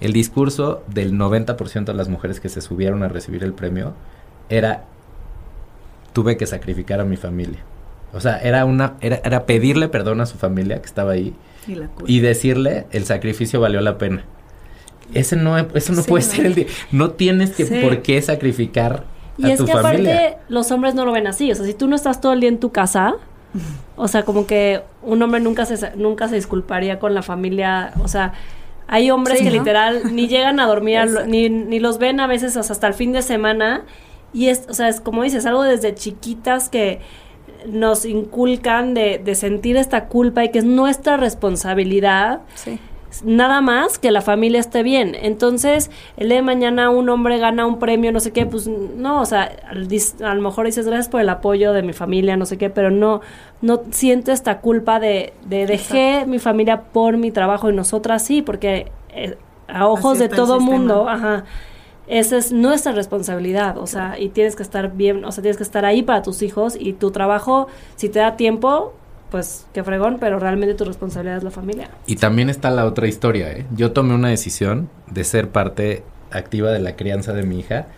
El 0.00 0.12
discurso 0.12 0.82
del 0.88 1.14
90% 1.14 1.84
de 1.86 1.94
las 1.94 2.08
mujeres 2.08 2.40
que 2.40 2.48
se 2.50 2.60
subieron 2.60 3.02
a 3.02 3.08
recibir 3.08 3.42
el 3.42 3.54
premio 3.54 3.94
era, 4.50 4.84
tuve 6.12 6.36
que 6.36 6.46
sacrificar 6.46 7.00
a 7.00 7.04
mi 7.04 7.16
familia. 7.16 7.60
O 8.12 8.20
sea, 8.20 8.38
era 8.38 8.64
una, 8.64 8.94
era, 9.00 9.20
era 9.24 9.46
pedirle 9.46 9.88
perdón 9.88 10.20
a 10.20 10.26
su 10.26 10.36
familia 10.38 10.80
que 10.80 10.86
estaba 10.86 11.12
ahí 11.12 11.34
Y 11.66 11.74
la 11.74 11.86
culpa. 11.88 12.04
y 12.10 12.20
decirle 12.20 12.86
el 12.92 13.04
sacrificio 13.06 13.60
valió 13.60 13.80
la 13.80 13.98
pena. 13.98 14.24
Ese 15.12 15.36
no, 15.36 15.58
eso 15.58 15.92
no 15.92 16.02
Sí, 16.02 16.08
puede 16.08 16.24
no. 16.24 16.30
ser 16.30 16.46
el... 16.46 16.66
No 16.92 17.10
tienes 17.10 17.50
que 17.52 17.66
Sí. 17.66 17.80
por 17.82 18.02
qué 18.02 18.20
sacrificar 18.22 19.04
Y 19.38 19.46
a 19.46 19.52
es 19.54 19.58
tu 19.58 19.66
que 19.66 19.72
familia. 19.72 20.14
aparte 20.16 20.38
los 20.48 20.70
hombres 20.70 20.94
no 20.94 21.04
lo 21.04 21.12
ven 21.12 21.26
así, 21.26 21.50
o 21.50 21.54
sea, 21.54 21.64
si 21.66 21.74
tú 21.74 21.88
no 21.88 21.96
estás 21.96 22.20
todo 22.20 22.32
el 22.32 22.40
día 22.40 22.48
en 22.48 22.58
tu 22.60 22.70
casa, 22.72 23.14
o 23.96 24.08
sea, 24.08 24.24
como 24.24 24.46
que 24.46 24.82
un 25.02 25.22
hombre 25.22 25.40
nunca 25.40 25.64
se 25.66 25.96
nunca 25.96 26.28
se 26.28 26.34
disculparía 26.36 26.98
con 26.98 27.14
la 27.14 27.22
familia, 27.22 27.92
o 28.02 28.08
sea, 28.08 28.32
hay 28.86 29.10
hombres 29.10 29.38
Sí, 29.38 29.44
que 29.44 29.50
¿no? 29.50 29.58
literal 29.58 30.14
ni 30.14 30.28
llegan 30.28 30.60
a 30.60 30.66
dormir, 30.66 31.00
ni, 31.26 31.48
ni 31.48 31.80
los 31.80 31.98
ven 31.98 32.20
a 32.20 32.26
veces 32.26 32.56
o 32.56 32.62
sea, 32.62 32.72
hasta 32.72 32.86
el 32.86 32.94
fin 32.94 33.12
de 33.12 33.22
semana 33.22 33.82
y 34.32 34.48
es, 34.48 34.66
o 34.68 34.74
sea, 34.74 34.88
es 34.88 35.00
como 35.00 35.22
dices, 35.22 35.46
algo 35.46 35.62
desde 35.62 35.94
chiquitas 35.94 36.68
que 36.68 37.00
nos 37.66 38.04
inculcan 38.04 38.92
de, 38.92 39.18
de 39.24 39.34
sentir 39.36 39.76
esta 39.78 40.06
culpa 40.06 40.44
y 40.44 40.50
que 40.50 40.58
es 40.58 40.64
nuestra 40.64 41.16
responsabilidad 41.16 42.40
Sí. 42.56 42.78
Nada 43.22 43.60
más 43.60 43.98
que 43.98 44.10
la 44.10 44.20
familia 44.20 44.60
esté 44.60 44.82
bien. 44.82 45.14
Entonces, 45.14 45.90
el 46.16 46.28
día 46.28 46.36
de 46.38 46.42
mañana 46.42 46.90
un 46.90 47.08
hombre 47.08 47.38
gana 47.38 47.66
un 47.66 47.78
premio, 47.78 48.10
no 48.12 48.20
sé 48.20 48.32
qué, 48.32 48.46
pues 48.46 48.66
no, 48.66 49.20
o 49.20 49.26
sea, 49.26 49.56
a 49.70 50.34
lo 50.34 50.42
mejor 50.42 50.66
dices 50.66 50.86
gracias 50.86 51.08
por 51.08 51.20
el 51.20 51.28
apoyo 51.28 51.72
de 51.72 51.82
mi 51.82 51.92
familia, 51.92 52.36
no 52.36 52.46
sé 52.46 52.58
qué, 52.58 52.70
pero 52.70 52.90
no, 52.90 53.20
no 53.62 53.82
siento 53.90 54.32
esta 54.32 54.60
culpa 54.60 54.98
de, 55.00 55.34
de 55.46 55.66
dejé 55.66 56.24
mi 56.26 56.38
familia 56.38 56.82
por 56.82 57.16
mi 57.16 57.30
trabajo 57.30 57.70
y 57.70 57.74
nosotras 57.74 58.24
sí, 58.24 58.42
porque 58.42 58.90
eh, 59.10 59.36
a 59.68 59.86
ojos 59.88 60.18
de 60.18 60.26
el 60.26 60.30
todo 60.30 60.60
mundo, 60.60 61.08
ajá. 61.08 61.44
Esa 62.06 62.36
es 62.36 62.52
nuestra 62.52 62.92
responsabilidad, 62.92 63.78
o 63.78 63.86
sea, 63.86 64.18
y 64.18 64.28
tienes 64.28 64.56
que 64.56 64.62
estar 64.62 64.92
bien, 64.92 65.24
o 65.24 65.32
sea, 65.32 65.40
tienes 65.40 65.56
que 65.56 65.62
estar 65.62 65.86
ahí 65.86 66.02
para 66.02 66.20
tus 66.20 66.42
hijos 66.42 66.76
y 66.78 66.92
tu 66.92 67.10
trabajo, 67.12 67.68
si 67.96 68.10
te 68.10 68.18
da 68.18 68.36
tiempo, 68.36 68.92
pues 69.34 69.66
qué 69.74 69.82
fregón, 69.82 70.18
pero 70.20 70.38
realmente 70.38 70.76
tu 70.76 70.84
responsabilidad 70.84 71.38
es 71.38 71.42
la 71.42 71.50
familia. 71.50 71.90
Y 72.06 72.14
también 72.14 72.50
está 72.50 72.70
la 72.70 72.86
otra 72.86 73.08
historia, 73.08 73.50
¿eh? 73.50 73.66
Yo 73.74 73.90
tomé 73.90 74.14
una 74.14 74.28
decisión 74.28 74.88
de 75.10 75.24
ser 75.24 75.48
parte 75.48 76.04
activa 76.30 76.70
de 76.70 76.78
la 76.78 76.94
crianza 76.94 77.32
de 77.32 77.42
mi 77.42 77.58
hija 77.58 77.88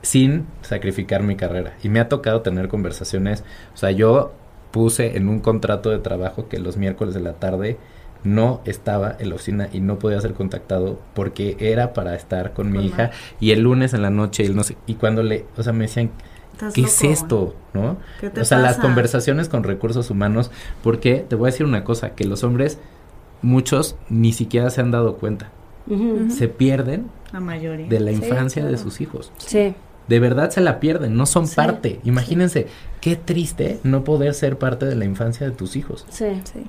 sin 0.00 0.46
sacrificar 0.62 1.24
mi 1.24 1.36
carrera. 1.36 1.74
Y 1.82 1.90
me 1.90 2.00
ha 2.00 2.08
tocado 2.08 2.40
tener 2.40 2.68
conversaciones, 2.68 3.44
o 3.74 3.76
sea, 3.76 3.90
yo 3.90 4.32
puse 4.70 5.18
en 5.18 5.28
un 5.28 5.40
contrato 5.40 5.90
de 5.90 5.98
trabajo 5.98 6.48
que 6.48 6.58
los 6.58 6.78
miércoles 6.78 7.12
de 7.12 7.20
la 7.20 7.34
tarde 7.34 7.76
no 8.24 8.62
estaba 8.64 9.14
en 9.18 9.28
la 9.28 9.34
oficina 9.34 9.68
y 9.74 9.80
no 9.80 9.98
podía 9.98 10.22
ser 10.22 10.32
contactado 10.32 10.98
porque 11.12 11.58
era 11.60 11.92
para 11.92 12.14
estar 12.14 12.54
con 12.54 12.72
mi 12.72 12.78
Con 12.78 12.86
hija 12.86 13.02
Mar. 13.02 13.10
y 13.40 13.50
el 13.50 13.60
lunes 13.60 13.92
en 13.92 14.00
la 14.00 14.08
noche 14.08 14.44
y 14.44 14.48
no 14.48 14.64
sé 14.64 14.78
y 14.86 14.94
cuando 14.94 15.22
le, 15.22 15.44
o 15.58 15.62
sea, 15.62 15.74
me 15.74 15.84
decían 15.84 16.12
Estás 16.68 16.74
¿Qué 16.74 16.82
es 16.82 17.02
esto? 17.02 17.56
¿No? 17.74 17.96
¿Qué 18.20 18.30
te 18.30 18.40
O 18.40 18.44
sea, 18.44 18.58
las 18.58 18.78
conversaciones 18.78 19.48
con 19.48 19.64
recursos 19.64 20.10
humanos, 20.10 20.50
porque 20.82 21.24
te 21.28 21.34
voy 21.34 21.48
a 21.48 21.50
decir 21.52 21.66
una 21.66 21.82
cosa, 21.82 22.10
que 22.10 22.24
los 22.24 22.44
hombres, 22.44 22.78
muchos 23.42 23.96
ni 24.08 24.32
siquiera 24.32 24.70
se 24.70 24.80
han 24.80 24.90
dado 24.92 25.16
cuenta. 25.16 25.50
se 26.30 26.46
pierden 26.46 27.06
La 27.32 27.40
mayoría. 27.40 27.88
de 27.88 27.98
la 27.98 28.12
infancia 28.12 28.64
de 28.64 28.78
sus 28.78 29.00
hijos. 29.00 29.32
Sí. 29.38 29.74
De 30.06 30.20
verdad 30.20 30.50
se 30.50 30.60
la 30.60 30.78
pierden, 30.78 31.16
no 31.16 31.26
son 31.26 31.48
parte. 31.48 31.98
Imagínense, 32.04 32.68
qué 33.00 33.16
triste 33.16 33.80
no 33.82 34.04
poder 34.04 34.34
ser 34.34 34.58
parte 34.58 34.86
de 34.86 34.94
la 34.94 35.04
infancia 35.04 35.44
de 35.48 35.52
tus 35.52 35.74
hijos, 35.74 36.06
Sí. 36.10 36.40
Sí. 36.44 36.64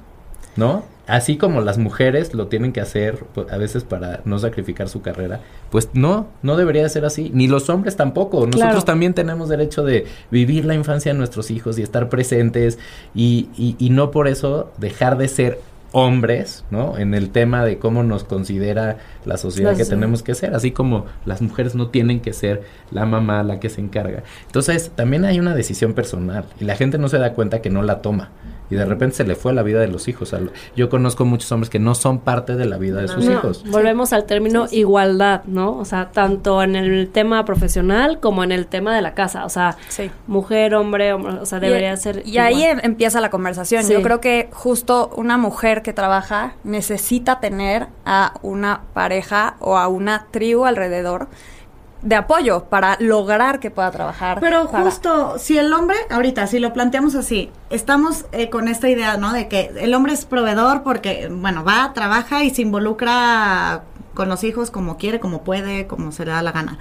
¿no? 0.55 0.83
Así 1.05 1.35
como 1.37 1.59
las 1.59 1.77
mujeres 1.77 2.33
lo 2.33 2.47
tienen 2.47 2.71
que 2.71 2.79
hacer 2.79 3.25
pues, 3.33 3.51
a 3.51 3.57
veces 3.57 3.83
para 3.83 4.21
no 4.23 4.39
sacrificar 4.39 4.87
su 4.87 5.01
carrera, 5.01 5.41
pues 5.69 5.89
no, 5.93 6.27
no 6.43 6.55
debería 6.55 6.83
de 6.83 6.89
ser 6.89 7.03
así, 7.03 7.29
ni 7.33 7.47
los 7.47 7.69
hombres 7.69 7.97
tampoco. 7.97 8.37
Nosotros 8.45 8.61
Claro. 8.61 8.81
también 8.83 9.13
tenemos 9.13 9.49
derecho 9.49 9.83
de 9.83 10.05
vivir 10.31 10.63
la 10.63 10.75
infancia 10.75 11.11
de 11.11 11.17
nuestros 11.17 11.51
hijos 11.51 11.77
y 11.77 11.81
estar 11.81 12.07
presentes 12.07 12.79
y, 13.13 13.49
y, 13.57 13.75
y 13.79 13.89
no 13.89 14.11
por 14.11 14.29
eso 14.29 14.71
dejar 14.77 15.17
de 15.17 15.27
ser 15.27 15.59
hombres, 15.95 16.65
¿no? 16.71 16.97
En 16.97 17.13
el 17.13 17.29
tema 17.29 17.63
de 17.63 17.77
cómo 17.77 18.01
nos 18.01 18.23
considera 18.23 18.97
la 19.25 19.37
sociedad 19.37 19.77
que 19.77 19.85
tenemos 19.85 20.23
que 20.23 20.33
ser, 20.33 20.55
así 20.55 20.71
como 20.71 21.05
las 21.25 21.41
mujeres 21.41 21.75
no 21.75 21.89
tienen 21.89 22.19
que 22.19 22.33
ser 22.33 22.63
la 22.91 23.05
mamá 23.05 23.43
la 23.43 23.59
que 23.59 23.69
se 23.69 23.79
encarga. 23.79 24.23
Entonces, 24.47 24.91
también 24.95 25.23
hay 25.23 25.39
una 25.39 25.53
decisión 25.53 25.93
personal 25.93 26.45
y 26.59 26.63
la 26.65 26.75
gente 26.75 26.97
no 26.97 27.09
se 27.09 27.19
da 27.19 27.33
cuenta 27.33 27.61
que 27.61 27.69
no 27.69 27.83
la 27.83 28.01
toma. 28.01 28.31
Y 28.73 28.75
de 28.77 28.85
repente 28.85 29.17
se 29.17 29.23
le 29.23 29.35
fue 29.35 29.53
la 29.53 29.61
vida 29.63 29.79
de 29.79 29.87
los 29.87 30.07
hijos. 30.07 30.35
Yo 30.75 30.89
conozco 30.89 31.25
muchos 31.25 31.51
hombres 31.51 31.69
que 31.69 31.79
no 31.79 31.93
son 31.95 32.19
parte 32.19 32.55
de 32.55 32.65
la 32.65 32.77
vida 32.77 33.01
de 33.01 33.07
sus 33.07 33.25
No, 33.25 33.31
hijos. 33.33 33.63
Volvemos 33.69 34.13
al 34.13 34.25
término 34.25 34.65
igualdad, 34.71 35.43
¿no? 35.45 35.77
O 35.77 35.85
sea, 35.85 36.09
tanto 36.11 36.63
en 36.63 36.75
el 36.75 37.09
tema 37.09 37.45
profesional 37.45 38.19
como 38.19 38.43
en 38.43 38.51
el 38.51 38.65
tema 38.67 38.95
de 38.95 39.01
la 39.01 39.13
casa. 39.13 39.45
O 39.45 39.49
sea, 39.49 39.77
Sí. 39.89 40.09
mujer, 40.27 40.73
hombre, 40.75 41.13
hombre, 41.13 41.33
o 41.33 41.45
sea, 41.45 41.59
debería 41.59 41.93
y, 41.93 41.97
ser. 41.97 42.23
Y 42.25 42.39
ahí 42.39 42.63
em- 42.63 42.79
empieza 42.83 43.21
la 43.21 43.29
conversación. 43.29 43.83
Sí. 43.83 43.93
Yo 43.93 44.01
creo 44.01 44.19
que 44.21 44.49
justo 44.51 45.11
una 45.15 45.37
mujer 45.37 45.81
que 45.83 45.93
trabaja 45.93 46.55
necesita 46.63 47.39
tener 47.39 47.87
a 48.05 48.33
una 48.41 48.81
pareja 48.93 49.55
o 49.59 49.77
a 49.77 49.87
una 49.87 50.27
tribu 50.31 50.65
alrededor 50.65 51.27
de 52.03 52.15
apoyo 52.15 52.65
para 52.65 52.97
lograr 52.99 53.59
que 53.59 53.71
pueda 53.71 53.89
trabajar. 53.91 54.39
Pero 54.41 54.69
para- 54.69 54.83
justo, 54.83 55.35
si 55.39 55.57
el 55.57 55.71
hombre, 55.73 55.95
ahorita, 56.09 56.45
si 56.47 56.59
lo 56.59 56.73
planteamos 56.73 57.15
así, 57.15 57.49
estamos 57.69 58.25
eh, 58.33 58.49
con 58.49 58.67
esta 58.67 58.89
idea, 58.89 59.17
¿no? 59.17 59.33
De 59.33 59.47
que 59.47 59.71
el 59.79 59.93
hombre 59.93 60.13
es 60.13 60.25
proveedor 60.25 60.83
porque, 60.83 61.29
bueno, 61.31 61.63
va, 61.63 61.93
trabaja 61.93 62.43
y 62.43 62.49
se 62.49 62.61
involucra 62.61 63.83
con 64.13 64.29
los 64.29 64.43
hijos 64.43 64.69
como 64.69 64.97
quiere, 64.97 65.19
como 65.19 65.43
puede, 65.43 65.87
como 65.87 66.11
se 66.11 66.25
le 66.25 66.31
da 66.31 66.41
la 66.43 66.51
gana. 66.51 66.77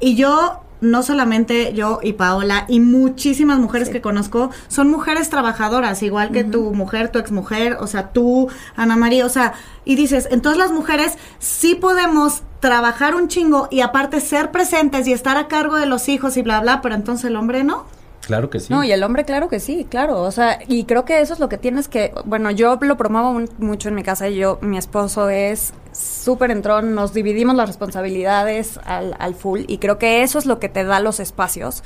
Y 0.00 0.14
yo, 0.16 0.60
no 0.80 1.02
solamente 1.02 1.72
yo 1.72 1.98
y 2.02 2.14
Paola, 2.14 2.64
y 2.68 2.80
muchísimas 2.80 3.58
mujeres 3.58 3.88
que 3.88 4.00
conozco, 4.00 4.50
son 4.68 4.90
mujeres 4.90 5.30
trabajadoras, 5.30 6.02
igual 6.02 6.30
que 6.30 6.44
tu 6.44 6.72
mujer, 6.74 7.10
tu 7.10 7.18
exmujer, 7.18 7.76
o 7.80 7.86
sea, 7.86 8.10
tú, 8.12 8.48
Ana 8.76 8.96
María, 8.96 9.24
o 9.26 9.28
sea, 9.28 9.54
y 9.84 9.94
dices, 9.94 10.28
entonces 10.30 10.58
las 10.58 10.72
mujeres 10.72 11.16
sí 11.38 11.74
podemos 11.74 12.42
trabajar 12.64 13.14
un 13.14 13.28
chingo 13.28 13.68
y 13.70 13.82
aparte 13.82 14.20
ser 14.20 14.50
presentes 14.50 15.06
y 15.06 15.12
estar 15.12 15.36
a 15.36 15.48
cargo 15.48 15.76
de 15.76 15.84
los 15.84 16.08
hijos 16.08 16.38
y 16.38 16.42
bla, 16.42 16.60
bla, 16.60 16.80
pero 16.80 16.94
entonces 16.94 17.26
el 17.26 17.36
hombre 17.36 17.62
no. 17.62 17.84
Claro 18.22 18.48
que 18.48 18.58
sí. 18.58 18.72
No, 18.72 18.82
y 18.82 18.90
el 18.90 19.02
hombre, 19.02 19.26
claro 19.26 19.50
que 19.50 19.60
sí, 19.60 19.86
claro. 19.90 20.22
O 20.22 20.30
sea, 20.30 20.58
y 20.66 20.84
creo 20.84 21.04
que 21.04 21.20
eso 21.20 21.34
es 21.34 21.40
lo 21.40 21.50
que 21.50 21.58
tienes 21.58 21.88
que. 21.88 22.14
Bueno, 22.24 22.50
yo 22.50 22.78
lo 22.80 22.96
promuevo 22.96 23.38
mucho 23.58 23.90
en 23.90 23.94
mi 23.94 24.02
casa 24.02 24.30
y 24.30 24.36
yo, 24.36 24.58
mi 24.62 24.78
esposo 24.78 25.28
es 25.28 25.74
súper 25.92 26.50
entrón, 26.50 26.94
nos 26.94 27.12
dividimos 27.12 27.54
las 27.54 27.68
responsabilidades 27.68 28.80
al, 28.86 29.14
al 29.18 29.34
full 29.34 29.64
y 29.68 29.76
creo 29.76 29.98
que 29.98 30.22
eso 30.22 30.38
es 30.38 30.46
lo 30.46 30.58
que 30.58 30.70
te 30.70 30.84
da 30.84 31.00
los 31.00 31.20
espacios 31.20 31.82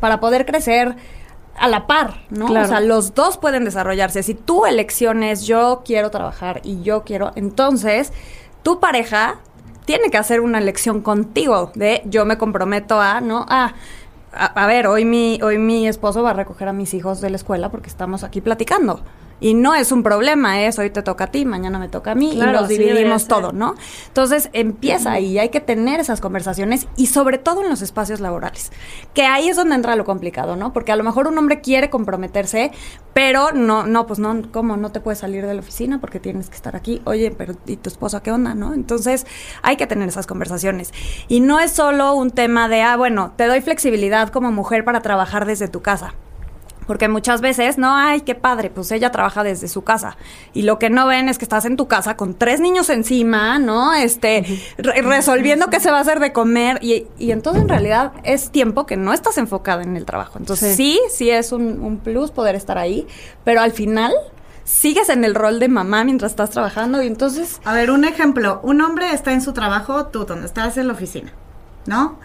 para 0.00 0.18
poder 0.18 0.44
crecer 0.44 0.96
a 1.56 1.68
la 1.68 1.86
par, 1.86 2.24
¿no? 2.30 2.46
Claro. 2.46 2.66
O 2.66 2.68
sea, 2.68 2.80
los 2.80 3.14
dos 3.14 3.38
pueden 3.38 3.64
desarrollarse. 3.64 4.24
Si 4.24 4.34
tu 4.34 4.66
elección 4.66 5.22
es 5.22 5.46
yo 5.46 5.82
quiero 5.84 6.10
trabajar 6.10 6.62
y 6.64 6.82
yo 6.82 7.04
quiero, 7.04 7.30
entonces 7.36 8.12
tu 8.64 8.80
pareja 8.80 9.38
tiene 9.86 10.10
que 10.10 10.18
hacer 10.18 10.40
una 10.40 10.58
elección 10.58 11.00
contigo 11.00 11.72
de 11.74 12.02
yo 12.04 12.26
me 12.26 12.36
comprometo 12.36 13.00
a, 13.00 13.22
¿no? 13.22 13.46
A, 13.48 13.72
a, 14.32 14.44
a 14.44 14.66
ver, 14.66 14.86
hoy 14.86 15.06
mi, 15.06 15.40
hoy 15.42 15.56
mi 15.56 15.88
esposo 15.88 16.22
va 16.22 16.30
a 16.30 16.34
recoger 16.34 16.68
a 16.68 16.74
mis 16.74 16.92
hijos 16.92 17.22
de 17.22 17.30
la 17.30 17.36
escuela 17.36 17.70
porque 17.70 17.88
estamos 17.88 18.22
aquí 18.22 18.42
platicando. 18.42 19.00
Y 19.40 19.54
no 19.54 19.74
es 19.74 19.92
un 19.92 20.02
problema, 20.02 20.62
es 20.62 20.78
hoy 20.78 20.90
te 20.90 21.02
toca 21.02 21.24
a 21.24 21.26
ti, 21.26 21.44
mañana 21.44 21.78
me 21.78 21.88
toca 21.88 22.12
a 22.12 22.14
mí 22.14 22.32
Claro, 22.34 22.50
y 22.50 22.54
nos 22.54 22.68
dividimos 22.68 23.28
todo, 23.28 23.52
¿no? 23.52 23.74
Entonces 24.08 24.48
empieza 24.52 25.12
ahí, 25.12 25.38
hay 25.38 25.50
que 25.50 25.60
tener 25.60 26.00
esas 26.00 26.20
conversaciones 26.20 26.88
y 26.96 27.06
sobre 27.06 27.38
todo 27.38 27.62
en 27.62 27.68
los 27.68 27.82
espacios 27.82 28.20
laborales, 28.20 28.72
que 29.12 29.22
ahí 29.22 29.48
es 29.48 29.56
donde 29.56 29.74
entra 29.74 29.94
lo 29.96 30.04
complicado, 30.04 30.56
¿no? 30.56 30.72
Porque 30.72 30.92
a 30.92 30.96
lo 30.96 31.04
mejor 31.04 31.26
un 31.28 31.36
hombre 31.36 31.60
quiere 31.60 31.90
comprometerse, 31.90 32.72
pero 33.12 33.52
no, 33.52 33.86
no, 33.86 34.06
pues 34.06 34.18
no, 34.18 34.42
¿cómo? 34.52 34.76
No 34.76 34.90
te 34.90 35.00
puedes 35.00 35.18
salir 35.18 35.46
de 35.46 35.54
la 35.54 35.60
oficina 35.60 36.00
porque 36.00 36.20
tienes 36.20 36.48
que 36.48 36.56
estar 36.56 36.76
aquí. 36.76 37.02
Oye, 37.04 37.30
pero 37.30 37.54
¿y 37.66 37.76
tu 37.76 37.88
esposo 37.88 38.22
qué 38.22 38.32
onda, 38.32 38.54
no? 38.54 38.74
Entonces 38.74 39.26
hay 39.62 39.76
que 39.76 39.86
tener 39.86 40.08
esas 40.08 40.26
conversaciones. 40.26 40.92
Y 41.28 41.40
no 41.40 41.60
es 41.60 41.72
solo 41.72 42.14
un 42.14 42.30
tema 42.30 42.68
de, 42.68 42.82
ah, 42.82 42.96
bueno, 42.96 43.32
te 43.36 43.46
doy 43.46 43.60
flexibilidad 43.60 44.30
como 44.30 44.52
mujer 44.52 44.84
para 44.84 45.00
trabajar 45.02 45.46
desde 45.46 45.68
tu 45.68 45.82
casa. 45.82 46.14
Porque 46.86 47.08
muchas 47.08 47.40
veces, 47.40 47.78
no, 47.78 47.96
ay, 47.96 48.20
qué 48.20 48.34
padre, 48.34 48.70
pues 48.70 48.90
ella 48.92 49.10
trabaja 49.10 49.42
desde 49.42 49.68
su 49.68 49.82
casa. 49.82 50.16
Y 50.54 50.62
lo 50.62 50.78
que 50.78 50.88
no 50.88 51.06
ven 51.06 51.28
es 51.28 51.38
que 51.38 51.44
estás 51.44 51.64
en 51.64 51.76
tu 51.76 51.88
casa 51.88 52.16
con 52.16 52.34
tres 52.34 52.60
niños 52.60 52.90
encima, 52.90 53.58
¿no? 53.58 53.92
Este, 53.92 54.44
re- 54.78 55.02
resolviendo 55.02 55.68
qué 55.68 55.80
se 55.80 55.90
va 55.90 55.98
a 55.98 56.00
hacer 56.02 56.20
de 56.20 56.32
comer. 56.32 56.78
Y, 56.82 57.06
y 57.18 57.32
entonces 57.32 57.62
en 57.62 57.68
realidad 57.68 58.12
es 58.22 58.50
tiempo 58.50 58.86
que 58.86 58.96
no 58.96 59.12
estás 59.12 59.36
enfocada 59.38 59.82
en 59.82 59.96
el 59.96 60.04
trabajo. 60.04 60.38
Entonces 60.38 60.76
sí, 60.76 61.00
sí, 61.10 61.30
es 61.30 61.52
un, 61.52 61.80
un 61.80 61.98
plus 61.98 62.30
poder 62.30 62.54
estar 62.54 62.78
ahí, 62.78 63.06
pero 63.44 63.60
al 63.60 63.72
final 63.72 64.12
sigues 64.64 65.08
en 65.08 65.24
el 65.24 65.34
rol 65.34 65.60
de 65.60 65.68
mamá 65.68 66.04
mientras 66.04 66.32
estás 66.32 66.50
trabajando 66.50 67.02
y 67.02 67.06
entonces... 67.06 67.60
A 67.64 67.72
ver, 67.72 67.90
un 67.90 68.04
ejemplo, 68.04 68.60
un 68.62 68.80
hombre 68.80 69.12
está 69.12 69.32
en 69.32 69.40
su 69.40 69.52
trabajo, 69.52 70.06
tú 70.06 70.24
donde 70.24 70.46
estás 70.46 70.76
en 70.76 70.88
la 70.88 70.92
oficina, 70.92 71.32
¿no? 71.86 72.18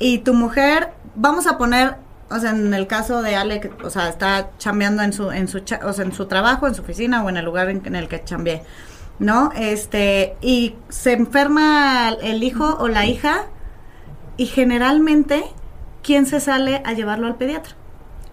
Y 0.00 0.18
tu 0.18 0.34
mujer, 0.34 0.92
vamos 1.14 1.46
a 1.46 1.56
poner, 1.56 1.96
o 2.30 2.38
sea, 2.38 2.50
en 2.50 2.72
el 2.74 2.86
caso 2.86 3.22
de 3.22 3.36
Ale, 3.36 3.70
o 3.82 3.90
sea, 3.90 4.08
está 4.08 4.50
chambeando 4.58 5.02
en 5.02 5.12
su, 5.12 5.30
en 5.30 5.48
su, 5.48 5.60
cha- 5.60 5.80
o 5.84 5.92
sea, 5.92 6.04
en 6.04 6.12
su 6.12 6.26
trabajo, 6.26 6.66
en 6.66 6.74
su 6.74 6.82
oficina 6.82 7.22
o 7.24 7.28
en 7.28 7.36
el 7.36 7.44
lugar 7.44 7.68
en, 7.68 7.82
en 7.84 7.94
el 7.96 8.08
que 8.08 8.22
chambeé, 8.24 8.62
¿no? 9.18 9.50
Este, 9.56 10.36
y 10.40 10.74
se 10.88 11.12
enferma 11.12 12.10
el 12.22 12.42
hijo 12.42 12.76
o 12.80 12.88
la 12.88 13.06
hija 13.06 13.46
y 14.36 14.46
generalmente, 14.46 15.44
¿quién 16.02 16.26
se 16.26 16.40
sale 16.40 16.82
a 16.84 16.92
llevarlo 16.92 17.26
al 17.26 17.36
pediatra? 17.36 17.74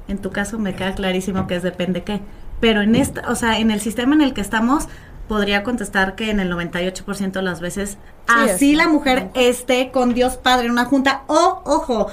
En 0.07 0.17
tu 0.17 0.31
caso 0.31 0.57
me 0.59 0.75
queda 0.75 0.93
clarísimo 0.95 1.47
que 1.47 1.55
es 1.55 1.63
depende 1.63 2.03
qué. 2.03 2.21
Pero 2.59 2.81
en 2.81 2.95
esta, 2.95 3.29
o 3.29 3.35
sea, 3.35 3.59
en 3.59 3.71
el 3.71 3.81
sistema 3.81 4.15
en 4.15 4.21
el 4.21 4.33
que 4.33 4.41
estamos, 4.41 4.87
podría 5.27 5.63
contestar 5.63 6.15
que 6.15 6.29
en 6.29 6.39
el 6.39 6.51
98% 6.51 7.31
de 7.31 7.41
las 7.41 7.61
veces 7.61 7.97
así 8.27 8.71
es. 8.71 8.77
la 8.77 8.87
mujer 8.87 9.29
esté 9.33 9.91
con 9.91 10.13
Dios 10.13 10.37
Padre 10.37 10.65
en 10.65 10.71
una 10.71 10.85
junta. 10.85 11.23
O, 11.27 11.61
ojo, 11.65 12.07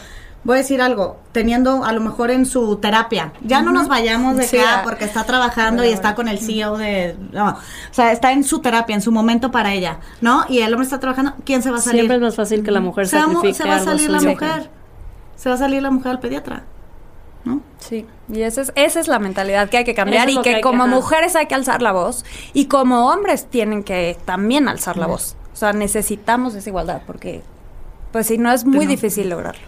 voy 0.44 0.54
a 0.54 0.58
decir 0.58 0.80
algo, 0.80 1.18
teniendo 1.32 1.84
a 1.84 1.92
lo 1.92 2.00
mejor 2.00 2.30
en 2.30 2.46
su 2.46 2.76
terapia. 2.76 3.32
Ya 3.42 3.60
no 3.62 3.70
nos 3.72 3.88
vayamos 3.88 4.36
de 4.36 4.44
Sí, 4.44 4.56
que, 4.56 4.62
ah, 4.62 4.76
ah. 4.78 4.80
porque 4.84 5.04
está 5.04 5.24
trabajando 5.24 5.84
y 5.84 5.88
está 5.88 6.14
con 6.14 6.28
el 6.28 6.38
CEO 6.38 6.76
de... 6.78 7.16
No, 7.32 7.50
o 7.50 7.56
sea, 7.94 8.12
está 8.12 8.32
en 8.32 8.44
su 8.44 8.60
terapia, 8.60 8.94
en 8.94 9.02
su 9.02 9.12
momento 9.12 9.50
para 9.50 9.74
ella, 9.74 9.98
¿no? 10.20 10.44
Y 10.48 10.60
el 10.60 10.72
hombre 10.72 10.84
está 10.84 11.00
trabajando, 11.00 11.34
¿quién 11.44 11.62
se 11.62 11.70
va 11.70 11.78
a 11.78 11.80
salir? 11.80 12.00
Siempre 12.02 12.16
es 12.16 12.22
más 12.22 12.36
fácil 12.36 12.62
que 12.64 12.70
la 12.70 12.80
mujer 12.80 13.06
se, 13.08 13.18
sacrifique 13.18 13.54
se 13.54 13.64
va 13.68 13.76
a 13.76 13.80
salir 13.80 14.10
la 14.10 14.20
mujer. 14.20 14.70
Se 15.36 15.48
va 15.48 15.54
a 15.54 15.58
salir 15.58 15.82
la 15.82 15.90
mujer 15.90 16.12
al 16.12 16.20
pediatra. 16.20 16.64
¿No? 17.44 17.60
Sí, 17.78 18.04
y 18.30 18.42
esa 18.42 18.60
es, 18.62 18.72
esa 18.74 19.00
es 19.00 19.08
la 19.08 19.18
mentalidad 19.20 19.68
que 19.70 19.78
hay 19.78 19.84
que 19.84 19.94
cambiar 19.94 20.28
es 20.28 20.34
y 20.34 20.36
que, 20.38 20.42
que 20.42 20.48
hay 20.50 20.54
que- 20.56 20.60
como 20.60 20.86
mujeres 20.86 21.34
hay 21.36 21.46
que 21.46 21.54
alzar 21.54 21.80
la 21.82 21.92
voz 21.92 22.24
y 22.52 22.66
como 22.66 23.08
hombres 23.10 23.46
tienen 23.48 23.84
que 23.84 24.18
también 24.24 24.68
alzar 24.68 24.96
la 24.98 25.06
voz. 25.06 25.36
O 25.52 25.56
sea, 25.56 25.72
necesitamos 25.72 26.54
esa 26.54 26.68
igualdad 26.68 27.02
porque, 27.06 27.42
pues 28.12 28.26
si 28.26 28.38
no, 28.38 28.52
es 28.52 28.64
muy 28.64 28.84
No. 28.86 28.90
difícil 28.90 29.28
lograrlo. 29.30 29.62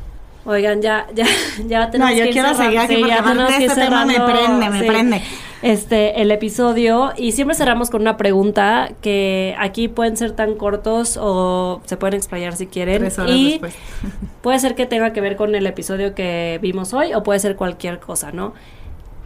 Oigan, 0.44 0.80
ya, 0.80 1.06
ya, 1.14 1.26
ya 1.66 1.90
tenemos 1.90 2.12
No, 2.12 2.18
yo 2.18 2.24
que 2.24 2.30
quiero 2.30 2.54
seguir 2.54 2.78
aquí 2.78 2.96
porque 2.96 3.12
aparte 3.12 3.64
este 3.64 3.80
tema 3.80 4.04
me 4.04 4.20
prende, 4.20 4.70
me 4.70 4.84
prende. 4.84 5.22
Este, 5.62 6.22
el 6.22 6.30
episodio. 6.30 7.12
Y 7.16 7.32
siempre 7.32 7.54
cerramos 7.54 7.90
con 7.90 8.00
una 8.00 8.16
pregunta 8.16 8.92
que 9.02 9.54
aquí 9.58 9.88
pueden 9.88 10.16
ser 10.16 10.32
tan 10.32 10.54
cortos 10.54 11.18
o 11.20 11.82
se 11.84 11.96
pueden 11.96 12.16
explayar 12.16 12.56
si 12.56 12.66
quieren. 12.66 13.00
Tres 13.00 13.18
horas 13.18 13.36
y 13.36 13.50
después. 13.50 13.74
puede 14.42 14.58
ser 14.58 14.74
que 14.74 14.86
tenga 14.86 15.12
que 15.12 15.20
ver 15.20 15.36
con 15.36 15.54
el 15.54 15.66
episodio 15.66 16.14
que 16.14 16.58
vimos 16.62 16.94
hoy 16.94 17.12
o 17.12 17.22
puede 17.22 17.40
ser 17.40 17.56
cualquier 17.56 18.00
cosa, 18.00 18.32
¿no? 18.32 18.54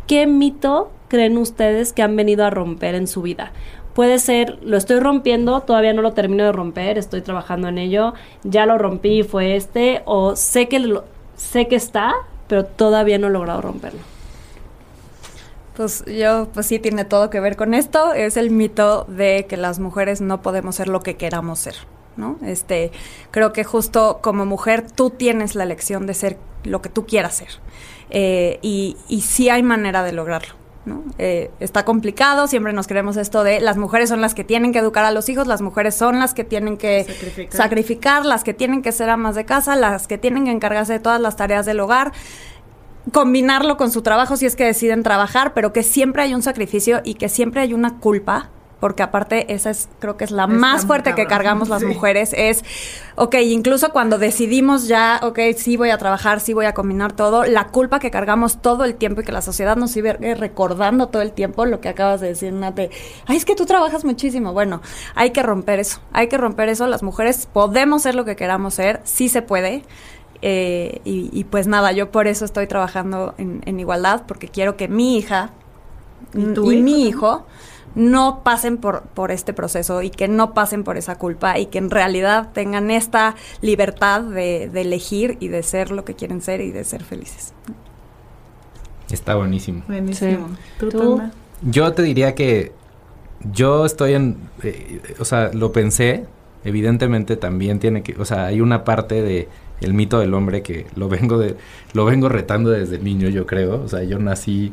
¿Qué 0.09 0.27
mito 0.27 0.91
creen 1.09 1.39
ustedes 1.39 1.93
que 1.93 2.03
han 2.03 2.17
venido 2.17 2.45
a 2.45 2.51
romper 2.51 2.97
en 2.97 3.07
su 3.07 3.23
vida? 3.23 3.53
Puede 3.95 4.19
ser, 4.19 4.59
lo 4.63 4.77
estoy 4.77 4.99
rompiendo, 5.01 5.61
todavía 5.61 5.93
no 5.93 6.03
lo 6.03 6.13
termino 6.13 6.45
de 6.45 6.53
romper, 6.53 6.99
estoy 6.99 7.23
trabajando 7.23 7.69
en 7.69 7.79
ello, 7.79 8.15
ya 8.43 8.67
lo 8.67 8.77
rompí, 8.77 9.23
fue 9.23 9.55
este, 9.57 10.03
o 10.05 10.35
sé 10.35 10.69
que 10.69 10.81
lo- 10.81 11.05
sé 11.37 11.69
que 11.69 11.77
está, 11.77 12.13
pero 12.49 12.65
todavía 12.65 13.19
no 13.19 13.29
he 13.29 13.31
logrado 13.31 13.61
romperlo. 13.61 14.01
Pues 15.77 16.05
yo, 16.07 16.49
pues 16.55 16.67
sí, 16.67 16.79
tiene 16.79 17.05
todo 17.05 17.31
que 17.31 17.41
ver 17.41 17.57
con 17.57 17.75
esto. 17.75 18.13
Es 18.15 18.37
el 18.37 18.51
mito 18.51 19.05
de 19.09 19.47
que 19.49 19.57
las 19.57 19.81
mujeres 19.81 20.21
no 20.21 20.41
podemos 20.41 20.77
ser 20.77 20.87
lo 20.89 21.01
que 21.01 21.17
queramos 21.17 21.59
ser, 21.59 21.75
¿no? 22.17 22.39
Este, 22.45 22.93
creo 23.33 23.53
que 23.53 23.65
justo 23.65 24.21
como 24.23 24.47
mujer 24.47 24.89
tú 24.89 25.11
tienes 25.11 25.57
la 25.57 25.65
elección 25.65 26.07
de 26.07 26.15
ser 26.15 26.39
lo 26.63 26.81
que 26.81 26.91
tú 26.91 27.07
quieras 27.07 27.35
ser. 27.37 27.49
Eh, 28.11 28.61
y, 28.63 28.97
y 29.09 29.23
sí 29.23 29.49
hay 29.49 29.65
manera 29.65 30.05
de 30.05 30.13
lograrlo. 30.13 30.55
¿No? 30.87 31.03
Eh, 31.19 31.51
está 31.61 31.85
complicado, 31.85 32.47
siempre 32.47 32.73
nos 32.73 32.87
creemos 32.87 33.17
esto 33.17 33.45
de 33.45 33.61
las 33.61 33.77
mujeres 33.77 34.09
son 34.09 34.21
las 34.21 34.35
que 34.35 34.45
tienen 34.45 34.73
que 34.73 34.79
educar 34.79 35.05
a 35.05 35.11
los 35.11 35.29
hijos, 35.29 35.47
las 35.47 35.63
mujeres 35.63 35.95
son 35.95 36.19
las 36.19 36.35
que 36.35 36.45
tienen 36.45 36.77
que 36.77 37.05
sacrificar, 37.05 37.57
sacrificar 37.57 38.27
las 38.27 38.45
que 38.45 38.55
tienen 38.55 38.83
que 38.83 38.93
ser 38.93 39.11
amas 39.11 39.35
de 39.35 39.45
casa, 39.45 39.77
las 39.77 40.07
que 40.07 40.19
tienen 40.19 40.45
que 40.45 40.51
encargarse 40.51 40.95
de 40.95 41.01
todas 41.01 41.21
las 41.21 41.37
tareas 41.37 41.67
del 41.67 41.81
hogar 41.81 42.13
combinarlo 43.13 43.77
con 43.77 43.91
su 43.91 44.03
trabajo 44.03 44.37
si 44.37 44.47
es 44.47 44.57
que 44.57 44.65
deciden 44.65 45.03
trabajar, 45.03 45.53
pero 45.53 45.73
que 45.73 45.83
siempre 45.83 46.23
hay 46.23 46.35
un 46.35 46.43
sacrificio 46.43 47.03
y 47.05 47.15
que 47.15 47.29
siempre 47.29 47.61
hay 47.61 47.75
una 47.75 47.99
culpa 47.99 48.51
porque 48.85 49.03
aparte 49.03 49.51
esa 49.55 49.71
es 49.71 49.89
creo 49.99 50.19
que 50.19 50.25
es 50.25 50.31
la 50.31 50.47
más 50.47 50.85
fuerte 50.85 51.15
que 51.15 51.25
cargamos 51.25 51.71
las 51.71 51.83
mujeres 51.83 52.35
es 52.37 52.63
ok 53.17 53.37
incluso 53.37 53.93
cuando 53.93 54.19
decidimos 54.19 54.89
ya 54.89 55.21
ok 55.23 55.39
sí 55.57 55.79
voy 55.79 55.89
a 55.89 55.97
trabajar 55.97 56.39
sí 56.39 56.53
voy 56.53 56.67
a 56.67 56.75
combinar 56.75 57.13
todo 57.13 57.45
la 57.45 57.69
culpa 57.69 57.99
que 57.99 58.11
cargamos 58.11 58.61
todo 58.61 58.85
el 58.85 58.97
tiempo 58.97 59.23
y 59.23 59.25
que 59.25 59.33
la 59.33 59.41
sociedad 59.41 59.79
nos 59.79 59.93
sigue 59.93 60.13
recordando 60.35 61.09
todo 61.09 61.23
el 61.23 61.33
tiempo 61.33 61.65
lo 61.65 61.81
que 61.81 61.89
acabas 61.89 62.21
de 62.21 62.27
decir 62.27 62.53
Nate 62.53 62.91
ay 63.25 63.39
es 63.39 63.47
que 63.47 63.55
tú 63.55 63.65
trabajas 63.65 64.05
muchísimo 64.05 64.53
bueno 64.53 64.83
hay 65.15 65.31
que 65.31 65.43
romper 65.43 65.81
eso 65.81 66.01
hay 66.13 66.29
que 66.29 66.37
romper 66.37 66.69
eso 66.69 66.87
las 66.87 67.03
mujeres 67.03 67.49
podemos 67.51 68.03
ser 68.03 68.15
lo 68.15 68.27
que 68.27 68.37
queramos 68.37 68.75
ser 68.75 69.01
sí 69.05 69.31
se 69.31 69.41
puede 69.41 69.83
eh, 70.43 71.01
y, 71.05 71.45
pues 71.45 71.67
nada, 71.67 71.93
yo 71.93 72.11
por 72.11 72.27
eso 72.27 72.45
estoy 72.45 72.67
trabajando 72.67 73.35
en, 73.39 73.81
igualdad, 73.81 74.25
porque 74.29 74.49
quiero 74.49 74.77
que 74.77 74.89
mi 74.89 75.17
hija 75.17 75.53
y, 76.35 76.45
mi 76.83 77.09
hijo 77.09 77.47
no 77.95 78.43
pasen 78.43 78.79
por, 78.79 79.03
por 79.03 79.31
este 79.31 79.53
proceso 79.53 80.03
y 80.03 80.11
que 80.11 80.29
no 80.29 80.55
pasen 80.55 80.85
por 80.85 80.97
esa 80.97 81.17
culpa 81.17 81.59
y 81.59 81.67
que 81.67 81.79
en 81.79 81.91
realidad 81.91 82.51
tengan 82.53 82.91
esta 82.91 83.37
libertad 83.61 84.23
de, 84.23 84.65
elegir 84.75 85.37
y 85.41 85.49
de 85.49 85.63
ser 85.63 85.91
lo 85.91 86.05
que 86.05 86.15
quieren 86.15 86.43
ser 86.43 86.61
y 86.61 86.71
de 86.71 86.85
ser 86.85 87.05
felices. 87.05 87.53
Está 89.11 89.35
buenísimo. 89.35 89.83
Buenísimo. 89.87 90.49
Yo 91.63 91.93
te 91.93 92.03
diría 92.03 92.35
que 92.35 92.73
yo 93.53 93.87
estoy 93.87 94.15
en, 94.15 94.39
eh, 94.63 95.01
o 95.19 95.25
sea, 95.25 95.51
lo 95.53 95.73
pensé, 95.73 96.27
evidentemente 96.65 97.37
también 97.37 97.79
tiene 97.79 98.03
que, 98.03 98.17
o 98.19 98.25
sea, 98.25 98.47
hay 98.47 98.61
una 98.61 98.85
parte 98.85 99.23
de 99.23 99.49
el 99.81 99.93
mito 99.93 100.19
del 100.19 100.35
hombre 100.35 100.63
que 100.63 100.87
lo 100.95 101.09
vengo 101.09 101.39
de 101.39 101.57
lo 101.93 102.05
vengo 102.05 102.29
retando 102.29 102.71
desde 102.71 102.99
niño, 102.99 103.29
yo 103.29 103.47
creo. 103.47 103.83
O 103.83 103.89
sea, 103.89 104.03
yo 104.03 104.19
nací 104.19 104.73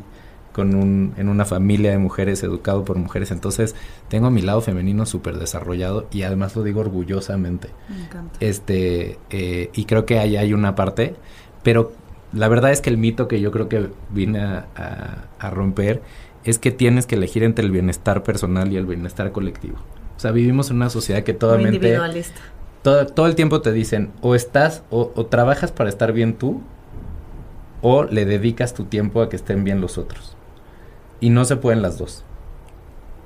con 0.54 0.76
un, 0.76 1.14
en 1.18 1.30
una 1.30 1.45
familia 1.45 1.91
de 1.91 1.97
mujeres, 1.97 2.43
educado 2.43 2.84
por 2.86 2.97
mujeres, 2.97 3.32
entonces 3.32 3.76
tengo 4.10 4.30
mi 4.30 4.41
lado 4.41 4.62
femenino 4.62 5.06
súper 5.06 5.38
desarrollado 5.38 6.08
y 6.12 6.24
además 6.24 6.56
lo 6.56 6.64
digo 6.64 6.82
orgullosamente. 6.82 7.70
Me 7.89 8.04
encanta. 8.04 8.38
Este, 8.39 9.18
eh, 9.30 9.70
y 9.74 9.86
creo 9.86 10.06
que 10.06 10.20
ahí 10.20 10.38
hay 10.38 10.54
una 10.54 10.76
parte, 10.76 11.16
pero 11.64 11.93
la 12.34 12.47
verdad 12.47 12.72
es 12.72 12.82
que 12.82 12.89
el 12.89 12.97
mito 12.97 13.28
que 13.28 13.41
yo 13.41 13.52
creo 13.52 13.70
que 13.70 13.89
vine 14.10 14.39
a, 14.39 15.26
a 15.39 15.49
romper 15.49 16.02
es 16.43 16.60
que 16.60 16.72
tienes 16.72 17.06
que 17.06 17.16
elegir 17.16 17.43
entre 17.43 17.66
el 17.66 17.72
bienestar 17.72 18.24
personal 18.24 18.72
y 18.72 18.78
el 18.78 18.86
bienestar 18.86 19.32
colectivo. 19.32 19.78
O 20.18 20.20
sea, 20.20 20.32
vivimos 20.32 20.70
en 20.70 20.78
una 20.78 20.89
sociedad 20.89 21.24
que 21.24 21.34
totalmente... 21.34 21.76
individualista 21.76 22.41
todo, 22.82 23.06
todo 23.06 23.28
el 23.28 23.36
tiempo 23.36 23.62
te 23.62 23.72
dicen 23.72 24.12
o 24.22 24.36
estás 24.36 24.84
o, 24.89 25.08
trabajas 25.28 25.72
para 25.72 25.89
estar 25.89 26.14
bien 26.14 26.34
tú 26.34 26.62
o 27.82 28.04
le 28.04 28.26
dedicas 28.26 28.74
tu 28.74 28.86
tiempo 28.86 29.22
a 29.22 29.30
que 29.30 29.36
estén 29.36 29.64
bien 29.64 29.82
los 29.82 29.97
otros. 29.97 30.36
Y 31.22 31.30
no 31.30 31.46
se 31.46 31.56
pueden 31.56 31.82
las 31.82 31.98
dos. 31.98 32.26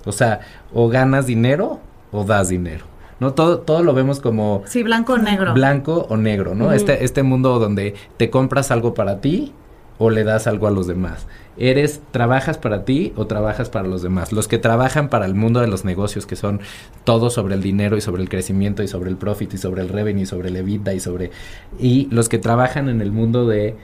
O 0.06 0.12
sea, 0.12 0.42
o 0.74 0.88
ganas 0.88 1.26
dinero 1.26 1.80
o 2.12 2.24
das 2.24 2.50
dinero. 2.50 2.86
No 3.20 3.34
todo 3.34 3.60
todo 3.60 3.82
lo 3.82 3.94
vemos 3.94 4.20
como 4.20 4.62
Sí, 4.66 4.84
blanco 4.84 5.14
o 5.14 5.18
negro. 5.18 5.54
Blanco 5.54 6.06
o 6.10 6.18
negro, 6.18 6.54
¿no? 6.54 6.74
Este 6.74 7.04
este 7.04 7.24
mundo 7.24 7.58
donde 7.58 7.96
te 8.18 8.30
compras 8.30 8.70
algo 8.70 8.94
para 8.94 9.22
ti 9.22 9.54
o 9.98 10.10
le 10.10 10.24
das 10.24 10.48
algo 10.48 10.68
a 10.68 10.72
los 10.72 10.88
demás. 10.88 11.26
Eres, 11.58 12.02
trabajas 12.12 12.58
para 12.58 12.84
ti 12.84 13.14
o 13.16 13.28
trabajas 13.28 13.70
para 13.70 13.88
los 13.88 14.02
demás. 14.02 14.34
Los 14.34 14.48
que 14.48 14.58
trabajan 14.58 15.10
para 15.10 15.26
el 15.26 15.36
mundo 15.36 15.62
de 15.62 15.68
los 15.68 15.86
negocios, 15.86 16.26
que 16.26 16.36
son 16.36 16.60
todo 17.06 17.30
sobre 17.30 17.56
el 17.56 17.62
dinero 17.62 17.96
y 17.96 18.02
sobre 18.02 18.22
el 18.22 18.30
crecimiento 18.30 18.84
y 18.84 18.88
sobre 18.88 19.10
el 19.10 19.16
profit 19.16 19.54
y 19.54 19.58
sobre 19.58 19.82
el 19.82 19.90
revenue 19.90 20.24
y 20.24 20.26
sobre 20.26 20.50
el 20.50 20.58
EBITDA 20.58 20.94
y 20.94 21.00
sobre... 21.00 21.32
Y 21.80 22.08
los 22.12 22.28
que 22.28 22.40
trabajan 22.40 22.90
en 22.90 23.02
el 23.02 23.12
mundo 23.12 23.48
de 23.48 23.76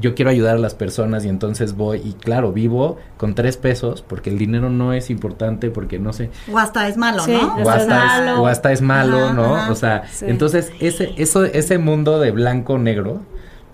yo 0.00 0.14
quiero 0.14 0.30
ayudar 0.30 0.56
a 0.56 0.58
las 0.58 0.74
personas 0.74 1.24
y 1.24 1.28
entonces 1.28 1.76
voy 1.76 2.00
y 2.04 2.14
claro, 2.14 2.52
vivo 2.52 2.98
con 3.16 3.34
tres 3.34 3.56
pesos 3.56 4.02
porque 4.02 4.30
el 4.30 4.38
dinero 4.38 4.70
no 4.70 4.92
es 4.92 5.10
importante 5.10 5.70
porque 5.70 5.98
no 5.98 6.12
sé. 6.12 6.30
O 6.52 6.58
hasta 6.58 6.88
es 6.88 6.96
malo, 6.96 7.26
¿no? 7.26 7.56
O 7.56 7.70
hasta, 7.70 8.32
es, 8.32 8.38
o 8.38 8.46
hasta 8.46 8.72
es 8.72 8.82
malo, 8.82 9.32
¿no? 9.32 9.70
O 9.70 9.74
sea, 9.74 10.02
entonces 10.22 10.72
ese, 10.80 11.14
eso, 11.16 11.44
ese 11.44 11.78
mundo 11.78 12.18
de 12.18 12.32
blanco-negro 12.32 13.20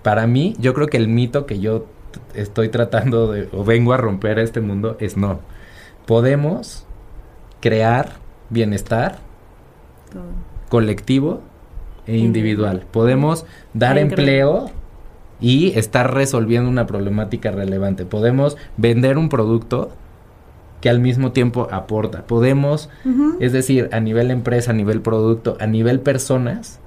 para 0.03 0.27
mí, 0.27 0.55
yo 0.59 0.73
creo 0.73 0.87
que 0.87 0.97
el 0.97 1.07
mito 1.07 1.45
que 1.45 1.59
yo 1.59 1.87
estoy 2.35 2.69
tratando 2.69 3.31
de, 3.31 3.49
o 3.51 3.63
vengo 3.63 3.93
a 3.93 3.97
romper 3.97 4.39
a 4.39 4.41
este 4.41 4.61
mundo 4.61 4.97
es 4.99 5.17
no. 5.17 5.39
Podemos 6.05 6.85
crear 7.61 8.13
bienestar 8.49 9.19
colectivo 10.69 11.41
e 12.07 12.17
individual. 12.17 12.85
Podemos 12.91 13.45
dar 13.73 13.97
empleo 13.97 14.71
y 15.41 15.77
estar 15.77 16.13
resolviendo 16.13 16.69
una 16.69 16.87
problemática 16.87 17.51
relevante. 17.51 18.05
Podemos 18.05 18.55
vender 18.77 19.17
un 19.17 19.27
producto 19.27 19.91
que 20.79 20.89
al 20.89 20.99
mismo 20.99 21.31
tiempo 21.31 21.67
aporta. 21.71 22.23
Podemos, 22.23 22.89
es 23.39 23.51
decir, 23.51 23.89
a 23.91 23.99
nivel 23.99 24.31
empresa, 24.31 24.71
a 24.71 24.73
nivel 24.73 25.01
producto, 25.01 25.57
a 25.59 25.67
nivel 25.67 25.99
personas, 25.99 26.79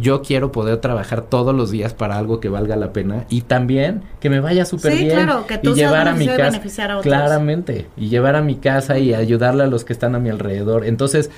yo 0.00 0.22
quiero 0.22 0.52
poder 0.52 0.78
trabajar 0.78 1.22
todos 1.22 1.54
los 1.54 1.70
días 1.70 1.94
para 1.94 2.18
algo 2.18 2.40
que 2.40 2.48
valga 2.48 2.76
la 2.76 2.92
pena 2.92 3.24
y 3.28 3.42
también 3.42 4.02
que 4.20 4.28
me 4.28 4.40
vaya 4.40 4.64
súper 4.64 4.92
sí, 4.92 5.04
bien 5.04 5.10
claro, 5.10 5.46
que 5.46 5.58
tú 5.58 5.70
y 5.70 5.74
llevar 5.74 6.08
a 6.08 6.14
mi 6.14 6.26
casa 6.26 6.60
claramente 7.00 7.86
y 7.96 8.08
llevar 8.08 8.34
a 8.34 8.42
mi 8.42 8.56
casa 8.56 8.98
y 8.98 9.14
ayudarle 9.14 9.64
a 9.64 9.66
los 9.66 9.84
que 9.84 9.92
están 9.92 10.14
a 10.14 10.18
mi 10.18 10.30
alrededor 10.30 10.84
entonces 10.84 11.30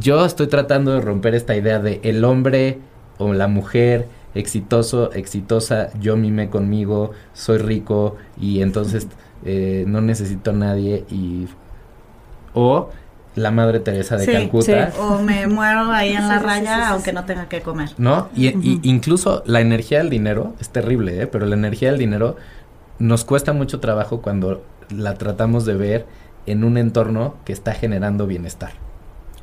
yo 0.00 0.24
estoy 0.24 0.48
tratando 0.48 0.92
de 0.92 1.00
romper 1.00 1.34
esta 1.34 1.56
idea 1.56 1.78
de 1.78 2.00
el 2.02 2.24
hombre 2.24 2.78
o 3.18 3.32
la 3.32 3.46
mujer 3.46 4.06
exitoso 4.34 5.12
exitosa 5.12 5.90
yo 5.98 6.16
mime 6.16 6.50
conmigo 6.50 7.10
soy 7.32 7.58
rico 7.58 8.16
y 8.40 8.62
entonces 8.62 9.08
eh, 9.44 9.84
no 9.86 10.00
necesito 10.00 10.50
a 10.50 10.54
nadie 10.54 11.04
y 11.10 11.46
o 12.54 12.90
la 13.36 13.50
Madre 13.50 13.80
Teresa 13.80 14.16
de 14.16 14.26
Calcuta. 14.26 14.92
O 14.98 15.18
me 15.18 15.46
muero 15.46 15.90
ahí 15.92 16.12
en 16.12 16.26
la 16.26 16.38
raya 16.40 16.88
aunque 16.90 17.12
no 17.12 17.24
tenga 17.24 17.48
que 17.48 17.62
comer. 17.62 17.90
¿No? 17.96 18.28
Y, 18.34 18.80
incluso 18.88 19.42
la 19.46 19.60
energía 19.60 19.98
del 19.98 20.10
dinero 20.10 20.54
es 20.60 20.70
terrible, 20.70 21.22
¿eh? 21.22 21.26
Pero 21.26 21.46
la 21.46 21.54
energía 21.54 21.90
del 21.90 21.98
dinero 21.98 22.36
nos 22.98 23.24
cuesta 23.24 23.52
mucho 23.52 23.80
trabajo 23.80 24.20
cuando 24.20 24.64
la 24.90 25.14
tratamos 25.14 25.64
de 25.64 25.74
ver 25.74 26.06
en 26.46 26.64
un 26.64 26.76
entorno 26.76 27.36
que 27.44 27.52
está 27.52 27.72
generando 27.72 28.26
bienestar. 28.26 28.72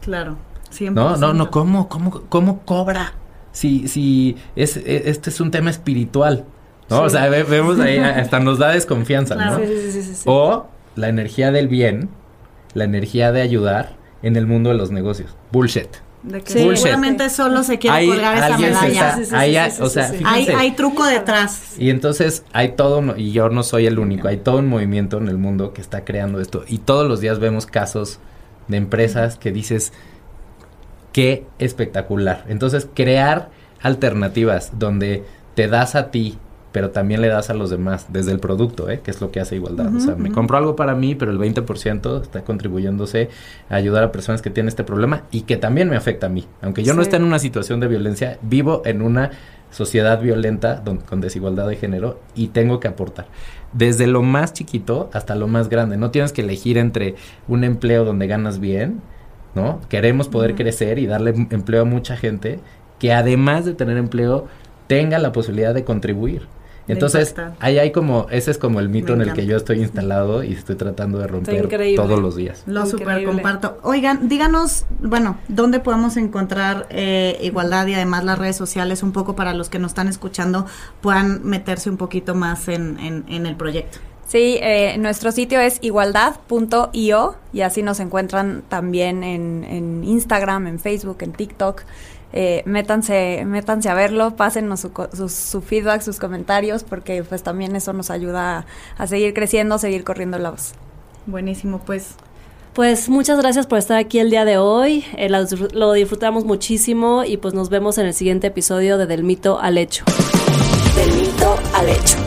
Claro, 0.01 0.37
siempre. 0.69 1.01
No, 1.01 1.15
no, 1.15 1.33
no, 1.33 1.49
¿cómo, 1.49 1.87
cómo, 1.87 2.23
cómo 2.29 2.59
cobra? 2.65 3.13
Si, 3.57 3.87
si 3.87 4.35
es, 4.55 4.77
e, 4.77 5.09
este 5.09 5.29
es 5.29 5.41
un 5.41 5.51
tema 5.51 5.69
espiritual, 5.69 6.45
¿no? 6.89 7.01
O 7.01 7.09
sea, 7.09 7.27
vemos 7.29 7.79
ahí, 7.79 7.97
hasta 7.97 8.39
nos 8.39 8.59
da 8.59 8.71
desconfianza, 8.71 9.35
¿no? 9.35 9.59
O 10.25 10.67
la 10.95 11.09
energía 11.09 11.51
del 11.51 11.67
bien 11.67 12.09
la 12.77 12.83
energía 12.83 13.31
de 13.31 13.41
ayudar 13.41 13.95
en 14.21 14.35
el 14.35 14.45
mundo 14.45 14.69
de 14.69 14.75
los 14.75 14.91
negocios. 14.91 15.35
Bullshit. 15.51 15.89
De 16.23 16.41
que 16.41 16.51
seguramente 16.51 17.29
solo 17.29 17.63
se 17.63 17.77
quiere 17.77 18.07
colgar 18.07 18.37
esa 18.37 18.57
medalla. 18.57 19.17
hay, 19.33 19.55
hay, 20.47 20.71
truco 20.71 21.05
detrás. 21.05 21.75
Y 21.77 21.89
entonces 21.89 22.43
hay 22.53 22.69
todo, 22.69 23.15
y 23.15 23.31
yo 23.31 23.49
no 23.49 23.63
soy 23.63 23.85
el 23.85 23.99
único, 23.99 24.27
hay 24.27 24.37
todo 24.37 24.57
un 24.57 24.67
movimiento 24.67 25.17
en 25.17 25.27
el 25.27 25.37
mundo 25.37 25.73
que 25.73 25.81
está 25.81 26.03
creando 26.03 26.41
esto. 26.41 26.63
Y 26.67 26.79
todos 26.79 27.07
los 27.07 27.21
días 27.21 27.39
vemos 27.39 27.65
casos 27.65 28.19
de 28.67 28.77
empresas 28.77 29.37
que 29.37 29.51
dices, 29.51 29.93
qué 31.11 31.45
espectacular. 31.59 32.45
Entonces, 32.47 32.87
crear 32.93 33.49
alternativas 33.81 34.71
donde 34.77 35.23
te 35.55 35.67
das 35.67 35.95
a 35.95 36.11
ti 36.11 36.37
pero 36.77 36.91
también 36.91 37.21
le 37.21 37.27
das 37.27 37.49
a 37.49 37.55
los 37.55 37.71
demás 37.71 38.05
desde 38.09 38.31
el 38.31 38.39
producto, 38.39 38.87
¿eh? 38.87 38.99
que 39.03 39.09
es 39.09 39.19
lo 39.19 39.31
que 39.31 39.39
hace 39.39 39.55
igualdad. 39.55 39.95
o 39.95 39.99
sea, 39.99 40.13
me 40.13 40.31
compro 40.31 40.57
algo 40.57 40.75
para 40.75 40.93
mí, 40.93 41.15
pero 41.15 41.31
el 41.31 41.39
20% 41.39 42.21
está 42.21 42.43
contribuyéndose 42.43 43.29
a 43.67 43.75
ayudar 43.75 44.03
a 44.03 44.11
personas 44.11 44.43
que 44.43 44.51
tienen 44.51 44.67
este 44.67 44.83
problema 44.83 45.23
y 45.31 45.41
que 45.41 45.57
también 45.57 45.89
me 45.89 45.95
afecta 45.95 46.27
a 46.27 46.29
mí. 46.29 46.45
Aunque 46.61 46.83
yo 46.83 46.93
no 46.93 47.01
esté 47.01 47.15
en 47.15 47.23
una 47.23 47.39
situación 47.39 47.79
de 47.79 47.87
violencia, 47.87 48.37
vivo 48.43 48.83
en 48.85 49.01
una 49.01 49.31
sociedad 49.71 50.21
violenta 50.21 50.83
con 51.07 51.19
desigualdad 51.19 51.67
de 51.67 51.77
género 51.77 52.19
y 52.35 52.49
tengo 52.49 52.79
que 52.79 52.87
aportar. 52.87 53.25
Desde 53.73 54.05
lo 54.05 54.21
más 54.21 54.53
chiquito 54.53 55.09
hasta 55.13 55.33
lo 55.33 55.47
más 55.47 55.69
grande. 55.69 55.97
No 55.97 56.11
tienes 56.11 56.31
que 56.31 56.41
elegir 56.41 56.77
entre 56.77 57.15
un 57.47 57.63
empleo 57.63 58.05
donde 58.05 58.27
ganas 58.27 58.59
bien, 58.59 59.01
¿no? 59.57 59.81
Queremos 59.89 60.29
poder 60.29 60.55
crecer 60.55 60.99
y 60.99 61.07
darle 61.07 61.31
empleo 61.49 61.81
a 61.81 61.85
mucha 61.85 62.15
gente 62.15 62.59
que 62.99 63.11
además 63.11 63.65
de 63.65 63.73
tener 63.73 63.97
empleo 63.97 64.47
tenga 64.87 65.19
la 65.19 65.33
posibilidad 65.33 65.73
de 65.73 65.83
contribuir. 65.83 66.47
Entonces, 66.87 67.35
ahí 67.59 67.79
hay 67.79 67.91
como, 67.91 68.27
ese 68.29 68.51
es 68.51 68.57
como 68.57 68.79
el 68.79 68.87
mito 68.87 69.13
en 69.13 69.21
el 69.21 69.33
que 69.33 69.45
yo 69.45 69.57
estoy 69.57 69.81
instalado 69.81 70.43
y 70.43 70.53
estoy 70.53 70.75
tratando 70.75 71.19
de 71.19 71.27
romper 71.27 71.67
todos 71.95 72.19
los 72.21 72.37
días. 72.37 72.63
Lo 72.65 72.85
super 72.85 73.25
comparto. 73.25 73.77
Oigan, 73.83 74.29
díganos, 74.29 74.85
bueno, 75.01 75.37
¿dónde 75.49 75.81
podemos 75.81 76.15
encontrar 76.15 76.87
eh, 76.89 77.37
igualdad 77.41 77.87
y 77.87 77.95
además 77.95 78.23
las 78.23 78.39
redes 78.39 78.55
sociales 78.55 79.03
un 79.03 79.11
poco 79.11 79.35
para 79.35 79.53
los 79.53 79.67
que 79.69 79.79
nos 79.79 79.91
están 79.91 80.07
escuchando 80.07 80.65
puedan 81.01 81.43
meterse 81.43 81.89
un 81.89 81.97
poquito 81.97 82.35
más 82.35 82.69
en, 82.69 82.97
en, 82.99 83.45
el 83.45 83.55
proyecto? 83.57 83.97
Sí, 84.27 84.59
eh, 84.61 84.97
nuestro 84.97 85.31
sitio 85.31 85.59
es 85.59 85.79
igualdad.io 85.81 87.35
y 87.53 87.61
así 87.61 87.81
nos 87.81 87.99
encuentran 88.01 88.63
también 88.67 89.23
en, 89.23 89.63
en 89.63 90.03
Instagram, 90.03 90.67
en 90.67 90.79
Facebook, 90.79 91.17
en 91.21 91.31
TikTok. 91.31 91.83
Eh, 92.33 92.61
métanse, 92.65 93.43
métanse 93.45 93.87
a 93.89 93.93
verlo, 93.93 94.35
pásennos 94.35 94.81
su, 94.81 94.91
su, 95.29 95.61
feedback, 95.61 96.01
sus 96.01 96.19
comentarios, 96.19 96.83
porque 96.83 97.23
pues 97.23 97.41
también 97.41 97.75
eso 97.75 97.93
nos 97.93 98.11
ayuda 98.11 98.57
a, 98.57 98.65
a 99.03 99.07
seguir 99.07 99.33
creciendo, 99.33 99.75
a 99.75 99.79
seguir 99.79 100.03
corriendo 100.03 100.37
la 100.37 100.51
voz. 100.51 100.73
Buenísimo, 101.25 101.79
pues 101.79 102.15
pues 102.77 103.09
muchas 103.09 103.39
gracias 103.39 103.65
por 103.65 103.79
estar 103.79 103.97
aquí 103.97 104.19
el 104.19 104.29
día 104.29 104.45
de 104.45 104.59
hoy. 104.59 105.03
Eh, 105.17 105.29
lo, 105.29 105.93
disfrutamos 105.93 106.45
muchísimo 106.45 107.23
y 107.23 107.37
pues 107.37 107.55
nos 107.55 107.69
vemos 107.69 107.97
en 107.97 108.05
el 108.05 108.13
siguiente 108.13 108.45
episodio 108.45 108.99
de 108.99 109.07
Del 109.07 109.23
mito 109.23 109.59
al 109.59 109.79
hecho. 109.79 110.05
Del 110.95 111.11
mito 111.13 111.55
al 111.73 111.89
hecho. 111.89 112.26